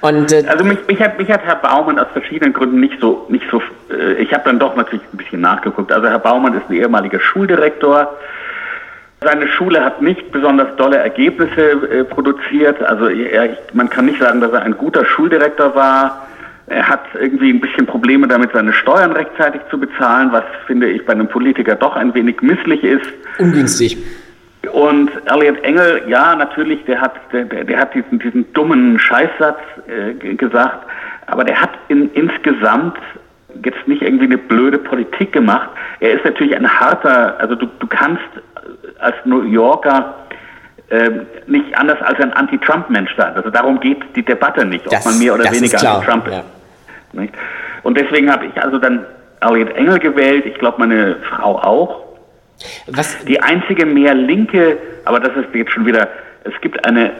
Und, 0.00 0.32
äh, 0.32 0.44
also 0.46 0.64
mich, 0.64 0.78
mich, 0.86 1.00
hat, 1.00 1.18
mich 1.18 1.28
hat 1.28 1.42
Herr 1.44 1.56
Baumann 1.56 1.98
aus 1.98 2.08
verschiedenen 2.12 2.52
Gründen 2.52 2.80
nicht 2.80 2.94
so, 3.00 3.26
nicht 3.28 3.44
so 3.50 3.58
äh, 3.58 3.62
ich 4.18 4.32
habe 4.32 4.44
dann 4.44 4.58
doch 4.58 4.74
natürlich 4.76 5.04
ein 5.12 5.16
bisschen 5.16 5.40
nachgeguckt. 5.40 5.92
Also 5.92 6.08
Herr 6.08 6.18
Baumann 6.18 6.54
ist 6.54 6.68
ein 6.68 6.74
ehemaliger 6.74 7.20
Schuldirektor. 7.20 8.16
Seine 9.20 9.48
Schule 9.48 9.84
hat 9.84 10.02
nicht 10.02 10.30
besonders 10.30 10.76
dolle 10.76 10.98
Ergebnisse 10.98 11.70
äh, 11.90 12.04
produziert. 12.04 12.82
Also 12.82 13.08
er, 13.08 13.56
man 13.72 13.88
kann 13.88 14.06
nicht 14.06 14.20
sagen, 14.20 14.40
dass 14.40 14.52
er 14.52 14.62
ein 14.62 14.76
guter 14.76 15.04
Schuldirektor 15.04 15.74
war. 15.74 16.28
Er 16.68 16.88
hat 16.88 17.04
irgendwie 17.14 17.50
ein 17.50 17.60
bisschen 17.60 17.86
Probleme 17.86 18.26
damit, 18.26 18.50
seine 18.52 18.72
Steuern 18.72 19.12
rechtzeitig 19.12 19.60
zu 19.70 19.78
bezahlen, 19.78 20.32
was 20.32 20.42
finde 20.66 20.88
ich 20.88 21.04
bei 21.06 21.12
einem 21.12 21.28
Politiker 21.28 21.76
doch 21.76 21.94
ein 21.94 22.12
wenig 22.12 22.42
misslich 22.42 22.82
ist. 22.82 23.06
Ungünstig. 23.38 23.96
Und 24.72 25.10
Elliot 25.26 25.62
Engel, 25.62 26.02
ja, 26.08 26.34
natürlich, 26.34 26.84
der 26.86 27.00
hat, 27.00 27.14
der, 27.32 27.44
der 27.44 27.78
hat 27.78 27.94
diesen, 27.94 28.18
diesen 28.18 28.52
dummen 28.52 28.98
Scheißsatz 28.98 29.58
äh, 29.86 30.34
gesagt, 30.34 30.84
aber 31.26 31.44
der 31.44 31.60
hat 31.60 31.70
in, 31.88 32.10
insgesamt 32.14 32.98
jetzt 33.64 33.86
nicht 33.86 34.02
irgendwie 34.02 34.24
eine 34.26 34.38
blöde 34.38 34.78
Politik 34.78 35.32
gemacht. 35.32 35.70
Er 36.00 36.12
ist 36.12 36.24
natürlich 36.24 36.56
ein 36.56 36.68
harter, 36.68 37.38
also 37.38 37.54
du, 37.54 37.66
du 37.78 37.86
kannst 37.86 38.22
als 38.98 39.16
New 39.24 39.42
Yorker 39.42 40.14
äh, 40.88 41.10
nicht 41.46 41.76
anders 41.76 42.00
als 42.02 42.20
ein 42.20 42.32
Anti-Trump-Mensch 42.32 43.14
sein. 43.16 43.34
Also 43.34 43.50
darum 43.50 43.80
geht 43.80 43.98
die 44.14 44.24
Debatte 44.24 44.64
nicht, 44.64 44.86
ob 44.86 44.92
das, 44.92 45.04
man 45.04 45.18
mehr 45.18 45.34
oder 45.34 45.50
weniger 45.50 45.94
Anti-Trump 45.94 46.26
ist. 46.28 46.34
Ja. 46.34 47.24
Und 47.82 47.96
deswegen 47.96 48.30
habe 48.30 48.46
ich 48.46 48.62
also 48.62 48.78
dann 48.78 49.04
Elliot 49.40 49.70
Engel 49.76 49.98
gewählt, 49.98 50.46
ich 50.46 50.54
glaube 50.54 50.78
meine 50.78 51.16
Frau 51.28 51.58
auch. 51.58 52.04
Was? 52.86 53.24
Die 53.24 53.40
einzige 53.42 53.84
mehr 53.84 54.14
linke, 54.14 54.78
aber 55.04 55.20
das 55.20 55.36
ist 55.36 55.54
jetzt 55.54 55.72
schon 55.72 55.86
wieder, 55.86 56.08
es 56.44 56.58
gibt 56.60 56.84
eine 56.86 57.12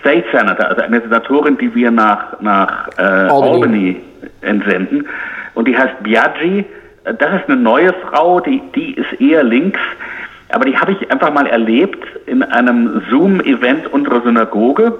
State 0.00 0.24
Senator, 0.32 0.68
also 0.68 0.82
eine 0.82 1.00
Senatorin, 1.00 1.58
die 1.58 1.74
wir 1.74 1.90
nach, 1.90 2.40
nach 2.40 2.88
äh, 2.96 3.02
Albany. 3.02 3.52
Albany 3.52 4.00
entsenden 4.42 5.06
und 5.58 5.66
die 5.66 5.76
heißt 5.76 6.04
Biaggi. 6.04 6.64
Das 7.02 7.34
ist 7.34 7.48
eine 7.48 7.56
neue 7.60 7.92
Frau, 7.94 8.38
die, 8.38 8.62
die 8.76 8.94
ist 8.94 9.20
eher 9.20 9.42
links. 9.42 9.80
aber 10.52 10.64
die 10.64 10.78
habe 10.78 10.92
ich 10.92 11.10
einfach 11.10 11.32
mal 11.32 11.48
erlebt 11.48 11.98
in 12.26 12.44
einem 12.44 13.02
Zoom-Event 13.10 13.92
unserer 13.92 14.22
Synagoge. 14.22 14.92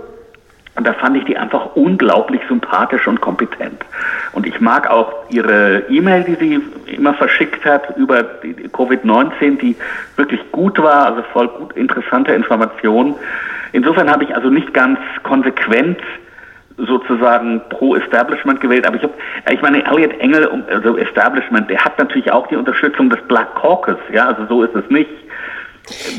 Und 0.74 0.84
da 0.84 0.92
fand 0.94 1.16
ich 1.16 1.24
die 1.24 1.36
einfach 1.36 1.76
unglaublich 1.76 2.40
sympathisch 2.48 3.06
und 3.06 3.20
kompetent. 3.20 3.84
Und 4.32 4.46
ich 4.46 4.60
mag 4.60 4.90
auch 4.90 5.12
ihre 5.30 5.84
E-Mail, 5.88 6.24
die 6.24 6.34
sie 6.34 6.60
immer 6.92 7.14
verschickt 7.14 7.64
hat 7.64 7.96
über 7.96 8.24
Covid-19, 8.72 9.58
die 9.58 9.76
wirklich 10.16 10.40
gut 10.50 10.82
war, 10.82 11.06
also 11.06 11.22
voll 11.32 11.48
gut 11.48 11.76
interessante 11.76 12.32
Informationen. 12.32 13.14
Insofern 13.72 14.10
habe 14.10 14.24
ich 14.24 14.34
also 14.34 14.50
nicht 14.50 14.74
ganz 14.74 14.98
konsequent 15.22 15.98
sozusagen 16.86 17.60
pro 17.70 17.96
Establishment 17.96 18.60
gewählt, 18.60 18.86
aber 18.86 18.96
ich 18.96 19.02
habe, 19.02 19.14
ich 19.52 19.60
meine, 19.60 19.84
Elliot 19.84 20.18
Engel, 20.20 20.48
also 20.70 20.96
Establishment, 20.96 21.68
der 21.68 21.84
hat 21.84 21.98
natürlich 21.98 22.30
auch 22.30 22.46
die 22.46 22.56
Unterstützung 22.56 23.10
des 23.10 23.20
Black 23.28 23.54
Caucus, 23.56 23.96
ja, 24.12 24.28
also 24.28 24.46
so 24.48 24.62
ist 24.62 24.74
es 24.74 24.88
nicht. 24.90 25.10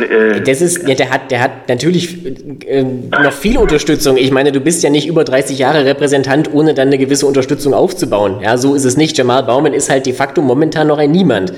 Äh, 0.02 0.41
das 0.41 0.62
ist, 0.62 0.88
ja, 0.88 0.95
der 0.95 1.12
hat, 1.12 1.32
der 1.32 1.41
hat 1.41 1.69
natürlich 1.69 2.26
äh, 2.67 2.84
noch 2.84 3.32
viel 3.32 3.58
Unterstützung. 3.58 4.17
Ich 4.17 4.32
meine, 4.32 4.52
du 4.52 4.60
bist 4.60 4.84
ja 4.84 4.89
nicht 4.89 5.08
über 5.08 5.24
30 5.24 5.60
Jahre 5.60 5.86
Repräsentant, 5.86 6.52
ohne 6.54 6.74
dann 6.74 6.88
eine 6.88 6.98
gewisse 6.98 7.28
Unterstützung 7.28 7.74
aufzubauen. 7.74 8.39
Ja, 8.41 8.58
so 8.58 8.74
ist 8.76 8.86
es 8.86 8.98
nicht. 8.98 9.17
Jamal 9.17 9.43
Baumann 9.43 9.74
ist 9.74 9.89
halt 9.89 10.06
de 10.06 10.13
facto 10.13 10.41
momentan 10.41 10.88
noch 10.88 10.98
ein 10.98 11.12
Niemand. 11.12 11.54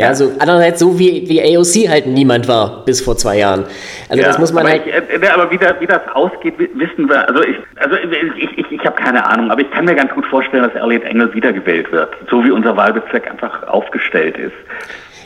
Ja, 0.00 0.14
so 0.14 0.32
andererseits 0.38 0.80
so 0.80 0.98
wie, 0.98 1.28
wie 1.28 1.40
AOC 1.40 1.88
halt 1.88 2.06
niemand 2.06 2.48
war 2.48 2.84
bis 2.84 3.00
vor 3.00 3.16
zwei 3.16 3.38
Jahren. 3.38 3.64
Also 4.08 4.22
ja, 4.22 4.28
das 4.28 4.38
muss 4.38 4.52
man 4.52 4.64
aber 4.64 4.72
halt. 4.72 4.82
Ich, 4.86 5.22
äh, 5.22 5.28
aber 5.28 5.50
wie, 5.50 5.58
da, 5.58 5.74
wie 5.78 5.86
das 5.86 6.00
ausgeht, 6.14 6.54
wissen 6.58 7.08
wir. 7.08 7.28
Also 7.28 7.42
ich, 7.42 7.56
also 7.76 7.96
ich, 7.96 8.58
ich, 8.58 8.72
ich 8.72 8.84
habe 8.84 8.96
keine 8.96 9.24
Ahnung, 9.26 9.50
aber 9.50 9.60
ich 9.60 9.70
kann 9.70 9.84
mir 9.84 9.94
ganz 9.94 10.12
gut 10.12 10.26
vorstellen, 10.26 10.62
dass 10.62 10.74
Elliot 10.74 11.04
Engel 11.04 11.32
wiedergewählt 11.34 11.90
wird, 11.92 12.10
so 12.30 12.42
wie 12.44 12.50
unser 12.50 12.76
Wahlbezirk 12.76 13.30
einfach 13.30 13.62
aufgestellt 13.68 14.38
ist. 14.38 14.54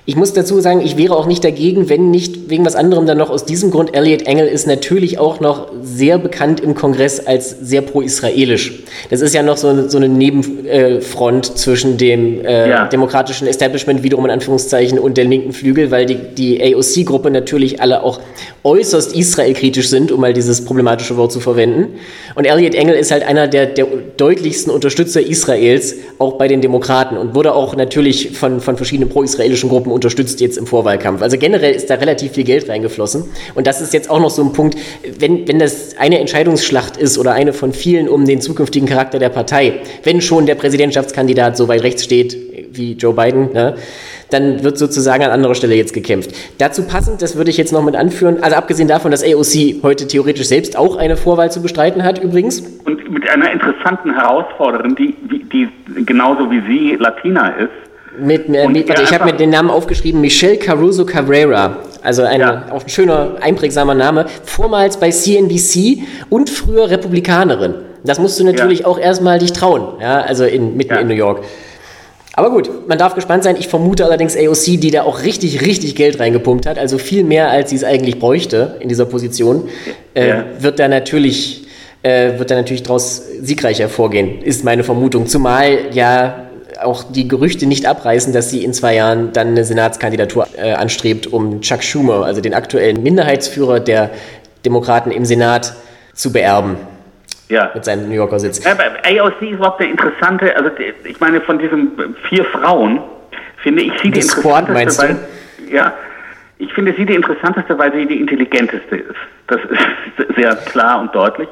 Ich 0.06 0.16
muss 0.16 0.34
dazu 0.34 0.60
sagen, 0.60 0.82
ich 0.82 0.98
wäre 0.98 1.16
auch 1.16 1.24
nicht 1.24 1.42
dagegen, 1.44 1.88
wenn 1.88 2.10
nicht 2.10 2.50
wegen 2.50 2.66
was 2.66 2.76
anderem 2.76 3.06
dann 3.06 3.16
noch 3.16 3.30
aus 3.30 3.46
diesem 3.46 3.70
Grund. 3.70 3.96
Elliot 3.96 4.26
Engel 4.26 4.46
ist 4.46 4.66
natürlich 4.66 5.18
auch 5.18 5.40
noch 5.40 5.68
sehr 5.80 6.18
bekannt 6.18 6.60
im 6.60 6.74
Kongress 6.74 7.26
als 7.26 7.56
sehr 7.62 7.80
pro-israelisch. 7.80 8.82
Das 9.08 9.22
ist 9.22 9.34
ja 9.34 9.42
noch 9.42 9.56
so 9.56 9.68
eine, 9.68 9.88
so 9.88 9.96
eine 9.96 10.10
Nebenfront 10.10 11.56
zwischen 11.56 11.96
dem 11.96 12.44
äh, 12.44 12.68
ja. 12.68 12.86
demokratischen 12.86 13.48
Establishment, 13.48 14.02
wiederum 14.02 14.26
in 14.26 14.30
Anführungszeichen, 14.30 14.98
und 14.98 15.16
der 15.16 15.24
linken 15.24 15.54
Flügel, 15.54 15.90
weil 15.90 16.04
die, 16.04 16.16
die 16.16 16.62
AOC-Gruppe 16.62 17.30
natürlich 17.30 17.80
alle 17.80 18.02
auch 18.02 18.20
äußerst 18.62 19.16
israelkritisch 19.16 19.88
sind, 19.88 20.12
um 20.12 20.20
mal 20.20 20.34
dieses 20.34 20.66
problematische 20.66 21.16
Wort 21.16 21.32
zu 21.32 21.40
verwenden. 21.40 21.94
Und 22.34 22.44
Elliot 22.44 22.74
Engel 22.74 22.96
ist 22.96 23.10
halt 23.10 23.22
einer 23.22 23.48
der, 23.48 23.66
der 23.66 23.86
deutlichsten 24.18 24.70
Unterstützer 24.70 25.22
Israels, 25.22 25.94
auch 26.18 26.34
bei 26.34 26.46
den 26.46 26.60
Demokraten, 26.60 27.16
und 27.16 27.34
wurde 27.34 27.54
auch 27.54 27.74
natürlich 27.74 28.36
von, 28.36 28.60
von 28.60 28.76
verschiedenen 28.76 29.08
pro-israelischen 29.08 29.70
Gruppen 29.70 29.93
unterstützt 29.94 30.40
jetzt 30.40 30.58
im 30.58 30.66
Vorwahlkampf. 30.66 31.22
Also 31.22 31.38
generell 31.38 31.72
ist 31.74 31.88
da 31.88 31.94
relativ 31.94 32.32
viel 32.32 32.44
Geld 32.44 32.68
reingeflossen. 32.68 33.24
Und 33.54 33.66
das 33.66 33.80
ist 33.80 33.94
jetzt 33.94 34.10
auch 34.10 34.20
noch 34.20 34.30
so 34.30 34.42
ein 34.42 34.52
Punkt, 34.52 34.76
wenn, 35.18 35.48
wenn 35.48 35.58
das 35.58 35.96
eine 35.98 36.18
Entscheidungsschlacht 36.20 36.96
ist 36.96 37.16
oder 37.16 37.32
eine 37.32 37.52
von 37.52 37.72
vielen 37.72 38.08
um 38.08 38.26
den 38.26 38.40
zukünftigen 38.40 38.88
Charakter 38.88 39.18
der 39.18 39.30
Partei, 39.30 39.80
wenn 40.02 40.20
schon 40.20 40.46
der 40.46 40.56
Präsidentschaftskandidat 40.56 41.56
so 41.56 41.68
weit 41.68 41.82
rechts 41.82 42.04
steht 42.04 42.36
wie 42.76 42.92
Joe 42.92 43.14
Biden, 43.14 43.52
ne, 43.52 43.76
dann 44.30 44.64
wird 44.64 44.78
sozusagen 44.78 45.22
an 45.22 45.30
anderer 45.30 45.54
Stelle 45.54 45.74
jetzt 45.74 45.92
gekämpft. 45.92 46.34
Dazu 46.58 46.82
passend, 46.86 47.22
das 47.22 47.36
würde 47.36 47.50
ich 47.50 47.56
jetzt 47.56 47.72
noch 47.72 47.84
mit 47.84 47.96
anführen, 47.96 48.42
also 48.42 48.56
abgesehen 48.56 48.88
davon, 48.88 49.10
dass 49.10 49.22
AOC 49.22 49.82
heute 49.82 50.06
theoretisch 50.08 50.48
selbst 50.48 50.76
auch 50.76 50.96
eine 50.96 51.16
Vorwahl 51.16 51.50
zu 51.50 51.62
bestreiten 51.62 52.02
hat 52.02 52.22
übrigens. 52.22 52.60
Und 52.84 53.10
mit 53.10 53.28
einer 53.28 53.52
interessanten 53.52 54.12
Herausforderin, 54.12 54.94
die, 54.96 55.14
die 55.52 55.68
genauso 56.04 56.50
wie 56.50 56.60
sie 56.66 56.96
Latina 56.96 57.48
ist, 57.50 57.70
mit, 58.18 58.48
äh, 58.48 58.68
mit 58.68 58.88
warte, 58.88 59.02
ich 59.02 59.12
habe 59.12 59.24
mir 59.24 59.32
den 59.32 59.50
Namen 59.50 59.70
aufgeschrieben, 59.70 60.20
Michelle 60.20 60.56
Caruso 60.56 61.04
Cabrera. 61.04 61.78
Also 62.02 62.22
ein, 62.22 62.40
ja. 62.40 62.66
auch 62.70 62.82
ein 62.82 62.88
schöner, 62.88 63.36
einprägsamer 63.40 63.94
Name. 63.94 64.26
Vormals 64.44 64.98
bei 64.98 65.10
CNBC 65.10 66.02
und 66.28 66.50
früher 66.50 66.90
Republikanerin. 66.90 67.74
Das 68.04 68.18
musst 68.18 68.38
du 68.38 68.44
natürlich 68.44 68.80
ja. 68.80 68.86
auch 68.86 68.98
erstmal 68.98 69.38
dich 69.38 69.52
trauen, 69.52 70.00
ja, 70.00 70.20
also 70.20 70.44
in, 70.44 70.76
mitten 70.76 70.92
ja. 70.92 71.00
in 71.00 71.08
New 71.08 71.14
York. 71.14 71.42
Aber 72.36 72.50
gut, 72.50 72.88
man 72.88 72.98
darf 72.98 73.14
gespannt 73.14 73.44
sein. 73.44 73.56
Ich 73.58 73.68
vermute 73.68 74.04
allerdings 74.04 74.36
AOC, 74.36 74.80
die 74.80 74.90
da 74.90 75.04
auch 75.04 75.22
richtig, 75.22 75.64
richtig 75.64 75.94
Geld 75.94 76.18
reingepumpt 76.18 76.66
hat, 76.66 76.78
also 76.78 76.98
viel 76.98 77.24
mehr, 77.24 77.48
als 77.48 77.70
sie 77.70 77.76
es 77.76 77.84
eigentlich 77.84 78.18
bräuchte 78.18 78.76
in 78.80 78.88
dieser 78.88 79.06
Position, 79.06 79.68
äh, 80.14 80.42
wird 80.58 80.80
da 80.80 80.88
natürlich, 80.88 81.66
äh, 82.02 82.38
wird 82.38 82.50
da 82.50 82.56
natürlich 82.56 82.82
daraus 82.82 83.22
siegreich 83.40 83.78
hervorgehen, 83.78 84.42
ist 84.42 84.64
meine 84.64 84.82
Vermutung. 84.82 85.26
Zumal 85.28 85.78
ja 85.92 86.43
auch 86.82 87.04
die 87.04 87.28
Gerüchte 87.28 87.66
nicht 87.66 87.86
abreißen, 87.86 88.32
dass 88.32 88.50
sie 88.50 88.64
in 88.64 88.72
zwei 88.72 88.94
Jahren 88.94 89.32
dann 89.32 89.48
eine 89.48 89.64
Senatskandidatur 89.64 90.46
äh, 90.56 90.72
anstrebt, 90.72 91.26
um 91.26 91.60
Chuck 91.60 91.82
Schumer, 91.82 92.24
also 92.24 92.40
den 92.40 92.54
aktuellen 92.54 93.02
Minderheitsführer 93.02 93.80
der 93.80 94.10
Demokraten 94.64 95.10
im 95.10 95.24
Senat, 95.24 95.74
zu 96.14 96.32
beerben. 96.32 96.76
Ja. 97.48 97.70
Mit 97.74 97.84
seinem 97.84 98.08
New 98.08 98.14
Yorker 98.14 98.40
Sitz. 98.40 98.64
Aber 98.64 98.84
AOC 99.04 99.42
ist 99.42 99.50
überhaupt 99.50 99.80
eine 99.80 99.90
interessante, 99.90 100.56
also 100.56 100.70
ich 101.04 101.20
meine, 101.20 101.40
von 101.40 101.58
diesen 101.58 101.92
vier 102.28 102.44
Frauen 102.46 103.00
finde 103.62 103.82
ich 103.82 103.92
sie 104.02 104.10
die, 104.10 104.20
die 104.20 104.22
Squad, 104.22 104.68
meinst 104.70 105.02
du? 105.02 105.08
Weil, 105.08 105.18
ja, 105.70 105.92
ich 106.64 106.72
finde 106.72 106.94
sie 106.96 107.04
die 107.04 107.14
interessanteste, 107.14 107.78
weil 107.78 107.92
sie 107.92 108.06
die 108.06 108.20
intelligenteste 108.20 108.96
ist. 108.96 109.16
Das 109.46 109.60
ist 109.64 110.34
sehr 110.36 110.56
klar 110.56 111.00
und 111.00 111.14
deutlich. 111.14 111.48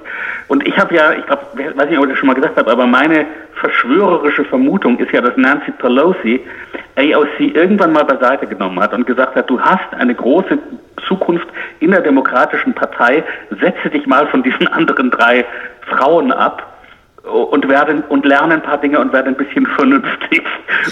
Und 0.48 0.66
ich 0.66 0.76
habe 0.78 0.94
ja, 0.94 1.12
ich 1.12 1.26
glaube, 1.26 1.42
weiß 1.54 1.88
nicht, 1.88 1.98
ob 1.98 2.04
ich 2.04 2.10
das 2.10 2.18
schon 2.18 2.28
mal 2.28 2.34
gesagt 2.34 2.56
habe, 2.56 2.70
aber 2.70 2.86
meine 2.86 3.26
verschwörerische 3.54 4.44
Vermutung 4.44 4.98
ist 4.98 5.12
ja, 5.12 5.20
dass 5.20 5.36
Nancy 5.36 5.70
Pelosi 5.72 6.40
AOC 6.96 7.54
irgendwann 7.54 7.92
mal 7.92 8.04
beiseite 8.04 8.46
genommen 8.46 8.80
hat 8.80 8.92
und 8.94 9.06
gesagt 9.06 9.36
hat, 9.36 9.48
du 9.48 9.60
hast 9.60 9.94
eine 9.94 10.14
große 10.14 10.58
Zukunft 11.06 11.46
in 11.80 11.90
der 11.90 12.00
Demokratischen 12.00 12.74
Partei, 12.74 13.22
setze 13.60 13.90
dich 13.90 14.06
mal 14.06 14.26
von 14.28 14.42
diesen 14.42 14.66
anderen 14.72 15.10
drei 15.10 15.44
Frauen 15.82 16.32
ab 16.32 16.71
und 17.24 17.68
werden 17.68 18.02
und 18.08 18.26
lernen 18.26 18.52
ein 18.52 18.62
paar 18.62 18.80
Dinge 18.80 18.98
und 18.98 19.12
werden 19.12 19.28
ein 19.28 19.36
bisschen 19.36 19.66
vernünftig. 19.76 20.42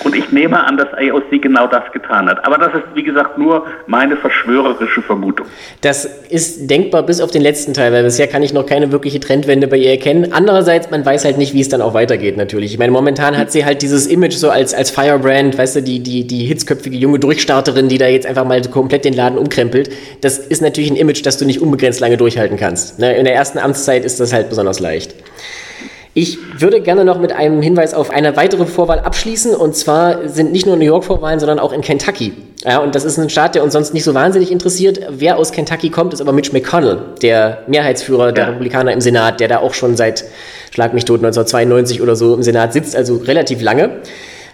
Und 0.04 0.14
ich 0.14 0.30
nehme 0.30 0.64
an, 0.64 0.76
dass 0.76 0.88
AOC 0.94 1.42
genau 1.42 1.66
das 1.66 1.90
getan 1.92 2.28
hat. 2.28 2.44
Aber 2.46 2.56
das 2.56 2.72
ist, 2.74 2.84
wie 2.94 3.02
gesagt, 3.02 3.36
nur 3.36 3.66
meine 3.86 4.16
verschwörerische 4.16 5.02
Vermutung. 5.02 5.46
Das 5.80 6.04
ist 6.04 6.70
denkbar 6.70 7.02
bis 7.02 7.20
auf 7.20 7.32
den 7.32 7.42
letzten 7.42 7.74
Teil, 7.74 7.92
weil 7.92 8.04
bisher 8.04 8.28
kann 8.28 8.42
ich 8.42 8.52
noch 8.52 8.64
keine 8.64 8.92
wirkliche 8.92 9.18
Trendwende 9.18 9.66
bei 9.66 9.76
ihr 9.76 9.90
erkennen. 9.90 10.32
Andererseits, 10.32 10.90
man 10.90 11.04
weiß 11.04 11.24
halt 11.24 11.38
nicht, 11.38 11.52
wie 11.52 11.60
es 11.60 11.68
dann 11.68 11.82
auch 11.82 11.94
weitergeht, 11.94 12.36
natürlich. 12.36 12.72
Ich 12.72 12.78
meine, 12.78 12.92
momentan 12.92 13.36
hat 13.36 13.50
sie 13.50 13.64
halt 13.64 13.82
dieses 13.82 14.06
Image 14.06 14.34
so 14.34 14.50
als, 14.50 14.72
als 14.72 14.90
Firebrand, 14.90 15.58
weißt 15.58 15.76
du, 15.76 15.82
die, 15.82 16.00
die, 16.00 16.26
die 16.26 16.44
hitzköpfige 16.44 16.96
junge 16.96 17.18
Durchstarterin, 17.18 17.88
die 17.88 17.98
da 17.98 18.06
jetzt 18.06 18.26
einfach 18.26 18.44
mal 18.44 18.60
komplett 18.62 19.04
den 19.04 19.14
Laden 19.14 19.36
umkrempelt. 19.36 19.90
Das 20.20 20.38
ist 20.38 20.62
natürlich 20.62 20.90
ein 20.90 20.96
Image, 20.96 21.26
das 21.26 21.38
du 21.38 21.44
nicht 21.44 21.60
unbegrenzt 21.60 21.98
lange 21.98 22.16
durchhalten 22.16 22.56
kannst. 22.56 23.00
Ne? 23.00 23.16
In 23.16 23.24
der 23.24 23.34
ersten 23.34 23.58
Amtszeit 23.58 24.04
ist 24.04 24.20
das 24.20 24.32
halt 24.32 24.48
besonders 24.48 24.78
leicht. 24.78 25.14
Ich 26.20 26.60
würde 26.60 26.82
gerne 26.82 27.06
noch 27.06 27.18
mit 27.18 27.32
einem 27.32 27.62
Hinweis 27.62 27.94
auf 27.94 28.10
eine 28.10 28.36
weitere 28.36 28.66
Vorwahl 28.66 28.98
abschließen. 28.98 29.54
Und 29.54 29.74
zwar 29.74 30.28
sind 30.28 30.52
nicht 30.52 30.66
nur 30.66 30.76
New 30.76 30.84
York 30.84 31.04
Vorwahlen, 31.04 31.40
sondern 31.40 31.58
auch 31.58 31.72
in 31.72 31.80
Kentucky. 31.80 32.34
Ja, 32.62 32.80
und 32.80 32.94
das 32.94 33.06
ist 33.06 33.18
ein 33.18 33.30
Staat, 33.30 33.54
der 33.54 33.64
uns 33.64 33.72
sonst 33.72 33.94
nicht 33.94 34.04
so 34.04 34.12
wahnsinnig 34.12 34.52
interessiert. 34.52 35.00
Wer 35.08 35.38
aus 35.38 35.50
Kentucky 35.50 35.88
kommt, 35.88 36.12
ist 36.12 36.20
aber 36.20 36.32
Mitch 36.32 36.52
McConnell, 36.52 36.98
der 37.22 37.62
Mehrheitsführer 37.68 38.32
der 38.32 38.44
ja. 38.44 38.50
Republikaner 38.50 38.92
im 38.92 39.00
Senat, 39.00 39.40
der 39.40 39.48
da 39.48 39.60
auch 39.60 39.72
schon 39.72 39.96
seit, 39.96 40.26
schlag 40.70 40.92
mich 40.92 41.06
tot, 41.06 41.20
1992 41.20 42.02
oder 42.02 42.16
so 42.16 42.34
im 42.34 42.42
Senat 42.42 42.74
sitzt, 42.74 42.94
also 42.94 43.16
relativ 43.16 43.62
lange. 43.62 44.02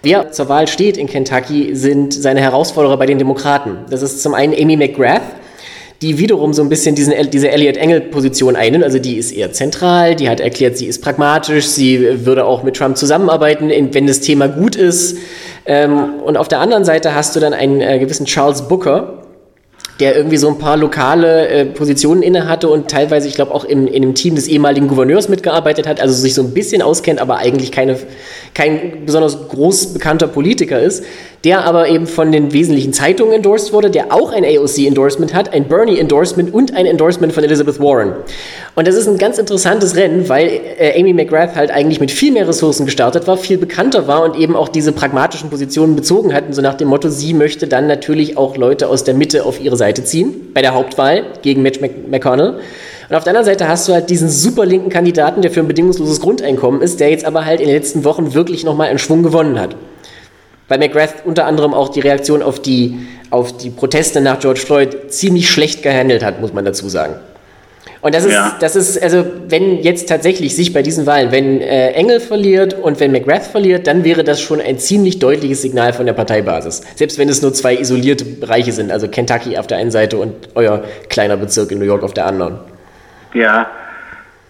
Wer 0.03 0.31
zur 0.31 0.47
Wahl 0.47 0.69
steht 0.69 0.95
in 0.95 1.07
Kentucky, 1.07 1.75
sind 1.75 2.13
seine 2.13 2.39
Herausforderer 2.39 2.95
bei 2.95 3.07
den 3.07 3.17
Demokraten. 3.17 3.79
Das 3.89 4.03
ist 4.03 4.23
zum 4.23 4.33
einen 4.33 4.53
Amy 4.53 4.77
McGrath 4.77 5.21
die 6.01 6.19
wiederum 6.19 6.53
so 6.53 6.61
ein 6.61 6.69
bisschen 6.69 6.93
diesen, 6.93 7.13
diese 7.31 7.49
Elliot-Engel-Position 7.49 8.55
einnimmt. 8.55 8.83
Also 8.83 8.99
die 8.99 9.17
ist 9.17 9.31
eher 9.31 9.51
zentral, 9.51 10.15
die 10.15 10.29
hat 10.29 10.39
erklärt, 10.39 10.77
sie 10.77 10.85
ist 10.85 11.01
pragmatisch, 11.01 11.65
sie 11.65 12.25
würde 12.25 12.45
auch 12.45 12.63
mit 12.63 12.75
Trump 12.75 12.97
zusammenarbeiten, 12.97 13.69
wenn 13.69 14.07
das 14.07 14.19
Thema 14.19 14.47
gut 14.47 14.75
ist. 14.75 15.17
Ähm, 15.65 16.21
und 16.23 16.37
auf 16.37 16.47
der 16.47 16.59
anderen 16.59 16.85
Seite 16.85 17.15
hast 17.15 17.35
du 17.35 17.39
dann 17.39 17.53
einen 17.53 17.81
äh, 17.81 17.97
gewissen 17.99 18.25
Charles 18.25 18.67
Booker, 18.67 19.23
der 19.99 20.15
irgendwie 20.15 20.37
so 20.37 20.47
ein 20.47 20.59
paar 20.59 20.77
lokale 20.77 21.47
äh, 21.47 21.65
Positionen 21.65 22.21
inne 22.21 22.47
hatte 22.47 22.69
und 22.69 22.89
teilweise, 22.89 23.27
ich 23.27 23.33
glaube, 23.33 23.53
auch 23.53 23.65
im, 23.65 23.87
in 23.87 24.03
dem 24.03 24.13
Team 24.13 24.35
des 24.35 24.47
ehemaligen 24.47 24.87
Gouverneurs 24.87 25.27
mitgearbeitet 25.27 25.87
hat, 25.87 25.99
also 25.99 26.13
sich 26.13 26.35
so 26.35 26.43
ein 26.43 26.53
bisschen 26.53 26.83
auskennt, 26.83 27.19
aber 27.19 27.37
eigentlich 27.37 27.71
keine, 27.71 27.97
kein 28.53 29.05
besonders 29.05 29.49
groß 29.49 29.93
bekannter 29.93 30.27
Politiker 30.27 30.79
ist, 30.79 31.03
der 31.43 31.63
aber 31.65 31.87
eben 31.87 32.07
von 32.07 32.31
den 32.31 32.53
wesentlichen 32.53 32.93
Zeitungen 32.93 33.33
endorsed 33.33 33.73
wurde, 33.73 33.89
der 33.89 34.13
auch 34.13 34.31
ein 34.31 34.43
AOC-Endorsement 34.43 35.33
hat, 35.33 35.53
ein 35.53 35.65
Bernie-Endorsement 35.65 36.53
und 36.53 36.75
ein 36.75 36.85
Endorsement 36.85 37.33
von 37.33 37.43
Elizabeth 37.43 37.79
Warren. 37.79 38.13
Und 38.75 38.87
das 38.87 38.95
ist 38.95 39.07
ein 39.07 39.17
ganz 39.17 39.37
interessantes 39.37 39.95
Rennen, 39.95 40.29
weil 40.29 40.59
äh, 40.77 40.99
Amy 40.99 41.13
McGrath 41.13 41.55
halt 41.55 41.71
eigentlich 41.71 41.99
mit 41.99 42.11
viel 42.11 42.31
mehr 42.31 42.47
Ressourcen 42.47 42.85
gestartet 42.85 43.27
war, 43.27 43.37
viel 43.37 43.57
bekannter 43.57 44.07
war 44.07 44.23
und 44.23 44.35
eben 44.35 44.55
auch 44.55 44.67
diese 44.67 44.91
pragmatischen 44.91 45.49
Positionen 45.49 45.95
bezogen 45.95 46.33
hat, 46.33 46.43
so 46.51 46.61
nach 46.61 46.75
dem 46.75 46.87
Motto, 46.87 47.09
sie 47.09 47.33
möchte 47.33 47.67
dann 47.67 47.87
natürlich 47.87 48.37
auch 48.37 48.57
Leute 48.57 48.87
aus 48.87 49.03
der 49.03 49.13
Mitte 49.13 49.45
auf 49.45 49.61
ihre 49.61 49.77
Seite 49.77 50.03
ziehen, 50.03 50.51
bei 50.53 50.61
der 50.61 50.73
Hauptwahl 50.73 51.23
gegen 51.41 51.61
Mitch 51.61 51.79
McConnell. 52.09 52.59
Und 53.09 53.15
auf 53.15 53.23
der 53.23 53.31
anderen 53.31 53.45
Seite 53.45 53.67
hast 53.69 53.87
du 53.87 53.93
halt 53.93 54.09
diesen 54.09 54.29
super 54.29 54.65
linken 54.65 54.89
Kandidaten, 54.89 55.41
der 55.41 55.51
für 55.51 55.61
ein 55.61 55.67
bedingungsloses 55.67 56.19
Grundeinkommen 56.19 56.81
ist, 56.81 56.99
der 56.99 57.09
jetzt 57.09 57.25
aber 57.25 57.45
halt 57.45 57.61
in 57.61 57.67
den 57.67 57.75
letzten 57.75 58.03
Wochen 58.03 58.33
wirklich 58.33 58.65
nochmal 58.65 58.89
einen 58.89 58.99
Schwung 58.99 59.23
gewonnen 59.23 59.59
hat. 59.59 59.75
Weil 60.67 60.79
McGrath 60.79 61.25
unter 61.25 61.45
anderem 61.45 61.73
auch 61.73 61.89
die 61.89 62.01
Reaktion 62.01 62.41
auf 62.41 62.59
die, 62.59 63.07
auf 63.29 63.55
die 63.55 63.69
Proteste 63.69 64.21
nach 64.21 64.39
George 64.39 64.59
Floyd 64.59 65.11
ziemlich 65.11 65.49
schlecht 65.49 65.83
gehandelt 65.83 66.23
hat, 66.23 66.41
muss 66.41 66.53
man 66.53 66.65
dazu 66.65 66.89
sagen. 66.89 67.15
Und 68.01 68.13
das 68.13 68.25
ist, 68.25 68.33
ja. 68.33 68.55
das 68.59 68.75
ist, 68.75 69.01
also 69.01 69.25
wenn 69.47 69.79
jetzt 69.81 70.07
tatsächlich 70.07 70.55
sich 70.55 70.71
bei 70.71 70.81
diesen 70.81 71.05
Wahlen, 71.05 71.31
wenn 71.31 71.61
äh, 71.61 71.91
Engel 71.91 72.19
verliert 72.19 72.73
und 72.73 72.99
wenn 72.99 73.11
McGrath 73.11 73.43
verliert, 73.43 73.87
dann 73.87 74.03
wäre 74.03 74.23
das 74.23 74.39
schon 74.39 74.61
ein 74.61 74.77
ziemlich 74.77 75.19
deutliches 75.19 75.61
Signal 75.61 75.93
von 75.93 76.05
der 76.05 76.13
Parteibasis. 76.13 76.83
Selbst 76.95 77.17
wenn 77.17 77.27
es 77.27 77.41
nur 77.41 77.53
zwei 77.53 77.75
isolierte 77.75 78.23
Bereiche 78.23 78.71
sind, 78.71 78.91
also 78.91 79.07
Kentucky 79.07 79.57
auf 79.57 79.67
der 79.67 79.77
einen 79.77 79.91
Seite 79.91 80.17
und 80.17 80.49
euer 80.55 80.83
kleiner 81.09 81.37
Bezirk 81.37 81.71
in 81.71 81.79
New 81.79 81.85
York 81.85 82.03
auf 82.03 82.13
der 82.13 82.27
anderen. 82.27 82.59
Ja, 83.33 83.69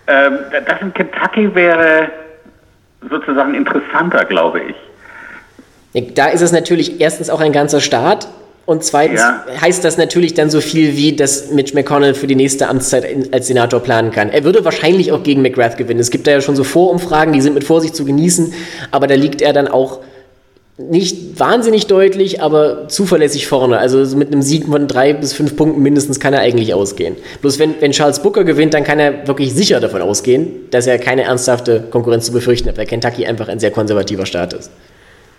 ähm, 0.07 0.39
das 0.65 0.81
in 0.81 0.93
Kentucky 0.93 1.53
wäre 1.55 2.09
sozusagen 3.09 3.55
interessanter, 3.55 4.25
glaube 4.25 4.61
ich. 4.61 4.75
Da 5.93 6.27
ist 6.27 6.41
es 6.41 6.51
natürlich 6.51 6.99
erstens 6.99 7.29
auch 7.29 7.39
ein 7.39 7.51
ganzer 7.51 7.81
Staat 7.81 8.27
und 8.67 8.83
zweitens 8.83 9.21
ja. 9.21 9.45
heißt 9.61 9.83
das 9.85 9.97
natürlich 9.97 10.33
dann 10.33 10.49
so 10.49 10.59
viel 10.59 10.97
wie, 10.97 11.15
dass 11.15 11.51
Mitch 11.51 11.73
McConnell 11.73 12.13
für 12.13 12.27
die 12.27 12.35
nächste 12.35 12.67
Amtszeit 12.67 13.05
als 13.31 13.47
Senator 13.47 13.79
planen 13.79 14.11
kann. 14.11 14.29
Er 14.29 14.43
würde 14.43 14.65
wahrscheinlich 14.65 15.13
auch 15.13 15.23
gegen 15.23 15.41
McGrath 15.41 15.77
gewinnen. 15.77 16.01
Es 16.01 16.11
gibt 16.11 16.27
da 16.27 16.31
ja 16.31 16.41
schon 16.41 16.57
so 16.57 16.65
Vorumfragen, 16.65 17.31
die 17.31 17.39
sind 17.39 17.53
mit 17.53 17.63
Vorsicht 17.63 17.95
zu 17.95 18.03
genießen, 18.03 18.53
aber 18.91 19.07
da 19.07 19.15
liegt 19.15 19.41
er 19.41 19.53
dann 19.53 19.69
auch 19.69 20.01
nicht 20.77 21.39
wahnsinnig 21.39 21.87
deutlich, 21.87 22.41
aber 22.41 22.89
zuverlässig 22.89 23.47
vorne. 23.47 23.79
Also 23.79 24.17
mit 24.17 24.33
einem 24.33 24.41
Sieg 24.41 24.65
von 24.65 24.87
drei 24.87 25.13
bis 25.13 25.31
fünf 25.31 25.55
Punkten 25.55 25.81
mindestens 25.81 26.19
kann 26.19 26.33
er 26.33 26.41
eigentlich 26.41 26.73
ausgehen. 26.73 27.15
Bloß 27.41 27.57
wenn, 27.59 27.75
wenn 27.79 27.91
Charles 27.91 28.21
Booker 28.21 28.43
gewinnt, 28.43 28.73
dann 28.73 28.83
kann 28.83 28.99
er 28.99 29.27
wirklich 29.27 29.53
sicher 29.53 29.79
davon 29.79 30.01
ausgehen, 30.01 30.49
dass 30.71 30.85
er 30.85 30.99
keine 30.99 31.23
ernsthafte 31.23 31.85
Konkurrenz 31.89 32.25
zu 32.25 32.33
befürchten 32.33 32.67
hat, 32.67 32.77
weil 32.77 32.85
Kentucky 32.85 33.25
einfach 33.25 33.47
ein 33.47 33.59
sehr 33.59 33.71
konservativer 33.71 34.25
Staat 34.25 34.53
ist. 34.53 34.69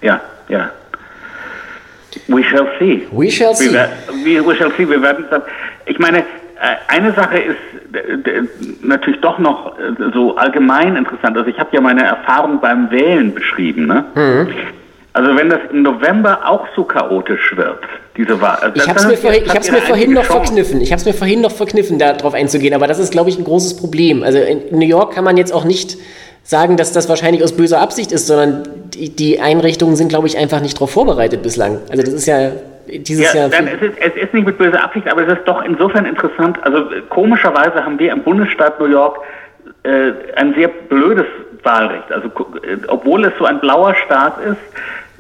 Ja, 0.01 0.21
ja. 0.49 0.71
We 2.27 2.43
shall 2.43 2.69
see. 2.79 3.07
We 3.13 3.31
shall 3.31 3.55
see. 3.55 3.71
We, 3.71 4.45
we 4.45 4.57
shall 4.57 4.73
see. 4.77 4.89
Wir 4.89 5.01
werden 5.03 5.27
Ich 5.87 5.99
meine, 5.99 6.19
äh, 6.19 6.77
eine 6.89 7.13
Sache 7.13 7.39
ist 7.39 7.57
natürlich 8.83 9.21
doch 9.21 9.39
noch 9.39 9.79
äh, 9.79 9.93
so 10.13 10.37
allgemein 10.37 10.97
interessant. 10.97 11.37
Also 11.37 11.49
ich 11.51 11.59
habe 11.59 11.71
ja 11.73 11.81
meine 11.81 12.05
Erfahrung 12.05 12.61
beim 12.61 12.91
Wählen 12.91 13.35
beschrieben. 13.35 13.87
Ne? 13.87 14.05
Mhm. 14.15 14.49
Also 15.13 15.37
wenn 15.37 15.49
das 15.49 15.61
im 15.71 15.83
November 15.83 16.41
auch 16.45 16.67
so 16.77 16.85
chaotisch 16.85 17.57
wird, 17.57 17.81
diese 18.17 18.41
Wahl. 18.41 18.57
Also 18.61 18.77
ich 18.77 18.89
habe 18.89 18.99
es 18.99 19.07
mir, 19.07 19.17
vorhin, 19.17 19.43
ich 19.45 19.55
hab's 19.55 19.71
mir 19.71 19.79
vorhin 19.79 20.13
noch 20.13 20.25
Chance. 20.25 20.45
verkniffen. 20.45 20.81
Ich 20.81 20.93
habe 20.93 21.01
es 21.01 21.07
mir 21.07 21.15
vorhin 21.15 21.41
noch 21.41 21.53
verkniffen, 21.53 21.99
darauf 21.99 22.35
einzugehen. 22.35 22.75
Aber 22.75 22.87
das 22.87 22.99
ist, 22.99 23.11
glaube 23.13 23.31
ich, 23.31 23.39
ein 23.39 23.45
großes 23.45 23.77
Problem. 23.77 24.23
Also 24.23 24.39
in 24.39 24.63
New 24.71 24.87
York 24.87 25.15
kann 25.15 25.25
man 25.25 25.37
jetzt 25.37 25.53
auch 25.53 25.65
nicht 25.65 25.97
sagen, 26.49 26.79
dass 26.79 26.93
das 26.93 27.11
wahrscheinlich 27.11 27.45
aus 27.45 27.53
böser 27.53 27.79
Absicht 27.79 28.11
ist, 28.11 28.27
sondern 28.27 28.63
die, 28.95 29.15
die 29.15 29.39
Einrichtungen 29.39 29.97
sind, 29.97 30.09
glaube 30.09 30.29
ich, 30.29 30.39
einfach 30.39 30.63
nicht 30.63 30.79
darauf 30.79 30.91
vorbereitet 30.91 31.43
bislang. 31.43 31.79
Also 31.91 32.03
das 32.03 32.15
ist 32.15 32.27
ja 32.27 32.53
dieses 32.87 33.35
ja, 33.35 33.41
Jahr. 33.41 33.49
Dann 33.51 33.67
es, 33.67 33.83
ist, 33.83 33.99
es 34.01 34.17
ist 34.17 34.33
nicht 34.33 34.47
mit 34.47 34.57
böser 34.57 34.83
Absicht, 34.83 35.07
aber 35.11 35.27
es 35.29 35.39
ist 35.39 35.47
doch 35.47 35.63
insofern 35.63 36.07
interessant. 36.07 36.59
Also 36.63 36.87
komischerweise 37.11 37.85
haben 37.85 37.99
wir 37.99 38.13
im 38.13 38.23
Bundesstaat 38.23 38.81
New 38.81 38.87
York 38.87 39.19
äh, 39.83 40.13
ein 40.37 40.55
sehr 40.55 40.69
blödes 40.69 41.27
Wahlrecht. 41.65 42.11
Also 42.11 42.29
äh, 42.29 42.79
obwohl 42.87 43.27
es 43.27 43.33
so 43.39 43.45
ein 43.45 43.61
blauer 43.61 43.95
Staat 44.07 44.41
ist, 44.41 44.57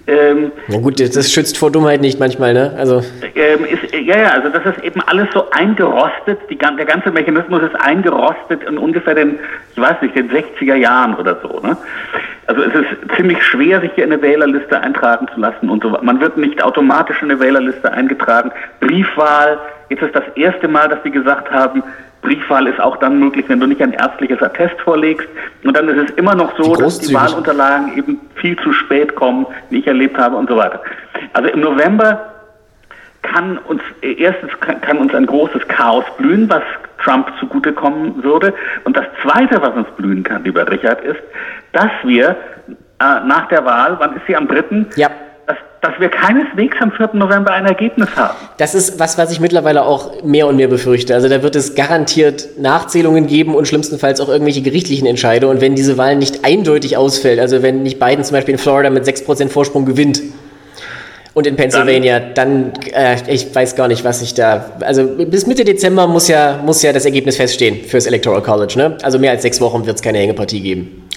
ähm, 0.09 0.53
Na 0.69 0.79
gut, 0.79 0.99
das 0.99 1.31
schützt 1.31 1.59
vor 1.59 1.71
Dummheit 1.71 2.01
nicht 2.01 2.19
manchmal, 2.19 2.55
ne? 2.55 2.75
Also 2.79 3.03
ähm, 3.35 3.65
ist, 3.67 3.95
ja, 3.95 4.19
ja, 4.19 4.31
also 4.31 4.49
das 4.49 4.65
ist 4.75 4.83
eben 4.83 5.03
alles 5.03 5.29
so 5.35 5.51
eingerostet, 5.51 6.39
die, 6.49 6.57
der 6.57 6.87
ganze 6.87 7.11
Mechanismus 7.11 7.63
ist 7.63 7.75
eingerostet 7.75 8.65
in 8.65 8.79
ungefähr 8.79 9.15
den, 9.15 9.39
ich 9.75 9.79
weiß 9.79 10.01
nicht, 10.01 10.17
den 10.17 10.31
60er 10.31 10.77
Jahren 10.77 11.15
oder 11.17 11.39
so, 11.43 11.61
ne? 11.61 11.77
Also 12.47 12.63
es 12.63 12.73
ist 12.75 13.17
ziemlich 13.17 13.43
schwer, 13.45 13.83
sich 13.83 13.93
hier 13.95 14.05
in 14.05 14.13
eine 14.13 14.23
Wählerliste 14.23 14.81
eintragen 14.81 15.29
zu 15.35 15.39
lassen 15.39 15.69
und 15.69 15.83
so. 15.83 15.91
Man 16.01 16.19
wird 16.21 16.39
nicht 16.39 16.63
automatisch 16.63 17.21
in 17.21 17.31
eine 17.31 17.39
Wählerliste 17.39 17.93
eingetragen. 17.93 18.51
Briefwahl, 18.81 19.59
jetzt 19.91 20.03
ist 20.03 20.15
das 20.15 20.25
erste 20.35 20.69
Mal, 20.69 20.89
dass 20.89 21.03
sie 21.03 21.11
gesagt 21.11 21.51
haben, 21.51 21.83
Briefwahl 22.23 22.67
ist 22.67 22.81
auch 22.81 22.97
dann 22.97 23.19
möglich, 23.19 23.45
wenn 23.49 23.61
du 23.61 23.67
nicht 23.67 23.81
ein 23.81 23.93
ärztliches 23.93 24.43
Attest 24.43 24.79
vorlegst. 24.81 25.29
Und 25.65 25.77
dann 25.77 25.89
ist 25.89 26.11
es 26.11 26.17
immer 26.17 26.35
noch 26.35 26.57
so, 26.57 26.75
die 26.75 26.83
dass 26.83 26.99
die 26.99 27.15
Wahlunterlagen 27.15 27.97
eben 27.97 28.21
viel 28.35 28.57
zu 28.59 28.73
spät 28.73 29.15
kommen, 29.15 29.47
wie 29.71 29.79
ich 29.79 29.87
erlebt 29.87 30.19
habe 30.19 30.37
und 30.37 30.49
so 30.49 30.57
weiter. 30.57 30.83
Also 31.33 31.49
im 31.49 31.61
November 31.61 32.35
kann 33.23 33.59
uns 33.59 33.83
erstens 34.01 34.51
kann, 34.61 34.99
uns 34.99 35.15
ein 35.15 35.27
großes 35.27 35.67
Chaos 35.69 36.05
blühen, 36.17 36.49
was 36.49 36.63
Trump 37.05 37.31
zugutekommen 37.39 38.23
würde. 38.23 38.55
Und 38.85 38.97
das 38.97 39.07
Zweite, 39.23 39.61
was 39.61 39.75
uns 39.75 39.89
blühen 39.97 40.23
kann, 40.23 40.45
lieber 40.45 40.69
Richard, 40.71 41.01
ist, 41.03 41.21
dass 41.73 41.91
wir 42.05 42.31
äh, 42.31 43.27
nach 43.27 43.47
der 43.49 43.65
Wahl, 43.65 43.97
wann 43.99 44.17
ist 44.17 44.27
sie 44.27 44.35
am 44.35 44.49
3.? 44.49 44.87
Ja 44.97 45.11
dass, 45.49 45.57
dass 45.81 45.99
wir 45.99 46.11
keineswegs 46.11 46.77
am 46.81 46.93
4. 46.93 47.11
November 47.15 47.53
ein 47.53 47.65
Ergebnis 47.65 48.09
haben. 48.15 48.37
Das 48.59 48.75
ist 48.75 49.01
was, 49.01 49.17
was 49.17 49.33
ich 49.33 49.41
mittlerweile 49.41 49.85
auch 49.85 50.23
mehr 50.23 50.47
und 50.47 50.57
mehr 50.57 50.69
befürchte. 50.69 51.15
Also 51.15 51.29
da 51.29 51.43
wird 51.43 51.57
es 51.57 51.75
garantiert 51.75 52.59
Nachzählungen 52.59 53.27
geben 53.27 53.55
und 53.55 53.67
schlimmstenfalls 53.67 54.21
auch 54.21 54.29
irgendwelche 54.29 54.61
gerichtlichen 54.61 55.07
Entscheide. 55.07 55.49
Und 55.49 55.63
wenn 55.63 55.75
diese 55.75 55.97
Wahl 55.97 56.17
nicht 56.17 56.45
eindeutig 56.45 56.99
ausfällt, 56.99 57.41
also 57.41 57.63
wenn 57.63 57.83
nicht 57.83 57.99
Biden 57.99 58.25
zum 58.25 58.35
Beispiel 58.35 58.53
in 58.53 58.59
Florida 58.59 58.91
mit 58.91 59.05
6% 59.05 59.49
Vorsprung 59.49 59.87
gewinnt, 59.87 60.21
und 61.35 61.47
in 61.47 61.55
Pennsylvania, 61.55 62.19
dann, 62.19 62.73
äh, 62.93 63.17
ich 63.29 63.55
weiß 63.55 63.77
gar 63.77 63.87
nicht, 63.87 64.03
was 64.03 64.23
ich 64.23 64.35
da. 64.35 64.73
Also 64.81 65.07
bis 65.07 65.47
Mitte 65.47 65.65
Dezember 65.65 66.09
muss 66.09 66.27
ja, 66.27 66.61
muss 66.65 66.83
ja 66.83 66.93
das 66.93 67.05
Ergebnis 67.05 67.37
feststehen 67.37 67.85
fürs 67.85 68.07
Electoral 68.07 68.43
College. 68.43 68.75
Ne? 68.77 68.99
Also 69.03 69.21
mehr 69.21 69.31
als 69.31 69.43
sechs 69.43 69.61
Wochen 69.61 69.87
wird 69.87 69.95
es 69.95 70.03
keine 70.03 70.19
Hängepartie 70.19 70.61
geben. 70.61 71.09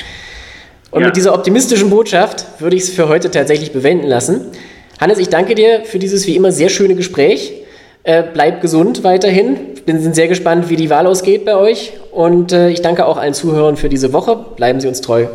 Und 0.92 1.02
ja. 1.02 1.08
mit 1.08 1.16
dieser 1.16 1.34
optimistischen 1.34 1.90
Botschaft 1.90 2.46
würde 2.60 2.76
ich 2.76 2.84
es 2.84 2.90
für 2.90 3.08
heute 3.08 3.32
tatsächlich 3.32 3.72
bewenden 3.72 4.08
lassen. 4.08 4.48
Hannes, 5.00 5.18
ich 5.18 5.30
danke 5.30 5.56
dir 5.56 5.84
für 5.86 6.00
dieses 6.00 6.28
wie 6.28 6.36
immer 6.36 6.52
sehr 6.52 6.70
schöne 6.70 6.96
Gespräch. 6.96 7.54
Äh, 8.04 8.24
bleib 8.34 8.62
gesund 8.62 9.04
weiterhin. 9.04 9.58
Bin 9.86 10.14
sehr 10.14 10.28
gespannt, 10.28 10.70
wie 10.70 10.76
die 10.76 10.90
Wahl 10.90 11.08
ausgeht 11.08 11.46
bei 11.46 11.56
euch. 11.56 11.94
Und 12.12 12.52
äh, 12.52 12.70
ich 12.70 12.82
danke 12.82 13.06
auch 13.06 13.18
allen 13.18 13.34
Zuhörern 13.34 13.78
für 13.78 13.90
diese 13.90 14.14
Woche. 14.14 14.38
Bleiben 14.56 14.80
Sie 14.80 14.88
uns 14.88 15.02
treu. 15.02 15.28